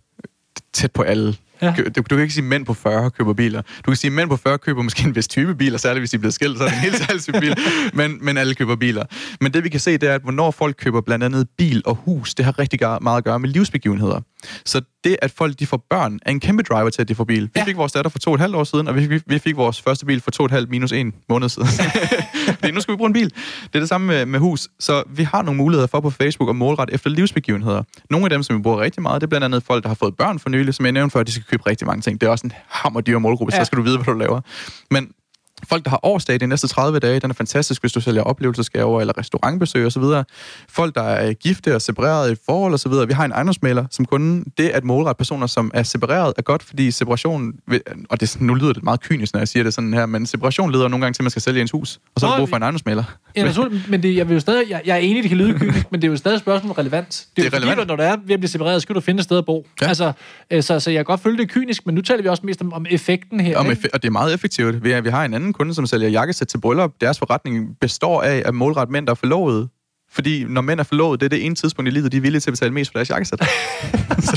tæt 0.76 0.92
på 0.92 1.02
alle. 1.02 1.34
Ja. 1.62 1.74
Du, 1.76 2.00
du 2.00 2.02
kan 2.02 2.20
ikke 2.20 2.34
sige, 2.34 2.44
at 2.44 2.48
mænd 2.48 2.66
på 2.66 2.74
40 2.74 3.10
køber 3.10 3.32
biler. 3.32 3.62
Du 3.62 3.90
kan 3.90 3.96
sige, 3.96 4.08
at 4.08 4.12
mænd 4.12 4.28
på 4.28 4.36
40 4.36 4.58
køber 4.58 4.82
måske 4.82 5.04
en 5.04 5.16
vis 5.16 5.28
type 5.28 5.54
biler, 5.54 5.78
særligt 5.78 6.00
hvis 6.00 6.10
de 6.10 6.16
er 6.16 6.18
blevet 6.18 6.34
skilt, 6.34 6.58
så 6.58 6.64
er 6.64 6.68
det 6.68 6.76
en 6.76 6.82
helt 6.82 6.96
særlig 6.96 7.40
bil. 7.40 7.54
Men, 7.98 8.18
men 8.24 8.36
alle 8.36 8.54
køber 8.54 8.76
biler. 8.76 9.04
Men 9.40 9.52
det 9.52 9.64
vi 9.64 9.68
kan 9.68 9.80
se, 9.80 9.98
det 9.98 10.08
er, 10.08 10.14
at 10.14 10.22
hvornår 10.22 10.50
folk 10.50 10.76
køber 10.78 11.00
blandt 11.00 11.24
andet 11.24 11.48
bil 11.58 11.82
og 11.86 11.94
hus, 11.94 12.34
det 12.34 12.44
har 12.44 12.58
rigtig 12.58 12.80
meget 13.02 13.18
at 13.18 13.24
gøre 13.24 13.38
med 13.38 13.48
livsbegivenheder. 13.48 14.20
Så 14.66 14.80
det, 15.04 15.16
at 15.22 15.30
folk 15.30 15.58
de 15.58 15.66
får 15.66 15.84
børn, 15.90 16.18
er 16.22 16.30
en 16.30 16.40
kæmpe 16.40 16.62
driver 16.62 16.90
til, 16.90 17.02
at 17.02 17.08
de 17.08 17.14
får 17.14 17.24
bil. 17.24 17.42
Vi 17.42 17.50
Ja. 17.56 17.64
fik 17.64 17.76
vores 17.76 17.92
datter 17.92 18.08
for 18.10 18.18
to 18.18 18.30
og 18.30 18.34
et 18.34 18.40
halvt 18.40 18.56
år 18.56 18.64
siden, 18.64 18.88
og 18.88 18.96
vi, 18.96 19.06
vi, 19.06 19.20
vi 19.26 19.38
fik 19.38 19.56
vores 19.56 19.82
første 19.82 20.06
bil 20.06 20.20
for 20.20 20.30
to 20.30 20.42
og 20.42 20.44
et 20.46 20.50
halvt 20.52 20.70
minus 20.70 20.92
en 20.92 21.14
måned 21.28 21.48
siden. 21.48 21.68
Fordi 22.60 22.70
nu 22.70 22.80
skal 22.80 22.92
vi 22.92 22.96
bruge 22.96 23.06
en 23.08 23.12
bil. 23.12 23.24
Det 23.64 23.74
er 23.74 23.78
det 23.78 23.88
samme 23.88 24.06
med, 24.06 24.26
med 24.26 24.38
hus. 24.38 24.68
Så 24.80 25.02
vi 25.10 25.22
har 25.22 25.42
nogle 25.42 25.56
muligheder 25.58 25.86
for 25.86 26.00
på 26.00 26.10
Facebook 26.10 26.50
at 26.50 26.56
målrette 26.56 26.94
efter 26.94 27.10
livsbegivenheder. 27.10 27.82
Nogle 28.10 28.26
af 28.26 28.30
dem, 28.30 28.42
som 28.42 28.56
vi 28.56 28.62
bruger 28.62 28.80
rigtig 28.80 29.02
meget, 29.02 29.20
det 29.20 29.26
er 29.26 29.28
blandt 29.28 29.44
andet 29.44 29.62
folk, 29.62 29.82
der 29.82 29.88
har 29.88 29.94
fået 29.94 30.16
børn 30.16 30.38
for 30.38 30.48
nylig, 30.50 30.74
som 30.74 30.84
jeg 30.84 30.92
nævnte 30.92 31.12
før, 31.12 31.22
de 31.22 31.32
skal 31.32 31.44
købe 31.50 31.62
rigtig 31.66 31.86
mange 31.86 32.02
ting. 32.02 32.20
Det 32.20 32.26
er 32.26 32.30
også 32.30 32.46
en 32.46 32.52
hammerdyr 32.68 33.18
målgruppe, 33.18 33.54
Ja. 33.54 33.60
så 33.60 33.64
skal 33.64 33.78
du 33.78 33.82
vide, 33.82 33.96
hvad 33.98 34.14
du 34.14 34.18
laver. 34.18 34.40
Men 34.90 35.08
Folk, 35.68 35.84
der 35.84 35.90
har 35.90 36.00
årsdag 36.02 36.40
de 36.40 36.46
næste 36.46 36.68
30 36.68 36.98
dage, 36.98 37.20
den 37.20 37.30
er 37.30 37.34
fantastisk, 37.34 37.82
hvis 37.82 37.92
du 37.92 38.00
sælger 38.00 38.22
oplevelsesgaver 38.22 39.00
eller 39.00 39.18
restaurantbesøg 39.18 39.86
osv. 39.86 40.02
Folk, 40.68 40.94
der 40.94 41.02
er 41.02 41.32
gifte 41.32 41.74
og 41.74 41.82
separeret 41.82 42.32
i 42.32 42.36
forhold 42.46 42.74
osv. 42.74 42.92
Vi 43.08 43.12
har 43.12 43.24
en 43.24 43.32
ejendomsmaler 43.32 43.84
som 43.90 44.04
kunde. 44.04 44.44
Det 44.58 44.68
at 44.68 44.84
målrette 44.84 45.18
personer, 45.18 45.46
som 45.46 45.70
er 45.74 45.82
separeret, 45.82 46.34
er 46.38 46.42
godt, 46.42 46.62
fordi 46.62 46.90
separation, 46.90 47.52
vil- 47.66 47.82
og 48.10 48.20
det, 48.20 48.36
nu 48.40 48.54
lyder 48.54 48.72
det 48.72 48.82
meget 48.82 49.00
kynisk, 49.00 49.32
når 49.32 49.40
jeg 49.40 49.48
siger 49.48 49.62
det 49.62 49.74
sådan 49.74 49.94
her, 49.94 50.06
men 50.06 50.26
separation 50.26 50.72
leder 50.72 50.88
nogle 50.88 51.04
gange 51.04 51.14
til, 51.14 51.22
at 51.22 51.24
man 51.24 51.30
skal 51.30 51.42
sælge 51.42 51.60
ens 51.60 51.70
hus, 51.70 51.98
og 52.14 52.20
så 52.20 52.26
er 52.26 52.30
der 52.30 52.38
brug 52.38 52.48
for 52.48 52.56
en 52.56 52.62
ejendomsmaler. 52.62 53.04
Ja, 53.36 53.44
naturligt, 53.44 53.90
men 53.90 54.02
det, 54.02 54.16
jeg, 54.16 54.28
vil 54.28 54.34
jo 54.34 54.40
stadig, 54.40 54.70
jeg, 54.70 54.82
jeg 54.86 54.92
er 54.94 54.98
enig, 55.00 55.22
det 55.22 55.28
kan 55.30 55.38
lyde 55.38 55.58
kynisk, 55.58 55.92
men 55.92 56.02
det 56.02 56.08
er 56.08 56.10
jo 56.10 56.16
stadig 56.16 56.34
et 56.34 56.40
spørgsmål 56.40 56.70
om 56.70 56.74
relevans. 56.74 57.16
Det 57.16 57.26
er, 57.26 57.34
Det 57.36 57.42
jo 57.42 57.46
er 57.46 57.50
fordi, 57.50 57.70
relevant. 57.70 57.88
når 57.88 57.96
du 57.96 58.02
er 58.02 58.16
ved 58.26 58.34
at 58.34 58.40
blive 58.40 58.48
separeret, 58.50 58.82
skal 58.82 58.94
du 58.94 59.00
finde 59.00 59.18
et 59.18 59.24
sted 59.24 59.38
at 59.38 59.46
bo. 59.46 59.66
Ja. 59.80 59.86
Altså, 59.88 60.12
øh, 60.50 60.62
så, 60.62 60.80
så 60.80 60.90
jeg 60.90 60.98
kan 60.98 61.04
godt 61.04 61.20
følge 61.20 61.38
det 61.38 61.48
kynisk, 61.50 61.86
men 61.86 61.94
nu 61.94 62.00
taler 62.02 62.22
vi 62.22 62.28
også 62.28 62.46
mest 62.46 62.60
om, 62.62 62.72
om 62.72 62.86
effekten 62.90 63.40
her. 63.40 63.58
Og, 63.58 63.64
med, 63.66 63.76
ikke? 63.76 63.88
og 63.94 64.02
det 64.02 64.08
er 64.08 64.12
meget 64.12 64.34
effektivt. 64.34 64.84
Vi, 64.84 65.00
vi 65.00 65.08
har 65.08 65.24
en 65.24 65.34
anden 65.34 65.52
kunde, 65.52 65.74
som 65.74 65.86
sælger 65.86 66.08
jakkesæt 66.08 66.46
til 66.46 66.58
bryllup. 66.60 66.92
Deres 67.00 67.18
forretning 67.18 67.76
består 67.80 68.22
af 68.22 68.42
at 68.46 68.54
målrette 68.54 68.92
mænd, 68.92 69.06
der 69.06 69.10
er 69.10 69.14
forlovet. 69.14 69.68
Fordi 70.16 70.44
når 70.44 70.60
mænd 70.60 70.80
er 70.80 70.84
forlovet, 70.84 71.20
det 71.20 71.26
er 71.26 71.30
det 71.30 71.46
ene 71.46 71.54
tidspunkt 71.54 71.88
i 71.88 71.90
livet, 71.90 72.12
de 72.12 72.16
er 72.16 72.20
villige 72.20 72.40
til 72.40 72.50
at 72.50 72.52
betale 72.52 72.72
mest 72.72 72.90
for 72.92 72.98
deres 72.98 73.10
jakkesæt. 73.10 73.38
så, 74.20 74.36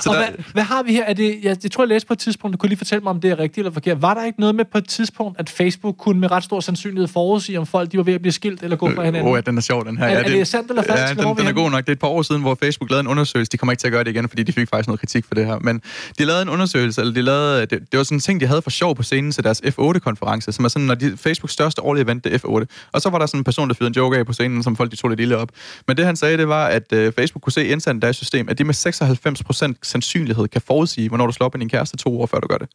så 0.00 0.10
og 0.10 0.16
der, 0.16 0.24
hvad, 0.24 0.44
hvad 0.52 0.62
har 0.62 0.82
vi 0.82 0.92
her? 0.92 1.04
Er 1.04 1.12
det, 1.12 1.38
jeg, 1.42 1.56
jeg 1.62 1.70
tror, 1.70 1.84
jeg 1.84 1.88
læste 1.88 2.06
på 2.06 2.12
et 2.12 2.18
tidspunkt, 2.18 2.52
du 2.52 2.58
kunne 2.58 2.68
lige 2.68 2.78
fortælle 2.78 3.02
mig, 3.02 3.10
om 3.10 3.20
det 3.20 3.30
er 3.30 3.38
rigtigt 3.38 3.58
eller 3.58 3.72
forkert. 3.72 4.02
Var 4.02 4.14
der 4.14 4.24
ikke 4.24 4.40
noget 4.40 4.54
med 4.54 4.64
på 4.64 4.78
et 4.78 4.88
tidspunkt, 4.88 5.40
at 5.40 5.50
Facebook 5.50 5.96
kunne 5.98 6.20
med 6.20 6.30
ret 6.30 6.44
stor 6.44 6.60
sandsynlighed 6.60 7.08
forudsige, 7.08 7.58
om 7.58 7.66
folk 7.66 7.92
de 7.92 7.96
var 7.96 8.02
ved 8.02 8.14
at 8.14 8.20
blive 8.20 8.32
skilt 8.32 8.62
eller 8.62 8.76
gå 8.76 8.94
fra 8.94 9.04
hinanden? 9.04 9.28
Åh, 9.28 9.32
oh, 9.32 9.36
ja, 9.36 9.40
den 9.40 9.56
er 9.56 9.62
sjov, 9.62 9.86
den 9.86 9.98
her. 9.98 10.06
Er- 10.06 10.10
ja, 10.10 10.18
er 10.18 10.28
det 10.28 10.48
sandt 10.48 10.70
eller 10.70 10.82
falsk? 10.82 11.02
Ja, 11.02 11.22
den, 11.22 11.36
vi 11.36 11.40
den 11.40 11.48
er 11.48 11.52
god 11.52 11.70
nok. 11.70 11.80
Det 11.80 11.88
er 11.88 11.92
et 11.92 11.98
par 11.98 12.08
år 12.08 12.22
siden, 12.22 12.42
hvor 12.42 12.58
Facebook 12.62 12.90
lavede 12.90 13.00
en 13.00 13.06
undersøgelse. 13.06 13.52
De 13.52 13.56
kommer 13.56 13.72
ikke 13.72 13.80
til 13.80 13.86
at 13.86 13.92
gøre 13.92 14.04
det 14.04 14.10
igen, 14.10 14.28
fordi 14.28 14.42
de 14.42 14.52
fik 14.52 14.68
faktisk 14.68 14.88
noget 14.88 15.00
kritik 15.00 15.24
for 15.28 15.34
det 15.34 15.46
her. 15.46 15.58
Men 15.58 15.82
de 16.18 16.24
lavede 16.24 16.42
en 16.42 16.48
undersøgelse, 16.48 17.00
eller 17.00 17.14
de 17.14 17.22
lavede, 17.22 17.60
det, 17.60 17.70
det 17.70 17.98
var 17.98 18.02
sådan 18.02 18.16
en 18.16 18.20
ting, 18.20 18.40
de 18.40 18.46
havde 18.46 18.62
for 18.62 18.70
sjov 18.70 18.96
på 18.96 19.02
scenen 19.02 19.32
til 19.32 19.44
deres 19.44 19.62
F8-konference, 19.66 20.52
som 20.52 20.64
er 20.64 20.68
sådan, 20.68 20.86
når 20.86 20.94
de, 20.94 21.16
Facebooks 21.16 21.52
største 21.52 21.82
årlige 21.82 22.04
event, 22.04 22.24
det 22.24 22.34
er 22.34 22.38
F8. 22.38 22.90
Og 22.92 23.00
så 23.00 23.10
var 23.10 23.18
der 23.18 23.26
sådan 23.26 23.40
en 23.40 23.44
person, 23.44 23.68
der 23.68 23.74
fyrede 23.74 23.88
en 23.88 23.94
joke 23.94 24.18
af 24.18 24.26
på 24.26 24.32
scenen, 24.32 24.62
som 24.62 24.75
folk 24.76 24.90
de 24.90 24.96
tog 24.96 25.10
lidt 25.10 25.20
ille 25.20 25.36
op. 25.36 25.48
Men 25.86 25.96
det 25.96 26.06
han 26.06 26.16
sagde, 26.16 26.38
det 26.38 26.48
var, 26.48 26.66
at 26.66 26.92
uh, 26.92 26.98
Facebook 26.98 27.42
kunne 27.42 27.52
se 27.52 27.66
internt 27.66 27.96
i 27.96 28.00
deres 28.00 28.16
system, 28.16 28.48
at 28.48 28.58
de 28.58 28.64
med 28.64 28.74
96% 29.74 29.78
sandsynlighed 29.82 30.48
kan 30.48 30.62
forudsige, 30.66 31.08
hvornår 31.08 31.26
du 31.26 31.32
slår 31.32 31.46
op 31.46 31.54
med 31.54 31.60
din 31.60 31.68
kæreste 31.68 31.96
to 31.96 32.20
år, 32.20 32.26
før 32.26 32.40
du 32.40 32.48
gør 32.48 32.58
det. 32.58 32.68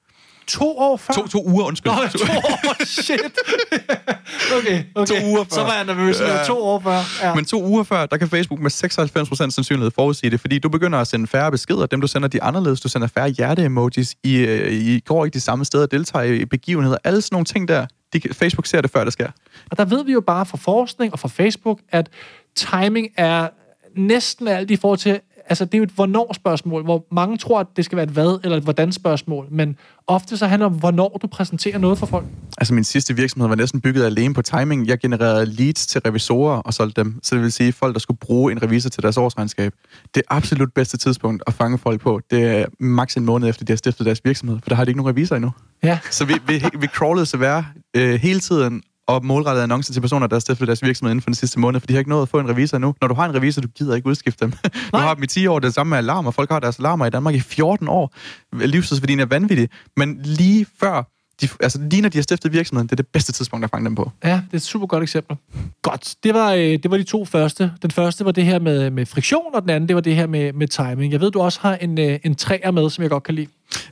To 0.47 0.77
år 0.77 0.97
før? 0.97 1.13
To, 1.13 1.27
to 1.27 1.43
uger, 1.45 1.65
undskyld. 1.65 1.91
Nå, 1.91 1.97
to 2.07 2.33
år, 2.33 2.85
shit. 2.85 3.19
okay, 4.57 4.83
okay. 4.95 5.05
To 5.05 5.27
uger 5.27 5.43
før. 5.43 5.55
Så 5.55 5.61
var 5.61 5.73
jeg 5.73 5.85
nervøs. 5.85 6.19
Ja. 6.19 6.43
To 6.43 6.63
år 6.63 6.79
før. 6.79 7.27
Ja. 7.27 7.35
Men 7.35 7.45
to 7.45 7.63
uger 7.63 7.83
før, 7.83 8.05
der 8.05 8.17
kan 8.17 8.29
Facebook 8.29 8.59
med 8.59 8.71
96% 8.71 9.51
sandsynlighed 9.51 9.91
forudsige 9.95 10.29
det, 10.29 10.39
fordi 10.39 10.59
du 10.59 10.69
begynder 10.69 10.99
at 10.99 11.07
sende 11.07 11.27
færre 11.27 11.51
beskeder. 11.51 11.85
Dem, 11.85 12.01
du 12.01 12.07
sender, 12.07 12.27
de 12.27 12.37
er 12.37 12.43
anderledes. 12.43 12.81
Du 12.81 12.89
sender 12.89 13.07
færre 13.07 13.29
hjerte-emojis. 13.29 14.15
I, 14.23 14.35
øh, 14.35 14.73
I 14.73 14.99
går 14.99 15.25
ikke 15.25 15.35
de 15.35 15.39
samme 15.39 15.65
steder, 15.65 15.85
deltager 15.85 16.25
i 16.25 16.45
begivenheder. 16.45 16.97
Alle 17.03 17.21
sådan 17.21 17.35
nogle 17.35 17.45
ting 17.45 17.67
der. 17.67 17.85
De, 18.13 18.21
Facebook 18.33 18.65
ser 18.65 18.81
det, 18.81 18.91
før 18.91 19.03
det 19.03 19.13
sker. 19.13 19.27
Og 19.71 19.77
der 19.77 19.85
ved 19.85 20.05
vi 20.05 20.11
jo 20.11 20.21
bare 20.21 20.45
fra 20.45 20.57
forskning 20.57 21.13
og 21.13 21.19
fra 21.19 21.27
Facebook, 21.27 21.79
at 21.89 22.09
timing 22.55 23.07
er 23.17 23.47
næsten 23.95 24.47
alt 24.47 24.71
i 24.71 24.75
forhold 24.75 24.99
til... 24.99 25.19
Altså, 25.45 25.65
det 25.65 25.73
er 25.73 25.77
jo 25.77 25.83
et 25.83 25.89
hvornår-spørgsmål, 25.89 26.83
hvor 26.83 27.05
mange 27.11 27.37
tror, 27.37 27.59
at 27.59 27.67
det 27.75 27.85
skal 27.85 27.95
være 27.95 28.03
et 28.03 28.09
hvad 28.09 28.39
eller 28.43 28.57
et 28.57 28.63
hvordan-spørgsmål, 28.63 29.47
men 29.51 29.77
ofte 30.07 30.37
så 30.37 30.47
handler 30.47 30.67
det 30.67 30.73
om, 30.73 30.79
hvornår 30.79 31.19
du 31.21 31.27
præsenterer 31.27 31.77
noget 31.77 31.97
for 31.97 32.05
folk. 32.05 32.25
Altså, 32.57 32.73
min 32.73 32.83
sidste 32.83 33.15
virksomhed 33.15 33.47
var 33.47 33.55
næsten 33.55 33.81
bygget 33.81 34.05
alene 34.05 34.33
på 34.33 34.41
timing. 34.41 34.87
Jeg 34.87 34.99
genererede 34.99 35.45
leads 35.45 35.87
til 35.87 36.01
revisorer 36.01 36.57
og 36.57 36.73
solgte 36.73 37.03
dem. 37.03 37.19
Så 37.23 37.35
det 37.35 37.43
vil 37.43 37.51
sige, 37.51 37.73
folk, 37.73 37.93
der 37.93 37.99
skulle 37.99 38.17
bruge 38.17 38.51
en 38.51 38.63
revisor 38.63 38.89
til 38.89 39.03
deres 39.03 39.17
årsregnskab. 39.17 39.73
Det 40.15 40.23
absolut 40.29 40.73
bedste 40.73 40.97
tidspunkt 40.97 41.43
at 41.47 41.53
fange 41.53 41.77
folk 41.77 42.01
på, 42.01 42.21
det 42.31 42.43
er 42.43 42.65
maks 42.79 43.15
en 43.15 43.25
måned 43.25 43.49
efter, 43.49 43.65
de 43.65 43.71
har 43.71 43.77
stiftet 43.77 44.05
deres 44.05 44.21
virksomhed. 44.25 44.59
For 44.63 44.69
der 44.69 44.75
har 44.75 44.85
de 44.85 44.89
ikke 44.89 44.97
nogen 44.97 45.09
revisor 45.09 45.35
endnu. 45.35 45.51
Ja. 45.83 45.99
Så 46.11 46.25
vi, 46.25 46.33
vi, 46.47 46.63
vi 46.79 46.87
crawlede 46.87 47.25
så 47.25 47.37
være 47.37 47.65
øh, 47.95 48.19
hele 48.19 48.39
tiden 48.39 48.83
og 49.07 49.25
målrettede 49.25 49.63
annoncer 49.63 49.93
til 49.93 50.01
personer, 50.01 50.27
der 50.27 50.35
har 50.35 50.39
stiftet 50.39 50.67
deres 50.67 50.83
virksomhed 50.83 51.11
inden 51.11 51.21
for 51.21 51.29
den 51.29 51.35
sidste 51.35 51.59
måned, 51.59 51.79
for 51.79 51.87
de 51.87 51.93
har 51.93 51.99
ikke 51.99 52.09
nået 52.09 52.21
at 52.21 52.29
få 52.29 52.39
en 52.39 52.49
revisor 52.49 52.77
endnu. 52.77 52.95
Når 53.01 53.07
du 53.07 53.13
har 53.13 53.25
en 53.25 53.35
revisor, 53.35 53.61
du 53.61 53.67
gider 53.67 53.95
ikke 53.95 54.07
udskifte 54.07 54.45
dem. 54.45 54.51
du 54.63 54.69
Nej. 54.93 55.01
har 55.01 55.13
dem 55.13 55.23
i 55.23 55.27
10 55.27 55.47
år, 55.47 55.59
det 55.59 55.65
er 55.65 55.67
det 55.67 55.75
samme 55.75 55.89
med 55.89 55.97
alarmer. 55.97 56.31
Folk 56.31 56.51
har 56.51 56.59
deres 56.59 56.79
alarmer 56.79 57.05
i 57.05 57.09
Danmark 57.09 57.35
i 57.35 57.39
14 57.39 57.87
år. 57.87 58.13
Livstidsværdien 58.53 59.19
er 59.19 59.25
vanvittig. 59.25 59.69
Men 59.97 60.19
lige 60.23 60.65
før, 60.79 61.03
de, 61.41 61.47
altså 61.59 61.79
lige 61.91 62.01
når 62.01 62.09
de 62.09 62.17
har 62.17 62.23
stiftet 62.23 62.53
virksomheden, 62.53 62.87
det 62.87 62.91
er 62.91 62.95
det 62.95 63.07
bedste 63.07 63.31
tidspunkt 63.31 63.63
at 63.63 63.69
fange 63.69 63.85
dem 63.85 63.95
på. 63.95 64.11
Ja, 64.23 64.29
det 64.29 64.53
er 64.53 64.57
et 64.57 64.61
super 64.61 64.87
godt 64.87 65.03
eksempel. 65.03 65.37
Godt. 65.81 66.15
Det 66.23 66.33
var, 66.33 66.53
øh, 66.53 66.59
det 66.59 66.91
var 66.91 66.97
de 66.97 67.03
to 67.03 67.25
første. 67.25 67.71
Den 67.81 67.91
første 67.91 68.25
var 68.25 68.31
det 68.31 68.45
her 68.45 68.59
med, 68.59 68.89
med 68.89 69.05
friktion, 69.05 69.55
og 69.55 69.61
den 69.61 69.69
anden, 69.69 69.87
det 69.87 69.95
var 69.95 70.01
det 70.01 70.15
her 70.15 70.27
med, 70.27 70.53
med 70.53 70.67
timing. 70.67 71.13
Jeg 71.13 71.21
ved, 71.21 71.31
du 71.31 71.41
også 71.41 71.59
har 71.61 71.75
en, 71.75 71.99
øh, 71.99 72.19
en 72.23 72.35
træer 72.35 72.71
med, 72.71 72.89
som 72.89 73.01
jeg 73.01 73.09
godt 73.09 73.23
kan 73.23 73.35
lide. 73.35 73.47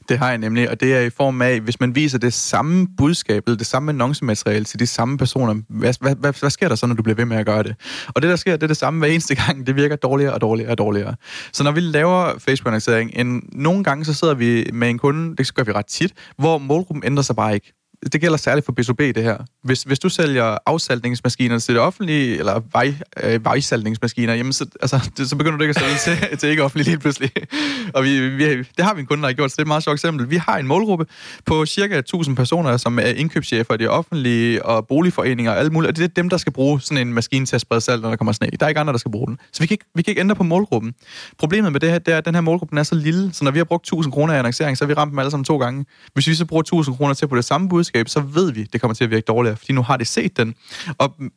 Det 0.09 0.17
har 0.17 0.29
jeg 0.29 0.37
nemlig, 0.37 0.69
og 0.69 0.79
det 0.79 0.95
er 0.95 0.99
i 0.99 1.09
form 1.09 1.41
af, 1.41 1.59
hvis 1.59 1.79
man 1.79 1.95
viser 1.95 2.17
det 2.17 2.33
samme 2.33 2.87
budskab, 2.97 3.43
eller 3.47 3.57
det 3.57 3.67
samme 3.67 3.89
annoncemateriale 3.91 4.65
til 4.65 4.79
de 4.79 4.87
samme 4.87 5.17
personer, 5.17 5.61
hvad, 5.69 5.93
hvad, 6.01 6.15
hvad, 6.15 6.33
hvad 6.39 6.49
sker 6.49 6.67
der 6.67 6.75
så, 6.75 6.87
når 6.87 6.95
du 6.95 7.03
bliver 7.03 7.15
ved 7.15 7.25
med 7.25 7.37
at 7.37 7.45
gøre 7.45 7.63
det? 7.63 7.75
Og 8.07 8.21
det, 8.21 8.29
der 8.29 8.35
sker, 8.35 8.51
det 8.51 8.63
er 8.63 8.67
det 8.67 8.77
samme 8.77 8.99
hver 8.99 9.07
eneste 9.07 9.35
gang. 9.35 9.67
Det 9.67 9.75
virker 9.75 9.95
dårligere 9.95 10.33
og 10.33 10.41
dårligere 10.41 10.71
og 10.71 10.77
dårligere. 10.77 11.15
Så 11.53 11.63
når 11.63 11.71
vi 11.71 11.79
laver 11.79 12.39
Facebook-annoncering, 12.39 13.11
en, 13.13 13.49
nogle 13.51 13.83
gange 13.83 14.05
så 14.05 14.13
sidder 14.13 14.33
vi 14.33 14.69
med 14.73 14.89
en 14.89 14.97
kunde, 14.97 15.35
det 15.35 15.53
gør 15.53 15.63
vi 15.63 15.71
ret 15.71 15.85
tit, 15.85 16.13
hvor 16.37 16.57
målgruppen 16.57 17.03
ændrer 17.05 17.23
sig 17.23 17.35
bare 17.35 17.53
ikke. 17.53 17.78
Det 18.13 18.21
gælder 18.21 18.38
særligt 18.38 18.65
for 18.65 18.73
B2B, 18.79 19.03
det 19.03 19.23
her. 19.23 19.38
Hvis, 19.63 19.83
hvis 19.83 19.99
du 19.99 20.09
sælger 20.09 20.57
afsaltningsmaskiner 20.65 21.59
til 21.59 21.75
det 21.75 21.81
offentlige, 21.81 22.38
eller 22.38 22.62
vej, 22.71 22.93
øh, 23.23 23.45
vejsaltningsmaskiner, 23.45 24.33
jamen 24.33 24.53
så, 24.53 24.65
altså, 24.81 25.09
det, 25.17 25.29
så 25.29 25.35
begynder 25.35 25.57
du 25.57 25.63
ikke 25.63 25.79
at 25.79 26.03
sælge 26.05 26.17
til, 26.17 26.27
til 26.39 26.49
ikke 26.49 26.63
offentligt 26.63 26.88
lige 26.88 26.99
pludselig. 26.99 27.31
Og 27.95 28.03
vi, 28.03 28.29
vi, 28.29 28.57
det 28.57 28.85
har 28.85 28.93
vi 28.93 29.01
en 29.01 29.05
kunde, 29.07 29.21
der 29.21 29.27
har 29.27 29.33
gjort, 29.33 29.51
så 29.51 29.55
det 29.55 29.59
er 29.59 29.63
et 29.63 29.67
meget 29.67 29.83
sjovt 29.83 29.95
eksempel. 29.95 30.29
Vi 30.29 30.38
har 30.38 30.57
en 30.57 30.67
målgruppe 30.67 31.05
på 31.45 31.65
cirka 31.65 31.97
1000 31.97 32.35
personer, 32.35 32.77
som 32.77 32.99
er 32.99 33.03
indkøbschefer 33.03 33.73
i 33.73 33.77
det 33.77 33.89
offentlige 33.89 34.65
og 34.65 34.88
boligforeninger 34.88 35.51
og 35.51 35.59
alt 35.59 35.71
muligt, 35.71 35.89
og 35.89 35.97
det 35.97 36.03
er 36.03 36.07
dem, 36.07 36.29
der 36.29 36.38
skal 36.38 36.53
bruge 36.53 36.81
sådan 36.81 37.07
en 37.07 37.13
maskine 37.13 37.45
til 37.45 37.55
at 37.55 37.62
sprede 37.62 37.81
salt, 37.81 38.01
når 38.01 38.09
der 38.09 38.15
kommer 38.15 38.31
sne. 38.31 38.47
Der 38.59 38.65
er 38.65 38.69
ikke 38.69 38.81
andre, 38.81 38.93
der 38.93 38.99
skal 38.99 39.12
bruge 39.12 39.27
den. 39.27 39.38
Så 39.53 39.59
vi 39.59 39.67
kan 39.67 39.73
ikke, 39.73 39.85
vi 39.95 40.01
kan 40.01 40.12
ikke 40.12 40.19
ændre 40.19 40.35
på 40.35 40.43
målgruppen. 40.43 40.93
Problemet 41.38 41.71
med 41.71 41.79
det 41.79 41.89
her, 41.89 41.99
det 41.99 42.13
er, 42.13 42.17
at 42.17 42.25
den 42.25 42.33
her 42.35 42.41
målgruppe 42.41 42.79
er 42.79 42.83
så 42.83 42.95
lille, 42.95 43.33
så 43.33 43.43
når 43.43 43.51
vi 43.51 43.59
har 43.59 43.65
brugt 43.65 43.83
1000 43.83 44.13
kroner 44.13 44.33
i 44.33 44.38
annoncering, 44.38 44.77
så 44.77 44.83
har 44.83 44.88
vi 44.88 44.93
ramt 44.93 45.12
dem 45.12 45.19
alle 45.19 45.31
sammen 45.31 45.45
to 45.45 45.57
gange. 45.57 45.85
Hvis 46.13 46.27
vi 46.27 46.35
så 46.35 46.45
bruger 46.45 46.62
1000 46.62 46.97
kroner 46.97 47.13
til 47.13 47.27
på 47.27 47.35
det 47.35 47.45
samme 47.45 47.69
budskab, 47.89 48.10
så 48.10 48.19
ved 48.19 48.52
vi, 48.52 48.63
det 48.63 48.82
kommer 48.82 48.95
til 48.95 49.04
at 49.04 49.10
virke 49.10 49.25
dårligere, 49.25 49.58
fordi 49.58 49.73
nu 49.73 49.82
har 49.82 49.97
det 49.97 50.08
set 50.08 50.38
den. 50.38 50.56
Og 50.97 51.15
mm, 51.17 51.32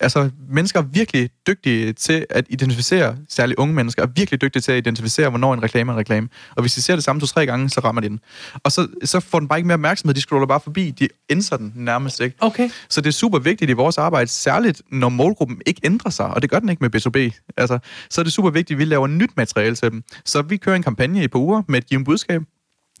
altså, 0.00 0.30
mennesker 0.48 0.80
er 0.80 0.84
virkelig 0.84 1.30
dygtige 1.46 1.92
til 1.92 2.26
at 2.30 2.46
identificere, 2.48 3.16
særligt 3.28 3.58
unge 3.58 3.74
mennesker, 3.74 4.02
er 4.02 4.06
virkelig 4.06 4.40
dygtige 4.40 4.62
til 4.62 4.72
at 4.72 4.78
identificere, 4.78 5.28
hvornår 5.28 5.54
en 5.54 5.62
reklame 5.62 5.92
er 5.92 5.94
en 5.94 5.98
reklame. 5.98 6.28
Og 6.56 6.62
hvis 6.62 6.74
de 6.74 6.82
ser 6.82 6.94
det 6.94 7.04
samme 7.04 7.20
to-tre 7.20 7.46
gange, 7.46 7.70
så 7.70 7.80
rammer 7.80 8.00
de 8.00 8.08
den. 8.08 8.20
Og 8.64 8.72
så, 8.72 8.88
så 9.04 9.20
får 9.20 9.38
den 9.38 9.48
bare 9.48 9.58
ikke 9.58 9.66
mere 9.66 9.74
opmærksomhed, 9.74 10.14
de 10.14 10.20
scroller 10.20 10.46
bare 10.46 10.60
forbi, 10.60 10.90
de 10.90 11.08
ændrer 11.30 11.58
den 11.58 11.72
nærmest 11.76 12.20
ikke. 12.20 12.36
Okay. 12.40 12.70
Så 12.88 13.00
det 13.00 13.08
er 13.08 13.12
super 13.12 13.38
vigtigt 13.38 13.70
i 13.70 13.74
vores 13.74 13.98
arbejde, 13.98 14.30
særligt 14.30 14.82
når 14.90 15.08
målgruppen 15.08 15.60
ikke 15.66 15.80
ændrer 15.84 16.10
sig, 16.10 16.26
og 16.26 16.42
det 16.42 16.50
gør 16.50 16.58
den 16.58 16.68
ikke 16.68 16.80
med 16.80 16.96
B2B. 16.96 17.40
Altså, 17.56 17.78
så 18.10 18.20
er 18.20 18.22
det 18.22 18.32
super 18.32 18.50
vigtigt, 18.50 18.76
at 18.76 18.78
vi 18.78 18.84
laver 18.84 19.06
nyt 19.06 19.30
materiale 19.36 19.76
til 19.76 19.90
dem. 19.90 20.02
Så 20.24 20.42
vi 20.42 20.56
kører 20.56 20.76
en 20.76 20.82
kampagne 20.82 21.24
i 21.24 21.28
på 21.28 21.38
uger 21.38 21.62
med 21.68 21.78
et 21.78 21.86
givet 21.86 22.04
budskab. 22.04 22.42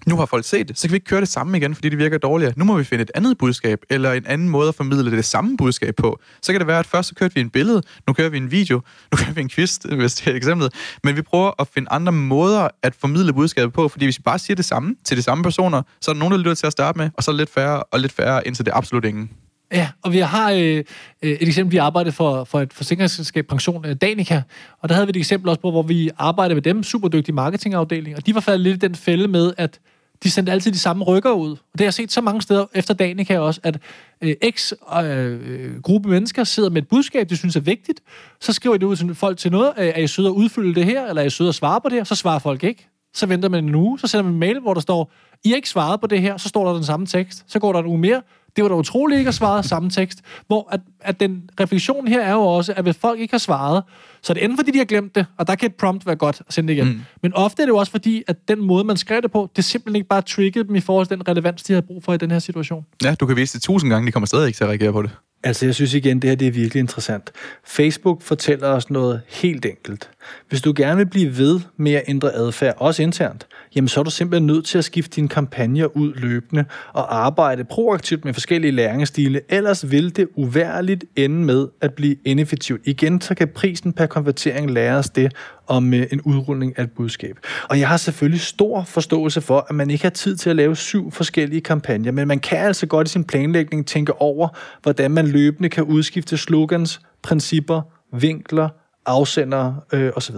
Nu 0.06 0.16
har 0.16 0.26
folk 0.26 0.44
set 0.44 0.68
det, 0.68 0.78
så 0.78 0.88
kan 0.88 0.92
vi 0.92 0.96
ikke 0.96 1.06
køre 1.06 1.20
det 1.20 1.28
samme 1.28 1.56
igen, 1.56 1.74
fordi 1.74 1.88
det 1.88 1.98
virker 1.98 2.18
dårligere. 2.18 2.52
Nu 2.56 2.64
må 2.64 2.76
vi 2.76 2.84
finde 2.84 3.02
et 3.02 3.10
andet 3.14 3.38
budskab, 3.38 3.78
eller 3.90 4.12
en 4.12 4.26
anden 4.26 4.48
måde 4.48 4.68
at 4.68 4.74
formidle 4.74 5.10
det 5.10 5.24
samme 5.24 5.56
budskab 5.56 5.94
på. 5.96 6.20
Så 6.42 6.52
kan 6.52 6.60
det 6.60 6.66
være, 6.66 6.78
at 6.78 6.86
først 6.86 7.08
så 7.08 7.14
kørte 7.14 7.34
vi 7.34 7.40
en 7.40 7.50
billede, 7.50 7.82
nu 8.06 8.12
kører 8.12 8.28
vi 8.28 8.36
en 8.36 8.50
video, 8.50 8.76
nu 9.12 9.16
kører 9.16 9.32
vi 9.32 9.40
en 9.40 9.48
quiz, 9.48 9.76
hvis 9.76 10.14
det 10.14 10.26
er 10.26 10.30
et 10.30 10.36
eksempel. 10.36 10.70
Men 11.04 11.16
vi 11.16 11.22
prøver 11.22 11.50
at 11.58 11.68
finde 11.74 11.88
andre 11.90 12.12
måder 12.12 12.68
at 12.82 12.94
formidle 12.94 13.32
budskabet 13.32 13.72
på, 13.72 13.88
fordi 13.88 14.04
hvis 14.06 14.18
vi 14.18 14.22
bare 14.22 14.38
siger 14.38 14.54
det 14.54 14.64
samme 14.64 14.96
til 15.04 15.16
de 15.16 15.22
samme 15.22 15.44
personer, 15.44 15.82
så 16.00 16.10
er 16.10 16.12
der 16.12 16.18
nogen, 16.18 16.32
der 16.32 16.38
lytter 16.38 16.54
til 16.54 16.66
at 16.66 16.72
starte 16.72 16.98
med, 16.98 17.10
og 17.14 17.22
så 17.22 17.32
lidt 17.32 17.50
færre 17.50 17.82
og 17.82 18.00
lidt 18.00 18.12
færre, 18.12 18.46
indtil 18.46 18.64
det 18.64 18.72
er 18.72 18.76
absolut 18.76 19.04
ingen. 19.04 19.30
Ja, 19.72 19.88
og 20.02 20.12
vi 20.12 20.18
har 20.18 20.50
øh, 20.50 20.58
øh 20.58 20.84
et 21.22 21.48
eksempel, 21.48 21.72
vi 21.72 21.76
arbejdede 21.76 22.12
for, 22.12 22.44
for 22.44 22.60
et 22.60 22.72
forsikringsselskab, 22.72 23.46
Pension 23.46 23.86
øh, 23.86 23.96
Danica, 24.00 24.42
og 24.80 24.88
der 24.88 24.94
havde 24.94 25.06
vi 25.06 25.10
et 25.10 25.16
eksempel 25.16 25.48
også 25.48 25.60
på, 25.60 25.70
hvor 25.70 25.82
vi 25.82 26.10
arbejdede 26.18 26.54
med 26.54 26.62
dem, 26.62 26.82
super 26.82 27.08
dygtige 27.08 27.34
marketingafdeling, 27.34 28.16
og 28.16 28.26
de 28.26 28.34
var 28.34 28.40
faldet 28.40 28.60
lidt 28.60 28.84
i 28.84 28.86
den 28.86 28.94
fælde 28.94 29.28
med, 29.28 29.52
at 29.56 29.80
de 30.22 30.30
sendte 30.30 30.52
altid 30.52 30.72
de 30.72 30.78
samme 30.78 31.04
rykker 31.04 31.30
ud. 31.30 31.50
Og 31.50 31.58
det 31.72 31.80
har 31.80 31.84
jeg 31.84 31.94
set 31.94 32.12
så 32.12 32.20
mange 32.20 32.42
steder 32.42 32.66
efter 32.74 32.94
Danica 32.94 33.38
også, 33.38 33.60
at 33.62 33.78
øh, 34.20 34.34
x 34.50 34.72
øh, 35.04 35.80
gruppe 35.82 36.08
mennesker 36.08 36.44
sidder 36.44 36.70
med 36.70 36.82
et 36.82 36.88
budskab, 36.88 37.30
de 37.30 37.36
synes 37.36 37.56
er 37.56 37.60
vigtigt, 37.60 38.00
så 38.40 38.52
skriver 38.52 38.76
de 38.76 38.86
ud 38.86 38.96
til 38.96 39.14
folk 39.14 39.38
til 39.38 39.52
noget, 39.52 39.72
øh, 39.78 39.86
er 39.86 39.98
I 39.98 40.06
søde 40.06 40.28
at 40.28 40.32
udfylde 40.32 40.74
det 40.74 40.84
her, 40.84 41.06
eller 41.06 41.22
er 41.22 41.26
I 41.26 41.30
søde 41.30 41.48
at 41.48 41.54
svare 41.54 41.80
på 41.80 41.88
det 41.88 41.98
her, 41.98 42.04
så 42.04 42.14
svarer 42.14 42.38
folk 42.38 42.64
ikke. 42.64 42.88
Så 43.14 43.26
venter 43.26 43.48
man 43.48 43.64
en 43.64 43.74
uge, 43.74 43.98
så 43.98 44.06
sender 44.06 44.22
man 44.22 44.32
en 44.32 44.38
mail, 44.40 44.60
hvor 44.60 44.74
der 44.74 44.80
står, 44.80 45.12
I 45.44 45.48
har 45.48 45.56
ikke 45.56 45.68
svaret 45.68 46.00
på 46.00 46.06
det 46.06 46.20
her, 46.20 46.36
så 46.36 46.48
står 46.48 46.66
der 46.66 46.74
den 46.74 46.84
samme 46.84 47.06
tekst. 47.06 47.44
Så 47.46 47.58
går 47.58 47.72
der 47.72 47.80
en 47.80 47.86
uge 47.86 47.98
mere, 47.98 48.22
det 48.56 48.64
var 48.64 48.68
da 48.68 48.74
utroligt 48.74 49.18
ikke 49.18 49.28
at 49.28 49.34
svare 49.34 49.62
samme 49.62 49.90
tekst. 49.90 50.18
Hvor 50.46 50.68
at, 50.72 50.80
at 51.00 51.20
den 51.20 51.50
refleksion 51.60 52.08
her 52.08 52.20
er 52.20 52.32
jo 52.32 52.40
også, 52.40 52.72
at 52.76 52.82
hvis 52.82 52.96
folk 52.96 53.20
ikke 53.20 53.32
har 53.32 53.38
svaret, 53.38 53.82
så 54.22 54.32
er 54.32 54.34
det 54.34 54.44
enten 54.44 54.58
fordi, 54.58 54.70
de 54.70 54.78
har 54.78 54.84
glemt 54.84 55.14
det, 55.14 55.26
og 55.38 55.46
der 55.46 55.54
kan 55.54 55.66
et 55.66 55.74
prompt 55.74 56.06
være 56.06 56.16
godt 56.16 56.42
at 56.48 56.54
sende 56.54 56.68
det 56.68 56.74
igen. 56.74 56.88
Mm. 56.88 57.00
Men 57.22 57.34
ofte 57.34 57.62
er 57.62 57.66
det 57.66 57.70
jo 57.70 57.76
også 57.76 57.92
fordi, 57.92 58.22
at 58.28 58.48
den 58.48 58.60
måde, 58.66 58.84
man 58.84 58.96
skrev 58.96 59.22
det 59.22 59.30
på, 59.30 59.50
det 59.56 59.64
simpelthen 59.64 59.96
ikke 59.96 60.08
bare 60.08 60.22
triggede 60.22 60.68
dem 60.68 60.74
i 60.74 60.80
forhold 60.80 61.06
til 61.06 61.16
den 61.16 61.28
relevans, 61.28 61.62
de 61.62 61.72
havde 61.72 61.86
brug 61.86 62.04
for 62.04 62.14
i 62.14 62.16
den 62.16 62.30
her 62.30 62.38
situation. 62.38 62.86
Ja, 63.04 63.14
du 63.14 63.26
kan 63.26 63.36
vise 63.36 63.58
det 63.58 63.62
tusind 63.62 63.90
gange, 63.90 64.06
de 64.06 64.12
kommer 64.12 64.26
stadig 64.26 64.46
ikke 64.46 64.56
til 64.56 64.64
at 64.64 64.70
reagere 64.70 64.92
på 64.92 65.02
det. 65.02 65.10
Altså, 65.44 65.66
jeg 65.66 65.74
synes 65.74 65.94
igen, 65.94 66.22
det 66.22 66.30
her 66.30 66.36
det 66.36 66.48
er 66.48 66.52
virkelig 66.52 66.80
interessant. 66.80 67.30
Facebook 67.64 68.22
fortæller 68.22 68.68
os 68.68 68.90
noget 68.90 69.20
helt 69.28 69.66
enkelt. 69.66 70.10
Hvis 70.48 70.62
du 70.62 70.72
gerne 70.76 70.96
vil 70.96 71.06
blive 71.06 71.38
ved 71.38 71.60
med 71.76 71.92
at 71.92 72.02
ændre 72.08 72.32
adfærd, 72.32 72.74
også 72.78 73.02
internt, 73.02 73.46
jamen 73.76 73.88
så 73.88 74.00
er 74.00 74.04
du 74.04 74.10
simpelthen 74.10 74.46
nødt 74.46 74.64
til 74.64 74.78
at 74.78 74.84
skifte 74.84 75.16
dine 75.16 75.28
kampagner 75.28 75.96
ud 75.96 76.12
løbende 76.14 76.64
og 76.92 77.16
arbejde 77.26 77.64
proaktivt 77.64 78.24
med 78.24 78.34
forskellige 78.34 78.70
læringsstile, 78.70 79.40
ellers 79.48 79.90
vil 79.90 80.16
det 80.16 80.28
uværligt 80.34 81.04
ende 81.16 81.36
med 81.36 81.68
at 81.80 81.94
blive 81.94 82.16
ineffektivt. 82.24 82.80
Igen, 82.84 83.20
så 83.20 83.34
kan 83.34 83.48
prisen 83.48 83.92
per 83.92 84.06
konvertering 84.06 84.70
lære 84.70 84.96
os 84.96 85.10
det 85.10 85.32
om 85.66 85.94
øh, 85.94 86.06
en 86.12 86.20
udrulning 86.20 86.78
af 86.78 86.82
et 86.82 86.90
budskab. 86.90 87.38
Og 87.68 87.80
jeg 87.80 87.88
har 87.88 87.96
selvfølgelig 87.96 88.40
stor 88.40 88.82
forståelse 88.82 89.40
for, 89.40 89.66
at 89.68 89.74
man 89.74 89.90
ikke 89.90 90.04
har 90.04 90.10
tid 90.10 90.36
til 90.36 90.50
at 90.50 90.56
lave 90.56 90.76
syv 90.76 91.10
forskellige 91.10 91.60
kampagner, 91.60 92.12
men 92.12 92.28
man 92.28 92.38
kan 92.38 92.58
altså 92.58 92.86
godt 92.86 93.08
i 93.08 93.10
sin 93.10 93.24
planlægning 93.24 93.86
tænke 93.86 94.20
over, 94.20 94.48
hvordan 94.82 95.10
man 95.10 95.26
løbende 95.26 95.68
kan 95.68 95.84
udskifte 95.84 96.36
slogans, 96.36 97.00
principper, 97.22 97.82
vinkler, 98.12 98.68
afsender 99.06 99.74
øh, 99.92 100.12
osv. 100.16 100.36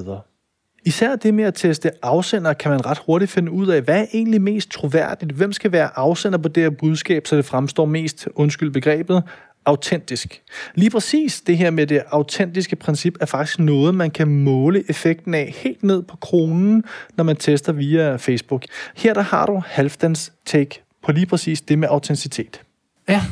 Især 0.84 1.16
det 1.16 1.34
med 1.34 1.44
at 1.44 1.54
teste 1.54 1.90
afsender, 2.02 2.52
kan 2.52 2.70
man 2.70 2.86
ret 2.86 2.98
hurtigt 3.06 3.30
finde 3.30 3.52
ud 3.52 3.66
af, 3.66 3.82
hvad 3.82 4.00
er 4.00 4.06
egentlig 4.14 4.42
mest 4.42 4.70
troværdigt? 4.70 5.32
Hvem 5.32 5.52
skal 5.52 5.72
være 5.72 5.98
afsender 5.98 6.38
på 6.38 6.48
det 6.48 6.62
her 6.62 6.70
budskab, 6.70 7.26
så 7.26 7.36
det 7.36 7.44
fremstår 7.44 7.84
mest, 7.84 8.28
undskyld 8.34 8.70
begrebet, 8.70 9.22
autentisk. 9.66 10.42
Lige 10.74 10.90
præcis 10.90 11.40
det 11.40 11.58
her 11.58 11.70
med 11.70 11.86
det 11.86 12.02
autentiske 12.10 12.76
princip 12.76 13.16
er 13.20 13.26
faktisk 13.26 13.58
noget, 13.58 13.94
man 13.94 14.10
kan 14.10 14.28
måle 14.28 14.90
effekten 14.90 15.34
af 15.34 15.54
helt 15.56 15.82
ned 15.82 16.02
på 16.02 16.16
kronen, 16.16 16.84
når 17.16 17.24
man 17.24 17.36
tester 17.36 17.72
via 17.72 18.16
Facebook. 18.16 18.64
Her 18.96 19.14
der 19.14 19.22
har 19.22 19.46
du 19.46 19.62
Halfdans 19.66 20.32
take 20.46 20.82
på 21.04 21.12
lige 21.12 21.26
præcis 21.26 21.60
det 21.60 21.78
med 21.78 21.88
autenticitet. 21.90 22.62
Ja, 23.08 23.22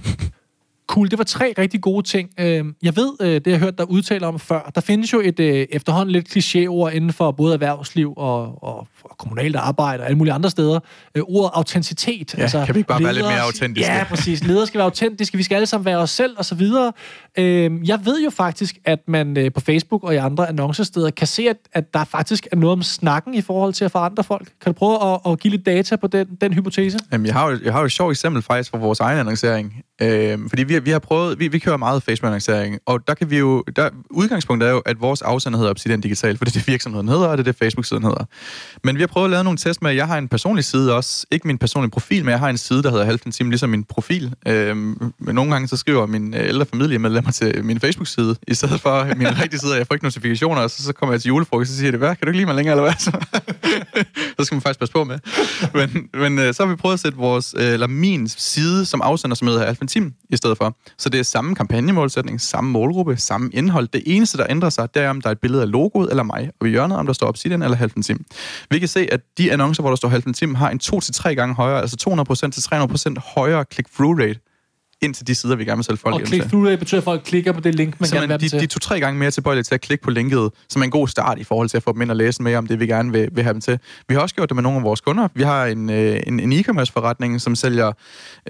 Cool, 0.86 1.10
det 1.10 1.18
var 1.18 1.24
tre 1.24 1.54
rigtig 1.58 1.80
gode 1.80 2.06
ting. 2.06 2.30
Øhm, 2.40 2.74
jeg 2.82 2.96
ved, 2.96 3.12
øh, 3.20 3.28
det 3.28 3.46
jeg 3.46 3.58
har 3.58 3.64
hørt 3.64 3.78
dig 3.78 3.90
udtale 3.90 4.26
om 4.26 4.38
før, 4.38 4.70
der 4.74 4.80
findes 4.80 5.12
jo 5.12 5.20
et 5.24 5.40
øh, 5.40 5.66
efterhånden 5.70 6.12
lidt 6.12 6.36
klichéord 6.36 6.88
inden 6.94 7.12
for 7.12 7.30
både 7.30 7.54
erhvervsliv 7.54 8.14
og, 8.16 8.64
og, 8.64 8.88
kommunalt 9.18 9.56
arbejde 9.56 10.00
og 10.00 10.06
alle 10.06 10.18
mulige 10.18 10.34
andre 10.34 10.50
steder. 10.50 10.80
Øh, 11.14 11.22
ordet 11.28 11.50
autenticitet. 11.54 12.34
Ja, 12.34 12.42
altså, 12.42 12.64
kan 12.66 12.74
vi 12.74 12.78
ikke 12.78 12.88
bare 12.88 12.98
ledere, 12.98 13.14
være 13.14 13.22
lidt 13.22 13.26
mere 13.26 13.40
autentiske? 13.40 13.92
Ja, 13.92 14.04
præcis. 14.04 14.44
Ledere 14.44 14.66
skal 14.66 14.78
være 14.78 14.84
autentiske, 14.84 15.36
vi 15.36 15.42
skal 15.42 15.54
alle 15.54 15.66
sammen 15.66 15.84
være 15.84 15.98
os 15.98 16.10
selv, 16.10 16.34
og 16.38 16.44
så 16.44 16.54
videre. 16.54 16.92
Øhm, 17.38 17.84
jeg 17.84 18.00
ved 18.04 18.24
jo 18.24 18.30
faktisk, 18.30 18.78
at 18.84 18.98
man 19.08 19.50
på 19.54 19.60
Facebook 19.60 20.04
og 20.04 20.14
i 20.14 20.16
andre 20.16 20.48
annoncesteder 20.48 21.10
kan 21.10 21.26
se, 21.26 21.48
at, 21.48 21.56
at 21.72 21.94
der 21.94 22.04
faktisk 22.04 22.46
er 22.52 22.56
noget 22.56 22.72
om 22.72 22.82
snakken 22.82 23.34
i 23.34 23.40
forhold 23.40 23.72
til 23.72 23.84
at 23.84 23.90
forandre 23.90 24.24
folk. 24.24 24.48
Kan 24.60 24.72
du 24.72 24.78
prøve 24.78 25.14
at, 25.14 25.32
at 25.32 25.40
give 25.40 25.50
lidt 25.50 25.66
data 25.66 25.96
på 25.96 26.06
den, 26.06 26.26
den 26.40 26.52
hypotese? 26.52 26.98
Jamen, 27.12 27.26
jeg 27.26 27.34
har 27.34 27.50
jo, 27.50 27.58
jeg 27.64 27.72
har 27.72 27.80
jo 27.80 27.86
et 27.86 27.92
sjovt 27.92 28.10
eksempel 28.10 28.42
faktisk 28.42 28.70
fra 28.70 28.78
vores 28.78 29.00
egen 29.00 29.18
annoncering. 29.18 29.82
Øhm, 30.02 30.48
fordi 30.48 30.62
vi, 30.62 30.75
vi 30.84 30.90
har 30.90 30.98
prøvet, 30.98 31.38
vi, 31.38 31.48
vi 31.48 31.58
kører 31.58 31.76
meget 31.76 32.02
Facebook-annoncering, 32.02 32.78
og 32.86 33.08
der 33.08 33.14
kan 33.14 33.30
vi 33.30 33.38
jo, 33.38 33.64
der, 33.76 33.90
udgangspunktet 34.10 34.68
er 34.68 34.72
jo, 34.72 34.78
at 34.78 35.00
vores 35.00 35.22
afsender 35.22 35.58
hedder 35.58 35.70
Obsidian 35.70 36.00
Digital, 36.00 36.38
for 36.38 36.44
det 36.44 36.56
er 36.56 36.58
det 36.58 36.68
virksomheden 36.68 37.08
hedder, 37.08 37.26
og 37.26 37.38
det 37.38 37.42
er 37.42 37.52
det 37.52 37.58
Facebook-siden 37.58 38.02
hedder. 38.02 38.24
Men 38.84 38.96
vi 38.96 39.00
har 39.00 39.06
prøvet 39.06 39.26
at 39.26 39.30
lave 39.30 39.44
nogle 39.44 39.58
test 39.58 39.82
med, 39.82 39.90
at 39.90 39.96
jeg 39.96 40.06
har 40.06 40.18
en 40.18 40.28
personlig 40.28 40.64
side 40.64 40.94
også, 40.94 41.26
ikke 41.30 41.46
min 41.46 41.58
personlige 41.58 41.90
profil, 41.90 42.24
men 42.24 42.30
jeg 42.30 42.38
har 42.38 42.48
en 42.48 42.58
side, 42.58 42.82
der 42.82 42.90
hedder 42.90 43.04
Halvdelen 43.04 43.32
Time, 43.32 43.50
ligesom 43.50 43.70
min 43.70 43.84
profil. 43.84 44.34
Øhm, 44.46 45.12
men 45.18 45.34
nogle 45.34 45.50
gange 45.50 45.68
så 45.68 45.76
skriver 45.76 46.06
min 46.06 46.34
øh, 46.34 46.48
ældre 46.48 46.66
familiemedlemmer 46.66 47.30
til 47.30 47.64
min 47.64 47.80
Facebook-side, 47.80 48.36
i 48.48 48.54
stedet 48.54 48.80
for 48.80 49.04
min 49.22 49.40
rigtige 49.42 49.60
side, 49.60 49.74
jeg 49.74 49.86
får 49.86 49.94
ikke 49.94 50.04
notifikationer, 50.04 50.62
og 50.62 50.70
så, 50.70 50.82
så 50.82 50.92
kommer 50.92 51.12
jeg 51.12 51.20
til 51.20 51.28
julefrokost, 51.28 51.70
og 51.70 51.72
så 51.72 51.78
siger 51.78 51.90
det, 51.90 52.00
hvad, 52.00 52.08
kan 52.08 52.18
du 52.22 52.26
ikke 52.26 52.38
lide 52.38 52.46
mig 52.46 52.54
længere, 52.54 52.72
eller 52.72 52.82
hvad? 52.82 52.94
Så, 53.06 53.12
så 54.38 54.44
skal 54.44 54.54
man 54.54 54.62
faktisk 54.62 54.78
passe 54.78 54.92
på 54.92 55.04
med. 55.04 55.18
Men, 55.74 56.08
men 56.14 56.38
øh, 56.38 56.54
så 56.54 56.62
har 56.64 56.70
vi 56.70 56.76
prøvet 56.76 56.92
at 56.92 57.00
sætte 57.00 57.18
vores, 57.18 57.54
øh, 57.58 57.72
eller 57.72 57.86
min 57.86 58.28
side 58.28 58.86
som 58.86 59.00
afsender, 59.02 59.34
som 59.34 59.48
hedder 59.48 59.66
Halvden 59.66 59.88
Time, 59.88 60.12
i 60.28 60.36
stedet 60.36 60.56
for. 60.56 60.65
Så 60.98 61.08
det 61.08 61.20
er 61.20 61.24
samme 61.24 61.54
kampagnemålsætning, 61.54 62.40
samme 62.40 62.70
målgruppe, 62.70 63.16
samme 63.16 63.50
indhold. 63.52 63.88
Det 63.88 64.02
eneste, 64.06 64.38
der 64.38 64.46
ændrer 64.50 64.70
sig, 64.70 64.94
det 64.94 65.02
er, 65.02 65.10
om 65.10 65.20
der 65.20 65.28
er 65.28 65.32
et 65.32 65.40
billede 65.40 65.62
af 65.62 65.70
logoet 65.70 66.10
eller 66.10 66.22
mig, 66.22 66.50
og 66.60 66.66
i 66.66 66.70
hjørnet, 66.70 66.98
om 66.98 67.06
der 67.06 67.12
står 67.12 67.28
Obsidian 67.28 67.62
eller 67.62 67.76
Halvden 67.76 68.02
Tim. 68.02 68.24
Vi 68.70 68.78
kan 68.78 68.88
se, 68.88 69.08
at 69.12 69.20
de 69.38 69.52
annoncer, 69.52 69.82
hvor 69.82 69.90
der 69.90 69.96
står 69.96 70.08
Halvden 70.08 70.34
Tim, 70.34 70.54
har 70.54 70.70
en 70.70 70.80
2-3 70.82 71.28
gange 71.28 71.54
højere, 71.54 71.80
altså 71.80 71.96
200% 72.46 72.50
til 72.50 72.60
300% 72.60 73.32
højere 73.34 73.64
click-through 73.74 74.20
rate, 74.20 74.40
ind 75.02 75.14
til 75.14 75.26
de 75.26 75.34
sider, 75.34 75.56
vi 75.56 75.64
gerne 75.64 75.76
vil 75.76 75.84
sælge 75.84 75.98
folk 75.98 76.14
Og 76.14 76.20
click-through 76.20 76.78
betyder, 76.78 77.00
at 77.00 77.04
folk 77.04 77.22
klikker 77.24 77.52
på 77.52 77.60
det 77.60 77.74
link, 77.74 78.00
man 78.00 78.08
så 78.08 78.14
gerne 78.14 78.28
vil 78.28 78.40
de, 78.40 78.48
til. 78.48 78.58
de 78.58 78.64
er 78.64 78.68
to-tre 78.68 79.00
gange 79.00 79.18
mere 79.18 79.30
tilbøjelige 79.30 79.62
til 79.62 79.74
at 79.74 79.80
klikke 79.80 80.04
på 80.04 80.10
linket, 80.10 80.50
som 80.68 80.82
er 80.82 80.84
en 80.84 80.90
god 80.90 81.08
start 81.08 81.38
i 81.38 81.44
forhold 81.44 81.68
til 81.68 81.76
at 81.76 81.82
få 81.82 81.92
dem 81.92 82.02
ind 82.02 82.10
og 82.10 82.16
læse 82.16 82.42
mere 82.42 82.58
om 82.58 82.66
det, 82.66 82.80
vi 82.80 82.86
gerne 82.86 83.12
vil, 83.12 83.28
vil 83.32 83.44
have 83.44 83.52
dem 83.52 83.60
til. 83.60 83.78
Vi 84.08 84.14
har 84.14 84.22
også 84.22 84.34
gjort 84.34 84.48
det 84.48 84.54
med 84.54 84.62
nogle 84.62 84.78
af 84.78 84.84
vores 84.84 85.00
kunder. 85.00 85.28
Vi 85.34 85.42
har 85.42 85.66
en, 85.66 85.90
øh, 85.90 86.20
en, 86.26 86.40
en 86.40 86.52
e-commerce 86.52 86.92
forretning, 86.92 87.40
som 87.40 87.54
sælger 87.54 87.92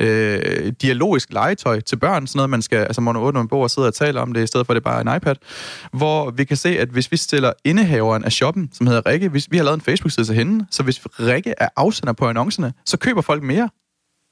øh, 0.00 0.72
dialogisk 0.82 1.32
legetøj 1.32 1.80
til 1.80 1.96
børn, 1.96 2.26
sådan 2.26 2.38
noget, 2.38 2.50
man 2.50 2.62
skal, 2.62 2.78
altså 2.78 3.00
man 3.00 3.16
åbner 3.16 3.40
en 3.40 3.48
bog 3.48 3.61
og 3.61 3.70
sidder 3.70 3.88
og 3.88 3.94
taler 3.94 4.20
om 4.20 4.32
det, 4.32 4.42
i 4.42 4.46
stedet 4.46 4.66
for 4.66 4.72
at 4.72 4.74
det 4.74 4.80
er 4.80 4.90
bare 4.90 5.00
en 5.00 5.16
iPad, 5.16 5.35
hvor 5.92 6.30
vi 6.30 6.44
kan 6.44 6.56
se, 6.56 6.78
at 6.78 6.88
hvis 6.88 7.12
vi 7.12 7.16
stiller 7.16 7.52
indehaveren 7.64 8.24
af 8.24 8.32
shoppen, 8.32 8.70
som 8.72 8.87
hedder 8.87 9.06
Rikke, 9.06 9.28
hvis 9.28 9.48
vi 9.50 9.56
har 9.56 9.64
lavet 9.64 9.74
en 9.74 9.80
Facebook-side 9.80 10.26
til 10.26 10.35
hende, 10.35 10.66
så 10.70 10.82
hvis 10.82 11.00
Rikke 11.20 11.54
er 11.59 11.68
afsender 11.76 12.12
på 12.12 12.28
annoncerne, 12.28 12.72
så 12.87 12.96
køber 12.96 13.20
folk 13.20 13.42
mere 13.42 13.68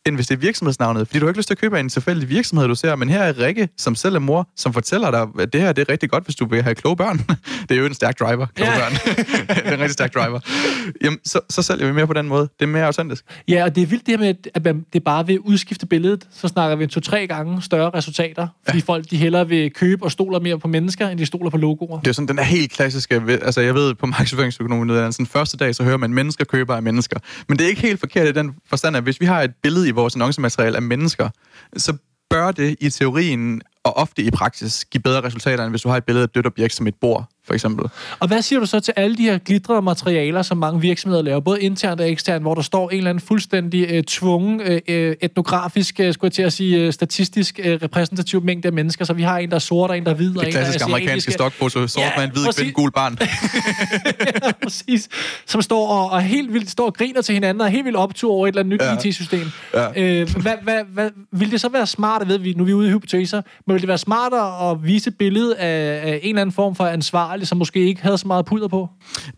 end 0.06 0.14
hvis 0.14 0.26
det 0.26 0.34
er 0.34 0.38
virksomhedsnavnet. 0.38 1.08
Fordi 1.08 1.18
du 1.18 1.24
har 1.24 1.30
ikke 1.30 1.38
lyst 1.38 1.46
til 1.46 1.54
at 1.54 1.58
købe 1.58 1.80
en 1.80 1.88
tilfældig 1.88 2.28
virksomhed, 2.28 2.68
du 2.68 2.74
ser. 2.74 2.96
Men 2.96 3.08
her 3.08 3.22
er 3.22 3.38
Rikke, 3.38 3.68
som 3.76 3.94
selv 3.94 4.14
er 4.14 4.18
mor, 4.18 4.48
som 4.56 4.72
fortæller 4.72 5.10
dig, 5.10 5.26
at 5.38 5.52
det 5.52 5.60
her 5.60 5.72
det 5.72 5.82
er 5.88 5.92
rigtig 5.92 6.10
godt, 6.10 6.24
hvis 6.24 6.36
du 6.36 6.46
vil 6.46 6.62
have 6.62 6.74
kloge 6.74 6.96
børn. 6.96 7.18
det 7.68 7.74
er 7.74 7.78
jo 7.78 7.86
en 7.86 7.94
stærk 7.94 8.20
driver, 8.20 8.46
kloge 8.54 8.70
ja. 8.70 8.78
børn. 8.78 8.92
rigtig 9.84 9.92
stærk 9.92 10.14
driver. 10.14 10.40
Jamen, 11.02 11.18
så, 11.24 11.40
så 11.50 11.62
sælger 11.62 11.86
vi 11.86 11.92
mere 11.92 12.06
på 12.06 12.12
den 12.12 12.28
måde. 12.28 12.42
Det 12.42 12.62
er 12.62 12.66
mere 12.66 12.86
autentisk. 12.86 13.24
Ja, 13.48 13.64
og 13.64 13.74
det 13.74 13.82
er 13.82 13.86
vildt 13.86 14.06
det 14.06 14.12
her 14.12 14.18
med, 14.18 14.34
at 14.54 14.64
man, 14.64 14.86
det 14.92 15.04
bare 15.04 15.26
vil 15.26 15.40
udskifte 15.40 15.86
billedet. 15.86 16.28
Så 16.32 16.48
snakker 16.48 16.76
vi 16.76 16.86
to-tre 16.86 17.26
gange 17.26 17.62
større 17.62 17.90
resultater. 17.90 18.48
Fordi 18.64 18.78
ja. 18.78 18.84
folk 18.86 19.10
de 19.10 19.16
hellere 19.16 19.48
vil 19.48 19.70
købe 19.70 20.04
og 20.04 20.12
stoler 20.12 20.40
mere 20.40 20.58
på 20.58 20.68
mennesker, 20.68 21.08
end 21.08 21.18
de 21.18 21.26
stoler 21.26 21.50
på 21.50 21.56
logoer. 21.56 22.00
Det 22.00 22.08
er 22.08 22.12
sådan 22.12 22.28
den 22.28 22.38
er 22.38 22.42
helt 22.42 22.72
klassiske. 22.72 23.14
Altså, 23.28 23.60
jeg 23.60 23.74
ved 23.74 23.94
på 23.94 24.06
markedsføringsøkonomien, 24.06 25.12
sådan 25.12 25.26
første 25.26 25.56
dag, 25.56 25.74
så 25.74 25.84
hører 25.84 25.96
man, 25.96 26.14
mennesker 26.14 26.44
køber 26.44 26.74
af 26.74 26.82
mennesker. 26.82 27.18
Men 27.48 27.58
det 27.58 27.64
er 27.64 27.68
ikke 27.68 27.82
helt 27.82 28.00
forkert 28.00 28.28
i 28.28 28.32
den 28.32 28.54
forstand, 28.68 28.96
at 28.96 29.02
hvis 29.02 29.20
vi 29.20 29.26
har 29.26 29.42
et 29.42 29.52
billede 29.62 29.88
i 29.88 29.90
vores 29.90 30.14
annoncemateriale 30.14 30.76
af 30.76 30.82
mennesker, 30.82 31.28
så 31.76 31.96
bør 32.30 32.50
det 32.50 32.76
i 32.80 32.90
teorien 32.90 33.62
og 33.84 33.96
ofte 33.96 34.22
i 34.22 34.30
praksis 34.30 34.84
give 34.84 35.02
bedre 35.02 35.20
resultater, 35.20 35.64
end 35.64 35.72
hvis 35.72 35.82
du 35.82 35.88
har 35.88 35.96
et 35.96 36.04
billede 36.04 36.22
af 36.22 36.26
et 36.26 36.34
dødt 36.34 36.46
objekt 36.46 36.74
som 36.74 36.86
et 36.86 36.94
bord, 37.00 37.28
for 37.46 37.54
eksempel. 37.54 37.86
Og 38.18 38.28
hvad 38.28 38.42
siger 38.42 38.60
du 38.60 38.66
så 38.66 38.80
til 38.80 38.94
alle 38.96 39.16
de 39.16 39.22
her 39.22 39.38
glitrede 39.38 39.82
materialer, 39.82 40.42
som 40.42 40.58
mange 40.58 40.80
virksomheder 40.80 41.22
laver, 41.22 41.40
både 41.40 41.62
internt 41.62 42.00
og 42.00 42.10
eksternt, 42.10 42.42
hvor 42.42 42.54
der 42.54 42.62
står 42.62 42.90
en 42.90 42.96
eller 42.96 43.10
anden 43.10 43.26
fuldstændig 43.26 43.86
øh, 43.90 44.04
tvungen, 44.04 44.60
øh, 44.60 44.80
øh 44.88 45.16
etnografisk, 45.20 46.00
øh, 46.00 46.14
skulle 46.14 46.28
jeg 46.28 46.32
til 46.32 46.42
at 46.42 46.52
sige, 46.52 46.78
øh, 46.78 46.92
statistisk 46.92 47.60
øh, 47.64 47.78
repræsentativ 47.82 48.44
mængde 48.44 48.68
af 48.68 48.72
mennesker, 48.72 49.04
så 49.04 49.12
vi 49.12 49.22
har 49.22 49.38
en, 49.38 49.48
der 49.48 49.54
er 49.54 49.58
sort, 49.58 49.90
og 49.90 49.98
en, 49.98 50.04
der 50.04 50.10
er 50.10 50.14
hvid, 50.14 50.36
og 50.36 50.46
en, 50.46 50.52
der 50.52 50.58
er 50.58 50.62
klassiske 50.62 50.84
amerikanske 50.84 51.32
stokfoto, 51.32 51.86
sort 51.86 52.04
ja, 52.16 52.24
en 52.24 52.30
hvid 52.30 52.52
kvinde, 52.56 52.72
gul 52.72 52.92
barn. 52.92 53.18
ja, 54.44 54.52
præcis. 54.62 55.08
Som 55.46 55.62
står 55.62 55.88
og, 55.88 56.10
og 56.10 56.22
helt 56.22 56.52
vildt 56.52 56.70
står 56.70 56.86
og 56.86 56.94
griner 56.94 57.22
til 57.22 57.32
hinanden, 57.32 57.60
og 57.60 57.68
helt 57.68 57.84
vildt 57.84 57.96
optur 57.96 58.32
over 58.32 58.46
et 58.46 58.48
eller 58.48 58.60
andet 58.60 58.72
nyt 58.72 59.04
ja. 59.04 59.08
IT-system. 59.08 59.50
Ja. 59.74 60.02
Øh, 60.02 60.36
hvad, 60.36 60.52
hvad, 60.62 60.84
hvad, 60.92 61.10
vil 61.32 61.50
det 61.50 61.60
så 61.60 61.68
være 61.68 61.86
smart, 61.86 62.22
at 62.22 62.28
ved 62.28 62.38
vi, 62.38 62.52
nu 62.52 62.62
er 62.62 62.66
vi 62.66 62.72
ude 62.72 62.88
i 62.88 62.90
hypoteser, 62.90 63.42
men 63.66 63.74
vil 63.74 63.80
det 63.80 63.88
være 63.88 63.98
smartere 63.98 64.70
at 64.70 64.84
vise 64.84 65.08
et 65.08 65.18
billede 65.18 65.56
af, 65.56 66.00
af 66.10 66.20
en 66.22 66.28
eller 66.28 66.40
anden 66.40 66.54
form 66.54 66.74
for 66.74 66.84
ansvarlig, 67.34 67.48
som 67.48 67.58
måske 67.58 67.80
ikke 67.80 68.02
havde 68.02 68.18
så 68.18 68.26
meget 68.26 68.46
pudder 68.46 68.68
på? 68.68 68.88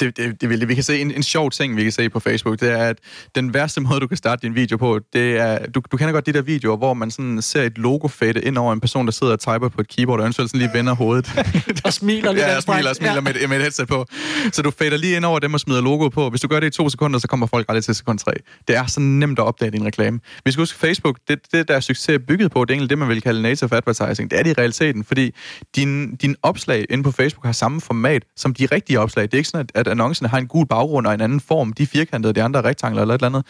Det, 0.01 0.17
det, 0.17 0.41
det 0.41 0.49
vil 0.49 0.61
det. 0.61 0.69
Vi 0.69 0.75
kan 0.75 0.83
se 0.83 1.01
en, 1.01 1.11
en 1.11 1.23
sjov 1.23 1.51
ting, 1.51 1.77
vi 1.77 1.83
kan 1.83 1.93
se 1.93 2.09
på 2.09 2.21
Facebook, 2.21 2.61
det 2.61 2.71
er, 2.71 2.85
at 2.85 2.99
den 3.35 3.55
værste 3.55 3.81
måde, 3.81 4.01
du 4.01 4.07
kan 4.07 4.17
starte 4.17 4.47
din 4.47 4.55
video 4.55 4.77
på, 4.77 5.01
det 5.13 5.39
er, 5.39 5.67
du, 5.67 5.83
du 5.93 5.97
kender 5.97 6.13
godt 6.13 6.27
de 6.27 6.33
der 6.33 6.43
videoer, 6.43 6.77
hvor 6.77 6.95
man 6.95 7.11
sådan 7.11 7.43
ser 7.43 7.63
et 7.63 7.79
logo 7.79 8.09
fade 8.09 8.41
ind 8.43 8.59
over 8.59 8.73
en 8.73 8.81
person, 8.81 9.07
der 9.07 9.13
sidder 9.13 9.33
og 9.33 9.41
typer 9.41 9.69
på 9.69 9.81
et 9.81 9.89
keyboard, 9.89 10.21
og 10.21 10.25
eventuelt 10.25 10.51
sådan 10.51 10.61
lige 10.61 10.71
vender 10.75 10.95
hovedet. 10.95 11.31
og 11.85 11.93
smiler 11.93 12.33
lidt. 12.33 12.45
Ja, 12.45 12.57
og 12.57 12.63
smiler, 12.63 12.91
og 12.91 12.97
smiler 12.97 13.15
ja. 13.15 13.21
med, 13.21 13.49
med 13.49 13.57
et 13.57 13.63
headset 13.63 13.89
på. 13.89 14.07
Så 14.53 14.63
du 14.63 14.71
fader 14.71 14.97
lige 14.97 15.17
ind 15.17 15.25
over 15.25 15.39
dem 15.39 15.55
og 15.55 15.61
smider 15.61 15.81
logoet 15.81 16.13
på. 16.13 16.31
Hvis 16.31 16.41
du 16.41 16.49
gør 16.49 16.61
det 16.61 16.67
i 16.67 16.71
to 16.71 16.89
sekunder, 16.89 17.19
så 17.19 17.29
kommer 17.29 17.47
folk 17.47 17.67
aldrig 17.69 17.85
til 17.85 17.95
sekund 17.95 18.19
tre. 18.19 18.33
Det 18.69 18.77
er 18.77 18.87
så 18.87 19.01
nemt 19.01 19.39
at 19.39 19.45
opdage 19.45 19.71
din 19.71 19.85
reklame. 19.85 20.21
Vi 20.45 20.53
skal 20.53 20.63
huske, 20.63 20.79
Facebook, 20.79 21.19
det, 21.29 21.39
det 21.53 21.69
der 21.69 21.81
succes 21.81 22.09
er 22.09 22.19
bygget 22.19 22.51
på, 22.51 22.65
det 22.65 22.71
er 22.71 22.75
egentlig 22.75 22.91
det, 22.91 22.99
man 22.99 23.09
vil 23.09 23.23
kalde 23.23 23.43
native 23.43 23.77
advertising. 23.77 24.31
Det 24.31 24.39
er 24.39 24.43
det 24.43 24.51
i 24.51 24.55
realiteten, 24.61 25.05
fordi 25.05 25.35
din, 25.77 26.17
din 26.17 26.37
opslag 26.43 26.87
inde 26.91 27.05
på 27.05 27.11
Facebook 27.11 27.45
har 27.45 27.53
samme 27.53 27.81
format 27.87 28.23
som 28.37 28.55
de 28.55 28.67
rigtige 28.67 29.01
opslag. 29.01 29.23
Det 29.23 29.35
er 29.35 29.39
ikke 29.39 29.49
sådan, 29.49 29.67
at, 29.75 29.81
at 29.81 29.89
annoncerne 29.89 30.29
har 30.29 30.39
en 30.39 30.47
gul 30.47 30.67
baggrund 30.67 31.07
og 31.07 31.15
en 31.15 31.21
anden 31.21 31.41
form. 31.41 31.73
De 31.73 31.83
er 31.83 31.87
firkantede, 31.87 32.33
de 32.33 32.43
andre 32.43 32.61
er 32.61 32.65
rektangler 32.65 33.03
eller 33.03 33.15
et 33.15 33.19
eller 33.19 33.29
andet. 33.29 33.47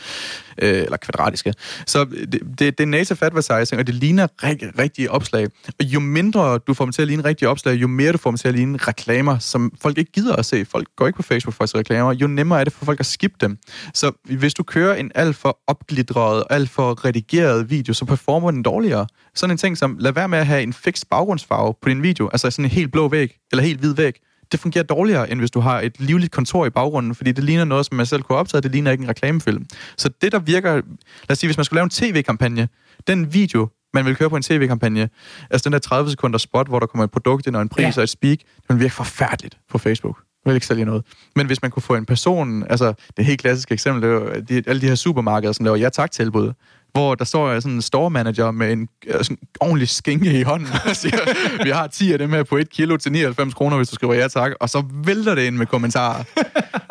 Øh, 0.62 0.82
eller 0.82 0.96
kvadratiske. 0.96 1.54
Så 1.86 2.06
øh, 2.12 2.26
det, 2.32 2.40
det, 2.58 2.78
det 2.78 2.80
er 2.80 2.86
native 2.86 3.18
advertising, 3.20 3.80
og 3.80 3.86
det 3.86 3.94
ligner 3.94 4.26
rig, 4.42 4.58
rigtige 4.78 5.10
opslag. 5.10 5.46
Og 5.80 5.84
jo 5.84 6.00
mindre 6.00 6.58
du 6.58 6.74
får 6.74 6.84
dem 6.84 6.92
til 6.92 7.02
at 7.02 7.08
ligne 7.08 7.24
rigtige 7.24 7.48
opslag, 7.48 7.74
jo 7.74 7.86
mere 7.86 8.12
du 8.12 8.18
får 8.18 8.30
dem 8.30 8.38
til 8.38 8.48
at 8.48 8.54
ligne 8.54 8.78
reklamer, 8.78 9.38
som 9.38 9.72
folk 9.80 9.98
ikke 9.98 10.12
gider 10.12 10.36
at 10.36 10.44
se. 10.44 10.64
Folk 10.64 10.88
går 10.96 11.06
ikke 11.06 11.16
på 11.16 11.22
Facebook 11.22 11.54
for 11.54 11.64
at 11.64 11.70
se 11.70 11.78
reklamer. 11.78 12.12
Jo 12.12 12.26
nemmere 12.26 12.60
er 12.60 12.64
det 12.64 12.72
for 12.72 12.84
folk 12.84 13.00
at 13.00 13.06
skippe 13.06 13.36
dem. 13.40 13.58
Så 13.94 14.12
hvis 14.24 14.54
du 14.54 14.62
kører 14.62 14.94
en 14.94 15.12
alt 15.14 15.36
for 15.36 15.58
opglidret, 15.66 16.44
alt 16.50 16.70
for 16.70 17.04
redigeret 17.04 17.70
video, 17.70 17.94
så 17.94 18.04
performer 18.04 18.50
den 18.50 18.62
dårligere. 18.62 19.06
Sådan 19.34 19.50
en 19.50 19.58
ting 19.58 19.78
som, 19.78 19.96
lad 20.00 20.12
være 20.12 20.28
med 20.28 20.38
at 20.38 20.46
have 20.46 20.62
en 20.62 20.72
fix 20.72 21.02
baggrundsfarve 21.10 21.74
på 21.82 21.88
din 21.88 22.02
video, 22.02 22.28
altså 22.28 22.50
sådan 22.50 22.64
en 22.64 22.70
helt 22.70 22.92
blå 22.92 23.08
væg, 23.08 23.38
eller 23.52 23.62
helt 23.62 23.80
hvid 23.80 23.94
væg. 23.94 24.14
Det 24.52 24.60
fungerer 24.60 24.84
dårligere, 24.84 25.30
end 25.30 25.38
hvis 25.40 25.50
du 25.50 25.60
har 25.60 25.80
et 25.80 26.00
livligt 26.00 26.32
kontor 26.32 26.66
i 26.66 26.70
baggrunden, 26.70 27.14
fordi 27.14 27.32
det 27.32 27.44
ligner 27.44 27.64
noget, 27.64 27.86
som 27.86 27.96
man 27.96 28.06
selv 28.06 28.22
kunne 28.22 28.38
optage, 28.38 28.60
det 28.60 28.70
ligner 28.70 28.90
ikke 28.90 29.02
en 29.02 29.08
reklamefilm. 29.08 29.66
Så 29.96 30.10
det, 30.22 30.32
der 30.32 30.38
virker... 30.38 30.74
Lad 30.74 30.82
os 31.30 31.38
sige, 31.38 31.48
hvis 31.48 31.56
man 31.56 31.64
skulle 31.64 31.78
lave 31.78 31.84
en 31.84 31.90
tv-kampagne, 31.90 32.68
den 33.06 33.34
video, 33.34 33.68
man 33.94 34.04
vil 34.04 34.16
køre 34.16 34.30
på 34.30 34.36
en 34.36 34.42
tv-kampagne, 34.42 35.08
altså 35.50 35.64
den 35.64 35.72
der 35.72 35.78
30 35.78 36.10
sekunder 36.10 36.38
spot, 36.38 36.68
hvor 36.68 36.80
der 36.80 36.86
kommer 36.86 37.04
et 37.04 37.10
produkt 37.10 37.46
ind 37.46 37.56
og 37.56 37.62
en 37.62 37.68
pris 37.68 37.96
ja. 37.96 38.00
og 38.00 38.02
et 38.02 38.08
speak, 38.08 38.38
det 38.38 38.68
vil 38.68 38.80
virke 38.80 38.94
forfærdeligt 38.94 39.58
på 39.70 39.78
Facebook. 39.78 40.16
Det 40.18 40.50
vil 40.50 40.54
ikke 40.54 40.66
sælge 40.66 40.84
noget. 40.84 41.04
Men 41.36 41.46
hvis 41.46 41.62
man 41.62 41.70
kunne 41.70 41.82
få 41.82 41.94
en 41.94 42.06
person, 42.06 42.62
altså 42.62 42.94
det 43.16 43.24
helt 43.24 43.40
klassiske 43.40 43.72
eksempel, 43.72 44.02
det 44.02 44.10
er 44.10 44.14
jo 44.14 44.40
de, 44.48 44.62
alle 44.66 44.80
de 44.80 44.88
her 44.88 44.94
supermarkeder, 44.94 45.52
som 45.52 45.64
laver 45.64 45.76
ja-tak-tilbud, 45.76 46.52
hvor 46.96 47.14
der 47.14 47.24
står 47.24 47.46
øh, 47.48 47.62
sådan 47.62 47.74
en 47.74 47.82
store 47.82 48.10
manager 48.10 48.50
med 48.50 48.72
en 48.72 48.88
øh, 49.06 49.14
sådan 49.24 49.38
ordentlig 49.60 49.88
skinke 49.88 50.40
i 50.40 50.42
hånden 50.42 50.68
og 50.88 50.96
siger, 50.96 51.18
vi 51.64 51.70
har 51.70 51.86
10 51.86 52.12
af 52.12 52.18
dem 52.18 52.30
her 52.30 52.42
på 52.42 52.56
1 52.56 52.70
kilo 52.70 52.96
til 52.96 53.12
99 53.12 53.54
kroner, 53.54 53.76
hvis 53.76 53.88
du 53.88 53.94
skriver 53.94 54.14
ja 54.14 54.28
tak, 54.28 54.52
og 54.60 54.68
så 54.70 54.82
vælter 55.04 55.34
det 55.34 55.42
ind 55.42 55.56
med 55.56 55.66
kommentarer. 55.66 56.24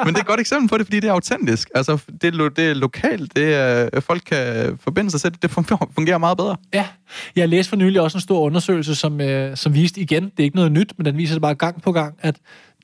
Men 0.06 0.08
det 0.14 0.16
er 0.16 0.22
et 0.24 0.28
godt 0.28 0.40
eksempel 0.40 0.70
på 0.70 0.78
det, 0.78 0.86
fordi 0.86 1.00
det 1.00 1.08
er 1.08 1.14
autentisk. 1.14 1.70
Altså, 1.76 1.98
det 2.22 2.28
er, 2.28 2.32
lo- 2.32 2.48
det 2.48 2.70
er 2.70 2.74
lokalt, 2.74 3.36
det 3.36 3.54
er, 3.54 3.90
øh, 3.94 4.02
folk 4.02 4.22
kan 4.26 4.78
forbinde 4.84 5.12
sig 5.12 5.22
til 5.22 5.32
det, 5.32 5.42
det 5.42 5.52
fungerer 5.96 6.18
meget 6.18 6.38
bedre. 6.38 6.56
Ja, 6.74 6.88
jeg 7.36 7.50
læste 7.50 7.70
for 7.70 7.76
nylig 7.76 8.02
også 8.02 8.18
en 8.18 8.22
stor 8.22 8.40
undersøgelse, 8.40 8.96
som, 8.96 9.22
øh, 9.22 9.58
som 9.58 9.74
viste 9.74 10.02
igen, 10.02 10.24
det 10.24 10.40
er 10.40 10.44
ikke 10.44 10.56
noget 10.56 10.72
nyt, 10.72 10.94
men 10.98 11.06
den 11.06 11.18
viser 11.18 11.36
det 11.36 11.42
bare 11.42 11.56
gang 11.56 11.82
på 11.82 11.92
gang, 11.92 12.16
at 12.20 12.36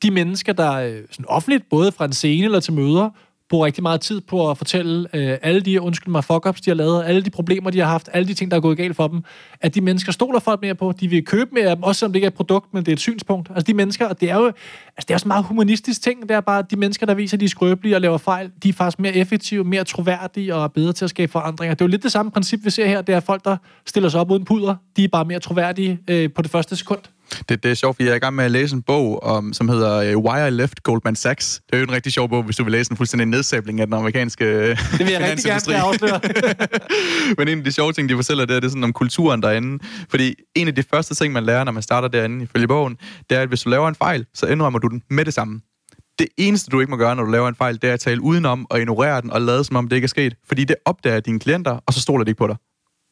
de 0.03 0.11
mennesker, 0.11 0.53
der 0.53 0.71
øh, 0.73 0.95
sådan 1.11 1.25
offentligt, 1.27 1.63
både 1.69 1.91
fra 1.91 2.05
en 2.05 2.13
scene 2.13 2.45
eller 2.45 2.59
til 2.59 2.73
møder, 2.73 3.09
bruger 3.51 3.65
rigtig 3.65 3.83
meget 3.83 4.01
tid 4.01 4.21
på 4.21 4.49
at 4.49 4.57
fortælle 4.57 5.07
øh, 5.13 5.37
alle 5.41 5.61
de, 5.61 5.81
undskyld 5.81 6.11
mig, 6.11 6.23
fuck 6.23 6.45
de 6.45 6.69
har 6.69 6.73
lavet, 6.73 7.03
alle 7.05 7.21
de 7.21 7.29
problemer, 7.29 7.69
de 7.69 7.79
har 7.79 7.85
haft, 7.85 8.09
alle 8.13 8.27
de 8.27 8.33
ting, 8.33 8.51
der 8.51 8.57
er 8.57 8.61
gået 8.61 8.77
galt 8.77 8.95
for 8.95 9.07
dem, 9.07 9.23
at 9.61 9.75
de 9.75 9.81
mennesker 9.81 10.11
stoler 10.11 10.39
folk 10.39 10.61
mere 10.61 10.75
på, 10.75 10.93
de 10.99 11.07
vil 11.07 11.25
købe 11.25 11.49
mere 11.53 11.65
af 11.65 11.75
dem, 11.75 11.83
også 11.83 11.99
selvom 11.99 12.11
det 12.11 12.17
ikke 12.17 12.25
er 12.25 12.29
et 12.29 12.33
produkt, 12.33 12.73
men 12.73 12.85
det 12.85 12.91
er 12.91 12.93
et 12.93 12.99
synspunkt. 12.99 13.49
Altså 13.49 13.63
de 13.63 13.73
mennesker, 13.73 14.07
og 14.07 14.21
det 14.21 14.29
er 14.29 14.35
jo 14.35 14.45
altså, 14.45 14.55
det 14.97 15.09
er 15.09 15.13
også 15.13 15.25
en 15.25 15.27
meget 15.27 15.45
humanistisk 15.45 16.01
ting, 16.01 16.21
det 16.21 16.31
er 16.31 16.41
bare, 16.41 16.59
at 16.59 16.71
de 16.71 16.75
mennesker, 16.75 17.05
der 17.05 17.13
viser, 17.13 17.37
at 17.37 17.39
de 17.39 17.45
er 17.45 17.49
skrøbelige 17.49 17.95
og 17.95 18.01
laver 18.01 18.17
fejl, 18.17 18.51
de 18.63 18.69
er 18.69 18.73
faktisk 18.73 18.99
mere 18.99 19.15
effektive, 19.15 19.63
mere 19.63 19.83
troværdige 19.83 20.55
og 20.55 20.63
er 20.63 20.67
bedre 20.67 20.93
til 20.93 21.05
at 21.05 21.09
skabe 21.09 21.31
forandringer. 21.31 21.73
Det 21.73 21.81
er 21.81 21.85
jo 21.85 21.89
lidt 21.89 22.03
det 22.03 22.11
samme 22.11 22.31
princip, 22.31 22.59
vi 22.63 22.69
ser 22.69 22.85
her, 22.85 23.01
det 23.01 23.15
er 23.15 23.19
folk, 23.19 23.45
der 23.45 23.57
stiller 23.85 24.09
sig 24.09 24.19
op 24.19 24.31
uden 24.31 24.45
puder, 24.45 24.75
de 24.97 25.03
er 25.03 25.07
bare 25.07 25.25
mere 25.25 25.39
troværdige 25.39 25.99
øh, 26.07 26.29
på 26.33 26.41
det 26.41 26.51
første 26.51 26.75
sekund. 26.75 27.01
Det, 27.49 27.63
det 27.63 27.71
er 27.71 27.75
sjovt, 27.75 27.95
fordi 27.95 28.05
jeg 28.05 28.11
er 28.11 28.15
i 28.15 28.19
gang 28.19 28.35
med 28.35 28.45
at 28.45 28.51
læse 28.51 28.75
en 28.75 28.81
bog, 28.81 29.23
om, 29.23 29.53
som 29.53 29.69
hedder 29.69 30.15
uh, 30.15 30.23
Why 30.23 30.47
I 30.47 30.49
Left 30.49 30.83
Goldman 30.83 31.15
Sachs. 31.15 31.61
Det 31.65 31.75
er 31.75 31.77
jo 31.77 31.83
en 31.83 31.91
rigtig 31.91 32.13
sjov 32.13 32.29
bog, 32.29 32.43
hvis 32.43 32.55
du 32.55 32.63
vil 32.63 32.71
læse 32.71 32.91
en 32.91 32.97
fuldstændig 32.97 33.27
nedsabling 33.27 33.81
af 33.81 33.87
den 33.87 33.93
amerikanske 33.93 34.45
Det 34.69 34.77
vil 34.99 35.11
jeg 35.11 35.21
rigtig 35.21 35.45
gerne 35.45 35.77
afsløre. 35.77 36.19
Men 37.37 37.47
en 37.47 37.57
af 37.57 37.63
de 37.63 37.71
sjove 37.71 37.93
ting, 37.93 38.09
de 38.09 38.15
fortæller, 38.15 38.45
det 38.45 38.55
er, 38.55 38.59
det 38.59 38.67
er 38.67 38.69
sådan 38.69 38.83
om 38.83 38.93
kulturen 38.93 39.41
derinde. 39.41 39.83
Fordi 40.09 40.35
en 40.55 40.67
af 40.67 40.75
de 40.75 40.83
første 40.83 41.15
ting, 41.15 41.33
man 41.33 41.43
lærer, 41.43 41.63
når 41.63 41.71
man 41.71 41.83
starter 41.83 42.07
derinde, 42.07 42.43
ifølge 42.43 42.67
bogen, 42.67 42.97
det 43.29 43.37
er, 43.37 43.41
at 43.41 43.47
hvis 43.47 43.61
du 43.61 43.69
laver 43.69 43.87
en 43.87 43.95
fejl, 43.95 44.25
så 44.33 44.45
indrømmer 44.45 44.79
du 44.79 44.87
den 44.87 45.01
med 45.09 45.25
det 45.25 45.33
samme. 45.33 45.61
Det 46.19 46.27
eneste, 46.37 46.69
du 46.69 46.79
ikke 46.79 46.89
må 46.89 46.97
gøre, 46.97 47.15
når 47.15 47.23
du 47.23 47.31
laver 47.31 47.47
en 47.47 47.55
fejl, 47.55 47.81
det 47.81 47.89
er 47.89 47.93
at 47.93 47.99
tale 47.99 48.21
udenom 48.21 48.67
og 48.69 48.79
ignorere 48.79 49.21
den 49.21 49.31
og 49.31 49.41
lade, 49.41 49.63
som 49.63 49.75
om 49.75 49.87
det 49.87 49.95
ikke 49.95 50.05
er 50.05 50.09
sket. 50.09 50.35
Fordi 50.47 50.63
det 50.63 50.75
opdager 50.85 51.19
dine 51.19 51.39
klienter, 51.39 51.79
og 51.85 51.93
så 51.93 52.01
stoler 52.01 52.23
de 52.23 52.29
ikke 52.29 52.39
på 52.39 52.47
dig. 52.47 52.55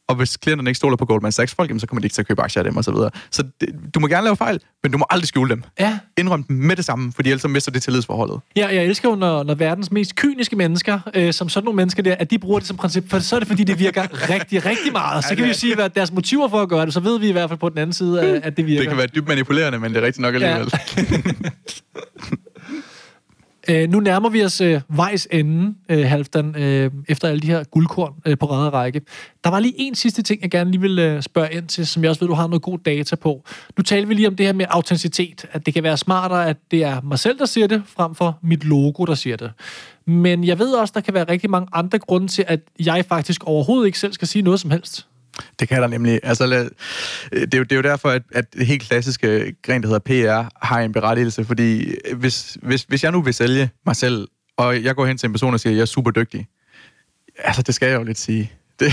Og 0.09 0.15
hvis 0.15 0.37
klienterne 0.37 0.69
ikke 0.69 0.77
stoler 0.77 0.97
på 0.97 1.05
Goldman 1.05 1.31
Sachs 1.31 1.55
folk, 1.55 1.71
så 1.79 1.87
kommer 1.87 2.01
de 2.01 2.05
ikke 2.05 2.13
til 2.13 2.21
at 2.21 2.27
købe 2.27 2.41
aktier 2.41 2.63
af 2.63 2.69
dem 2.69 2.77
og 2.77 2.83
så 2.83 2.91
videre. 2.91 3.09
Så 3.31 3.43
det, 3.61 3.69
du 3.95 3.99
må 3.99 4.07
gerne 4.07 4.23
lave 4.23 4.35
fejl, 4.35 4.59
men 4.83 4.91
du 4.91 4.97
må 4.97 5.05
aldrig 5.09 5.27
skjule 5.27 5.49
dem. 5.49 5.63
Ja. 5.79 5.99
Indrøm 6.17 6.43
dem 6.43 6.55
med 6.55 6.75
det 6.75 6.85
samme, 6.85 7.11
fordi 7.15 7.29
ellers 7.29 7.41
så 7.41 7.47
mister 7.47 7.71
det 7.71 7.81
tillidsforholdet. 7.83 8.39
Ja, 8.55 8.67
jeg 8.67 8.85
elsker 8.85 9.09
jo, 9.09 9.15
når, 9.15 9.43
når 9.43 9.55
verdens 9.55 9.91
mest 9.91 10.15
kyniske 10.15 10.55
mennesker, 10.55 10.99
øh, 11.13 11.33
som 11.33 11.49
sådan 11.49 11.65
nogle 11.65 11.75
mennesker 11.75 12.03
der, 12.03 12.15
at 12.19 12.31
de 12.31 12.39
bruger 12.39 12.59
det 12.59 12.67
som 12.67 12.77
princip, 12.77 13.09
for 13.09 13.19
så 13.19 13.35
er 13.35 13.39
det, 13.39 13.47
fordi 13.47 13.63
det 13.63 13.79
virker 13.79 14.29
rigtig, 14.29 14.65
rigtig 14.65 14.91
meget. 14.91 15.23
Så 15.23 15.35
kan 15.35 15.43
vi 15.43 15.47
jo 15.47 15.53
sige, 15.55 15.75
hvad 15.75 15.89
deres 15.89 16.11
motiver 16.11 16.49
for 16.49 16.61
at 16.61 16.69
gøre 16.69 16.85
det, 16.85 16.93
så 16.93 16.99
ved 16.99 17.19
vi 17.19 17.29
i 17.29 17.31
hvert 17.31 17.49
fald 17.49 17.59
på 17.59 17.69
den 17.69 17.77
anden 17.77 17.93
side, 17.93 18.21
at, 18.21 18.43
at 18.43 18.57
det 18.57 18.65
virker. 18.65 18.81
Det 18.81 18.89
kan 18.89 18.97
være 18.97 19.07
dybt 19.07 19.27
manipulerende, 19.27 19.79
men 19.79 19.93
det 19.93 19.97
er 19.97 20.05
rigtigt 20.05 20.21
nok 20.21 20.35
alligevel. 20.35 20.71
Ja. 20.97 21.03
Øh, 23.69 23.89
nu 23.89 23.99
nærmer 23.99 24.29
vi 24.29 24.43
os 24.43 24.61
øh, 24.61 24.81
vejs 24.89 25.27
ende, 25.31 25.75
øh, 25.89 26.05
Halvdan, 26.07 26.55
øh, 26.55 26.91
efter 27.07 27.27
alle 27.27 27.41
de 27.41 27.47
her 27.47 27.63
guldkorn 27.63 28.13
øh, 28.25 28.37
på 28.37 28.45
ræde 28.45 28.69
række. 28.69 29.01
Der 29.43 29.49
var 29.49 29.59
lige 29.59 29.73
en 29.77 29.95
sidste 29.95 30.21
ting, 30.21 30.41
jeg 30.41 30.51
gerne 30.51 30.71
lige 30.71 30.81
vil 30.81 30.99
øh, 30.99 31.21
spørge 31.21 31.53
ind 31.53 31.67
til, 31.67 31.87
som 31.87 32.03
jeg 32.03 32.09
også 32.09 32.19
ved, 32.19 32.27
du 32.27 32.33
har 32.33 32.47
noget 32.47 32.61
god 32.61 32.79
data 32.79 33.15
på. 33.15 33.45
Nu 33.77 33.83
taler 33.83 34.07
vi 34.07 34.13
lige 34.13 34.27
om 34.27 34.35
det 34.35 34.45
her 34.45 34.53
med 34.53 34.65
autenticitet, 34.69 35.45
at 35.51 35.65
det 35.65 35.73
kan 35.73 35.83
være 35.83 35.97
smartere, 35.97 36.49
at 36.49 36.57
det 36.71 36.83
er 36.83 37.01
mig 37.01 37.19
selv, 37.19 37.39
der 37.39 37.45
siger 37.45 37.67
det, 37.67 37.83
frem 37.85 38.15
for 38.15 38.39
mit 38.41 38.63
logo, 38.63 39.05
der 39.05 39.15
siger 39.15 39.37
det. 39.37 39.51
Men 40.05 40.43
jeg 40.43 40.59
ved 40.59 40.73
også, 40.73 40.91
der 40.95 41.01
kan 41.01 41.13
være 41.13 41.23
rigtig 41.23 41.49
mange 41.49 41.67
andre 41.73 41.99
grunde 41.99 42.27
til, 42.27 42.45
at 42.47 42.59
jeg 42.85 43.05
faktisk 43.05 43.43
overhovedet 43.43 43.85
ikke 43.85 43.99
selv 43.99 44.13
skal 44.13 44.27
sige 44.27 44.41
noget 44.41 44.59
som 44.59 44.71
helst. 44.71 45.08
Det 45.59 45.67
kan 45.67 45.81
der 45.81 45.87
nemlig. 45.87 46.19
Altså, 46.23 46.45
øh, 46.45 47.41
det, 47.41 47.53
er 47.53 47.57
jo, 47.57 47.63
det 47.63 47.71
er 47.71 47.75
jo 47.75 47.81
derfor, 47.81 48.09
at, 48.09 48.21
at 48.31 48.53
det 48.53 48.65
helt 48.65 48.81
klassiske 48.81 49.55
gren, 49.61 49.81
der 49.81 49.87
hedder 49.87 49.99
PR, 49.99 50.65
har 50.65 50.79
en 50.79 50.91
berettigelse. 50.91 51.45
Fordi 51.45 51.95
øh, 52.05 52.17
hvis, 52.17 52.57
hvis, 52.61 52.83
hvis 52.83 53.03
jeg 53.03 53.11
nu 53.11 53.21
vil 53.21 53.33
sælge 53.33 53.69
mig 53.85 53.95
selv, 53.95 54.27
og 54.57 54.83
jeg 54.83 54.95
går 54.95 55.05
hen 55.05 55.17
til 55.17 55.27
en 55.27 55.33
person 55.33 55.53
og 55.53 55.59
siger, 55.59 55.73
at 55.73 55.75
jeg 55.75 55.81
er 55.81 55.85
super 55.85 56.11
dygtig, 56.11 56.47
altså 57.37 57.61
det 57.61 57.75
skal 57.75 57.89
jeg 57.89 57.99
jo 57.99 58.03
lidt 58.03 58.19
sige. 58.19 58.51
Det, 58.79 58.91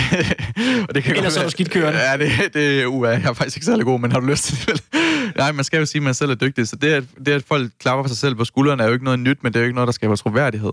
og 0.88 0.94
det 0.94 1.04
kan 1.04 1.16
Ellers 1.16 1.32
så 1.32 1.40
er 1.40 1.44
du 1.44 1.50
skidt 1.50 1.70
kørende. 1.70 1.98
Ja, 1.98 2.16
det, 2.16 2.54
det 2.54 2.86
uh, 2.86 3.04
jeg 3.04 3.22
er 3.24 3.32
faktisk 3.32 3.56
ikke 3.56 3.66
særlig 3.66 3.84
god, 3.84 4.00
men 4.00 4.12
har 4.12 4.20
du 4.20 4.26
lyst 4.26 4.44
til 4.44 4.66
det? 4.66 4.82
Nej, 5.36 5.52
man 5.52 5.64
skal 5.64 5.78
jo 5.78 5.86
sige, 5.86 6.00
at 6.00 6.02
man 6.02 6.14
selv 6.14 6.30
er 6.30 6.34
dygtig. 6.34 6.68
Så 6.68 6.76
det 6.76 6.92
at, 6.92 7.04
det, 7.26 7.32
at 7.32 7.42
folk 7.48 7.70
klapper 7.80 8.04
for 8.04 8.08
sig 8.08 8.16
selv 8.16 8.34
på 8.34 8.44
skuldrene, 8.44 8.82
er 8.82 8.86
jo 8.86 8.92
ikke 8.92 9.04
noget 9.04 9.18
nyt, 9.18 9.38
men 9.42 9.52
det 9.52 9.58
er 9.58 9.62
jo 9.62 9.64
ikke 9.64 9.74
noget, 9.74 9.86
der 9.86 9.92
skaber 9.92 10.16
troværdighed. 10.16 10.72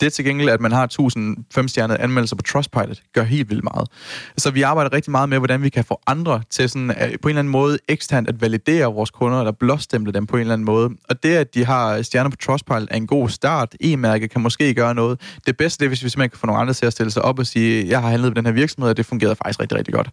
Det 0.00 0.12
til 0.12 0.24
gengæld, 0.24 0.48
at 0.48 0.60
man 0.60 0.72
har 0.72 0.84
1000 0.84 1.36
femstjernede 1.54 1.98
anmeldelser 1.98 2.36
på 2.36 2.42
Trustpilot, 2.42 3.02
gør 3.14 3.22
helt 3.22 3.50
vildt 3.50 3.64
meget. 3.64 3.88
Så 4.36 4.50
vi 4.50 4.62
arbejder 4.62 4.92
rigtig 4.92 5.10
meget 5.10 5.28
med, 5.28 5.38
hvordan 5.38 5.62
vi 5.62 5.68
kan 5.68 5.84
få 5.84 6.00
andre 6.06 6.42
til 6.50 6.68
sådan, 6.68 6.90
at, 6.90 7.20
på 7.22 7.28
en 7.28 7.30
eller 7.30 7.38
anden 7.38 7.52
måde 7.52 7.78
eksternt 7.88 8.28
at 8.28 8.40
validere 8.40 8.86
vores 8.86 9.10
kunder, 9.10 9.38
eller 9.38 9.52
blåstemple 9.52 10.12
dem 10.12 10.26
på 10.26 10.36
en 10.36 10.40
eller 10.40 10.52
anden 10.52 10.64
måde. 10.64 10.90
Og 11.08 11.22
det, 11.22 11.34
at 11.34 11.54
de 11.54 11.64
har 11.64 12.02
stjerner 12.02 12.30
på 12.30 12.36
Trustpilot, 12.36 12.88
er 12.90 12.96
en 12.96 13.06
god 13.06 13.28
start. 13.28 13.74
E-mærke 13.80 14.28
kan 14.28 14.40
måske 14.40 14.74
gøre 14.74 14.94
noget. 14.94 15.20
Det 15.46 15.56
bedste 15.56 15.80
det 15.80 15.84
er, 15.84 15.88
hvis 15.88 16.04
vi 16.04 16.08
simpelthen 16.08 16.30
kan 16.30 16.38
få 16.38 16.46
nogle 16.46 16.60
andre 16.60 16.74
til 16.74 16.86
at 16.86 16.92
stille 16.92 17.10
sig 17.10 17.22
op 17.22 17.38
og 17.38 17.46
sige, 17.46 17.88
jeg 17.88 18.00
har 18.00 18.08
handlet 18.08 18.36
den 18.40 18.46
her 18.46 18.52
virksomhed, 18.52 18.90
og 18.90 18.96
det 18.96 19.06
fungerede 19.06 19.36
faktisk 19.36 19.60
rigtig, 19.60 19.78
rigtig 19.78 19.94
godt. 19.94 20.10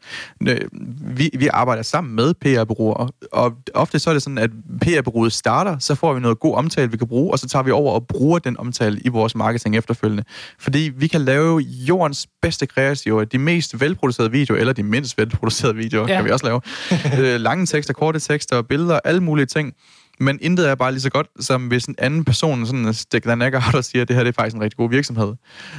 Vi, 1.17 1.30
vi 1.34 1.47
arbejder 1.47 1.84
sammen 1.84 2.15
med 2.15 2.34
PR-bureauer, 2.34 3.09
og 3.32 3.53
ofte 3.73 3.99
så 3.99 4.09
er 4.09 4.13
det 4.13 4.23
sådan, 4.23 4.38
at 4.38 4.49
PR-bureauet 4.82 5.34
starter, 5.34 5.80
så 5.80 5.95
får 5.95 6.13
vi 6.13 6.19
noget 6.19 6.39
god 6.39 6.55
omtale, 6.55 6.91
vi 6.91 6.97
kan 6.97 7.07
bruge, 7.07 7.32
og 7.32 7.39
så 7.39 7.47
tager 7.47 7.63
vi 7.63 7.71
over 7.71 7.93
og 7.93 8.07
bruger 8.07 8.39
den 8.39 8.57
omtale 8.57 8.99
i 9.05 9.09
vores 9.09 9.36
marketing 9.36 9.75
efterfølgende. 9.78 10.23
Fordi 10.59 10.91
vi 10.97 11.07
kan 11.07 11.21
lave 11.21 11.59
jordens 11.59 12.28
bedste 12.41 12.65
kreativer, 12.65 13.23
de 13.23 13.38
mest 13.38 13.82
velproducerede 13.82 14.32
videoer, 14.32 14.59
eller 14.59 14.73
de 14.73 14.84
mindst 14.84 15.17
velproducerede 15.17 15.75
videoer, 15.75 16.07
ja. 16.07 16.15
kan 16.15 16.25
vi 16.25 16.32
også 16.32 16.45
lave. 16.45 16.61
Øh, 17.17 17.39
lange 17.39 17.65
tekster, 17.65 17.93
korte 17.93 18.19
tekster, 18.19 18.61
billeder, 18.61 18.99
alle 19.05 19.21
mulige 19.21 19.45
ting. 19.45 19.73
Men 20.20 20.39
intet 20.41 20.70
er 20.70 20.76
bare 20.76 20.91
lige 20.91 21.01
så 21.01 21.09
godt, 21.09 21.28
som 21.39 21.68
hvis 21.68 21.86
en 21.86 21.95
anden 21.97 22.26
person 22.26 22.65
sådan 22.65 22.93
stikker 22.93 23.30
den 23.30 23.41
ikke 23.41 23.61
og 23.74 23.84
siger, 23.89 24.01
at 24.01 24.07
det 24.07 24.15
her 24.15 24.24
det 24.24 24.30
er 24.30 24.41
faktisk 24.41 24.55
en 24.55 24.61
rigtig 24.61 24.78
god 24.78 24.89
virksomhed. 24.89 25.34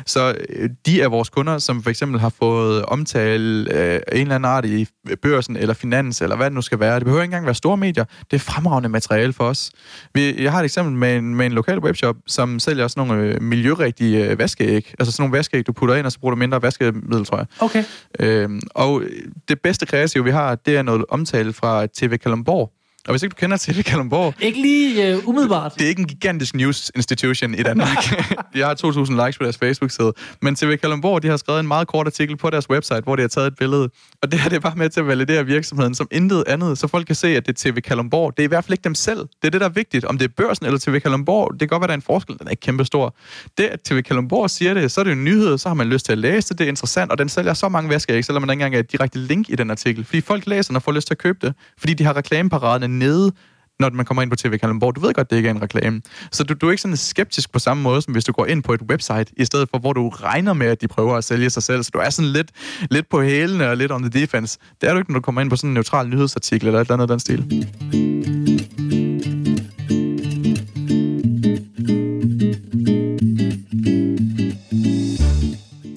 Så 0.07 0.37
øh, 0.49 0.71
de 0.87 1.03
af 1.03 1.11
vores 1.11 1.29
kunder, 1.29 1.59
som 1.59 1.83
for 1.83 1.91
eksempel 1.91 2.21
har 2.21 2.29
fået 2.29 2.85
omtale 2.85 3.75
øh, 3.75 4.01
en 4.13 4.21
eller 4.21 4.35
anden 4.35 4.45
art 4.45 4.65
i 4.65 4.87
børsen 5.23 5.57
eller 5.57 5.75
finans, 5.75 6.23
eller 6.23 6.37
hvad 6.37 6.47
det 6.47 6.55
nu 6.55 6.63
skal 6.63 6.81
være, 6.81 6.95
det 6.95 7.05
behøver 7.05 7.23
ikke 7.23 7.31
engang 7.31 7.47
være 7.47 7.55
store 7.55 7.77
medier, 7.77 8.05
det 8.31 8.37
er 8.37 8.41
fremragende 8.41 8.89
materiale 8.89 9.33
for 9.33 9.45
os. 9.45 9.71
Vi, 10.15 10.43
jeg 10.43 10.53
har 10.53 10.61
et 10.61 10.65
eksempel 10.65 10.95
med 10.95 11.17
en, 11.17 11.35
med 11.35 11.47
en 11.47 11.53
lokal 11.53 11.79
webshop, 11.79 12.17
som 12.27 12.59
sælger 12.59 12.89
sådan 12.89 13.09
nogle 13.09 13.23
øh, 13.23 13.43
miljørigtige 13.43 14.25
øh, 14.25 14.39
vaskeæg. 14.39 14.95
Altså 14.99 15.13
sådan 15.13 15.23
nogle 15.23 15.37
vaskeæg, 15.37 15.67
du 15.67 15.73
putter 15.73 15.95
ind, 15.95 16.07
og 16.07 16.13
så 16.13 16.21
bruger 16.21 16.35
du 16.35 16.39
mindre 16.39 16.63
vaskemiddel, 16.63 17.25
tror 17.25 17.37
jeg. 17.37 17.47
Okay. 17.61 17.85
Øhm, 18.21 18.61
og 18.71 19.03
det 19.49 19.61
bedste 19.61 19.87
kreative, 19.87 20.25
vi 20.25 20.31
har, 20.31 20.55
det 20.55 20.77
er 20.77 20.83
noget 20.83 21.05
omtale 21.09 21.53
fra 21.53 21.87
TV 21.87 22.17
Kalundborg, 22.17 22.73
og 23.09 23.13
hvis 23.13 23.23
ikke 23.23 23.35
du 23.35 23.41
kender 23.41 23.57
TV 23.57 23.83
Kalundborg... 23.83 24.35
Ikke 24.41 24.61
lige 24.61 25.17
uh, 25.17 25.29
umiddelbart. 25.29 25.75
Det 25.75 25.85
er 25.85 25.89
ikke 25.89 26.01
en 26.01 26.09
gigantisk 26.09 26.55
news 26.55 26.91
institution 26.95 27.55
i 27.55 27.63
Danmark. 27.63 27.97
de 28.55 28.61
har 28.61 28.75
2.000 28.85 29.25
likes 29.25 29.39
på 29.39 29.45
deres 29.45 29.59
Facebook-side. 29.59 30.13
Men 30.43 30.57
TV 30.57 30.77
Kalundborg, 30.77 31.23
de 31.23 31.29
har 31.29 31.37
skrevet 31.37 31.61
en 31.61 31.67
meget 31.67 31.89
kort 31.89 32.07
artikel 32.07 32.37
på 32.37 32.51
deres 32.51 32.71
website, 32.71 33.01
hvor 33.01 33.17
de 33.17 33.23
har 33.23 33.29
taget 33.29 33.47
et 33.47 33.57
billede. 33.57 33.91
Og 34.23 34.33
det 34.33 34.41
her 34.41 34.49
det 34.49 34.57
er 34.57 34.61
bare 34.61 34.77
med 34.77 34.89
til 34.89 35.01
at 35.01 35.07
validere 35.07 35.47
virksomheden 35.47 35.95
som 35.95 36.09
intet 36.11 36.45
andet, 36.47 36.79
så 36.79 36.87
folk 36.87 37.07
kan 37.07 37.15
se, 37.15 37.37
at 37.37 37.47
det 37.47 37.67
er 37.67 37.73
TV 37.73 37.81
Kalundborg. 37.81 38.37
Det 38.37 38.43
er 38.43 38.45
i 38.45 38.49
hvert 38.49 38.65
fald 38.65 38.73
ikke 38.73 38.85
dem 38.85 38.95
selv. 38.95 39.19
Det 39.19 39.45
er 39.45 39.51
det, 39.51 39.61
der 39.61 39.67
er 39.67 39.73
vigtigt. 39.73 40.05
Om 40.05 40.19
det 40.19 40.25
er 40.25 40.33
børsen 40.37 40.67
eller 40.67 40.79
TV 40.79 41.01
Kalundborg, 41.01 41.53
det 41.53 41.61
kan 41.61 41.69
godt 41.69 41.81
være, 41.81 41.87
der 41.87 41.93
er 41.93 41.99
en 41.99 42.03
forskel. 42.03 42.39
Den 42.39 42.47
er 42.47 42.51
ikke 42.51 42.61
kæmpe 42.61 42.85
stor. 42.85 43.15
Det, 43.59 43.65
at 43.65 43.81
TV 43.81 44.03
Kalundborg 44.03 44.51
siger 44.51 44.75
det, 44.75 44.93
så 44.93 45.01
er 45.01 45.05
det 45.05 45.13
en 45.13 45.25
nyhed, 45.25 45.59
så 45.59 45.69
har 45.69 45.75
man 45.75 45.87
lyst 45.87 46.05
til 46.05 46.13
at 46.13 46.19
læse 46.19 46.49
det. 46.49 46.59
Det 46.59 46.65
er 46.65 46.69
interessant, 46.69 47.11
og 47.11 47.19
den 47.19 47.29
sælger 47.29 47.55
så 47.55 47.69
mange 47.69 47.91
vaskeæg, 47.91 48.25
selvom 48.25 48.43
man 48.43 48.51
ikke 48.51 48.65
engang 48.65 48.75
er 48.75 48.79
et 48.81 48.93
direkte 48.93 49.19
link 49.19 49.51
i 49.51 49.55
den 49.55 49.71
artikel. 49.71 50.05
Fordi 50.05 50.21
folk 50.21 50.47
læser 50.47 50.75
og 50.75 50.83
får 50.83 50.93
lyst 50.93 51.07
til 51.07 51.15
at 51.15 51.19
købe 51.19 51.39
det, 51.47 51.55
fordi 51.79 51.95
de 51.95 52.05
har 52.05 52.17
reklameparaden 52.17 52.98
nede 52.99 53.33
når 53.81 53.91
man 53.91 54.05
kommer 54.05 54.23
ind 54.23 54.31
på 54.31 54.37
TV 54.37 54.59
Kalundborg. 54.59 54.97
Du 54.97 55.01
ved 55.01 55.15
godt, 55.15 55.31
det 55.31 55.37
ikke 55.37 55.49
er 55.49 55.55
en 55.55 55.63
reklame. 55.63 56.01
Så 56.33 56.45
du, 56.45 56.55
du 56.55 56.67
er 56.67 56.71
ikke 56.71 56.83
sådan 56.83 56.97
skeptisk 56.97 57.53
på 57.53 57.59
samme 57.59 57.83
måde, 57.83 58.03
som 58.03 58.13
hvis 58.13 58.25
du 58.25 58.33
går 58.33 58.47
ind 58.47 58.63
på 58.63 58.73
et 58.73 58.83
website, 58.83 59.27
i 59.37 59.45
stedet 59.45 59.69
for, 59.71 59.79
hvor 59.79 59.93
du 59.93 60.09
regner 60.09 60.53
med, 60.53 60.67
at 60.67 60.81
de 60.81 60.89
prøver 60.89 61.17
at 61.17 61.25
sælge 61.25 61.51
sig 61.51 61.63
selv. 61.63 61.83
Så 61.83 61.91
du 61.95 61.99
er 61.99 62.11
sådan 62.11 62.31
lidt, 62.31 62.51
lidt 62.91 63.09
på 63.09 63.23
hælene 63.23 63.69
og 63.69 63.77
lidt 63.77 63.93
on 63.93 64.03
the 64.03 64.21
defense. 64.21 64.59
Det 64.81 64.89
er 64.89 64.93
du 64.93 64.99
ikke, 64.99 65.13
når 65.13 65.19
du 65.19 65.25
kommer 65.25 65.41
ind 65.41 65.51
på 65.51 65.57
sådan 65.57 65.71
en 65.71 65.75
neutral 65.75 66.09
nyhedsartikel 66.09 66.67
eller 66.67 66.81
et 66.81 66.85
eller 66.85 66.95
andet 66.95 67.03
af 67.03 67.09
den 67.09 67.21
stil. 67.21 68.78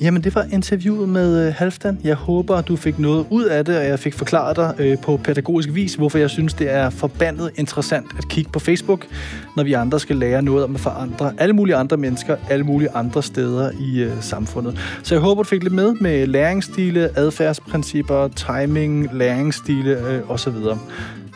Jamen, 0.02 0.24
det 0.24 0.36
var 0.36 0.46
interviewet 0.52 1.10
med 1.10 1.48
øh, 1.48 1.54
Halfdan. 1.58 2.00
Jeg 2.04 2.16
håber, 2.16 2.62
du 2.62 2.76
fik 2.76 3.00
noget 3.00 3.26
ud 3.30 3.44
af 3.44 3.66
det, 3.66 3.78
og 3.78 3.86
jeg 3.86 4.00
fik 4.00 4.14
forklaret 4.14 4.56
dig 4.56 4.76
øh, 4.80 4.98
på 4.98 5.18
pædagogisk 5.18 5.70
vis, 5.74 5.96
hvorfor 5.96 6.18
jeg 6.18 6.30
synes, 6.30 6.54
det 6.54 6.72
er 6.72 6.90
forbandet 6.90 7.52
interessant 7.56 8.06
at 8.18 8.28
kigge 8.30 8.52
på 8.52 8.60
Facebook, 8.60 9.08
når 9.56 9.64
vi 9.64 9.74
andre 9.74 10.00
skal 10.00 10.16
lære 10.16 10.42
noget 10.42 10.64
om 10.64 10.76
at 10.76 10.82
forandre 10.82 11.34
alle 11.38 11.54
mulige 11.54 11.76
andre 11.76 11.98
mennesker, 11.98 12.36
alle 12.50 12.66
mulige 12.66 12.90
andre 12.92 13.24
steder 13.24 13.72
i 13.80 14.00
øh, 14.00 14.12
samfundet. 14.22 14.80
Så 15.04 15.16
jeg 15.16 15.22
håber, 15.22 15.44
du 15.44 15.50
fik 15.50 15.64
lidt 15.64 15.74
med 15.74 15.94
med 15.94 16.28
læringsstile, 16.28 17.10
adfærdsprincipper, 17.16 18.28
timing, 18.28 19.10
læringsstile 19.14 20.08
øh, 20.08 20.30
osv. 20.30 20.54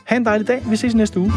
Ha' 0.05 0.16
en 0.16 0.26
dejlig 0.26 0.47
dag. 0.47 0.61
Vi 0.70 0.76
ses 0.76 0.95
næste 0.95 1.20
uge. 1.20 1.32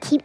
keep 0.00 0.22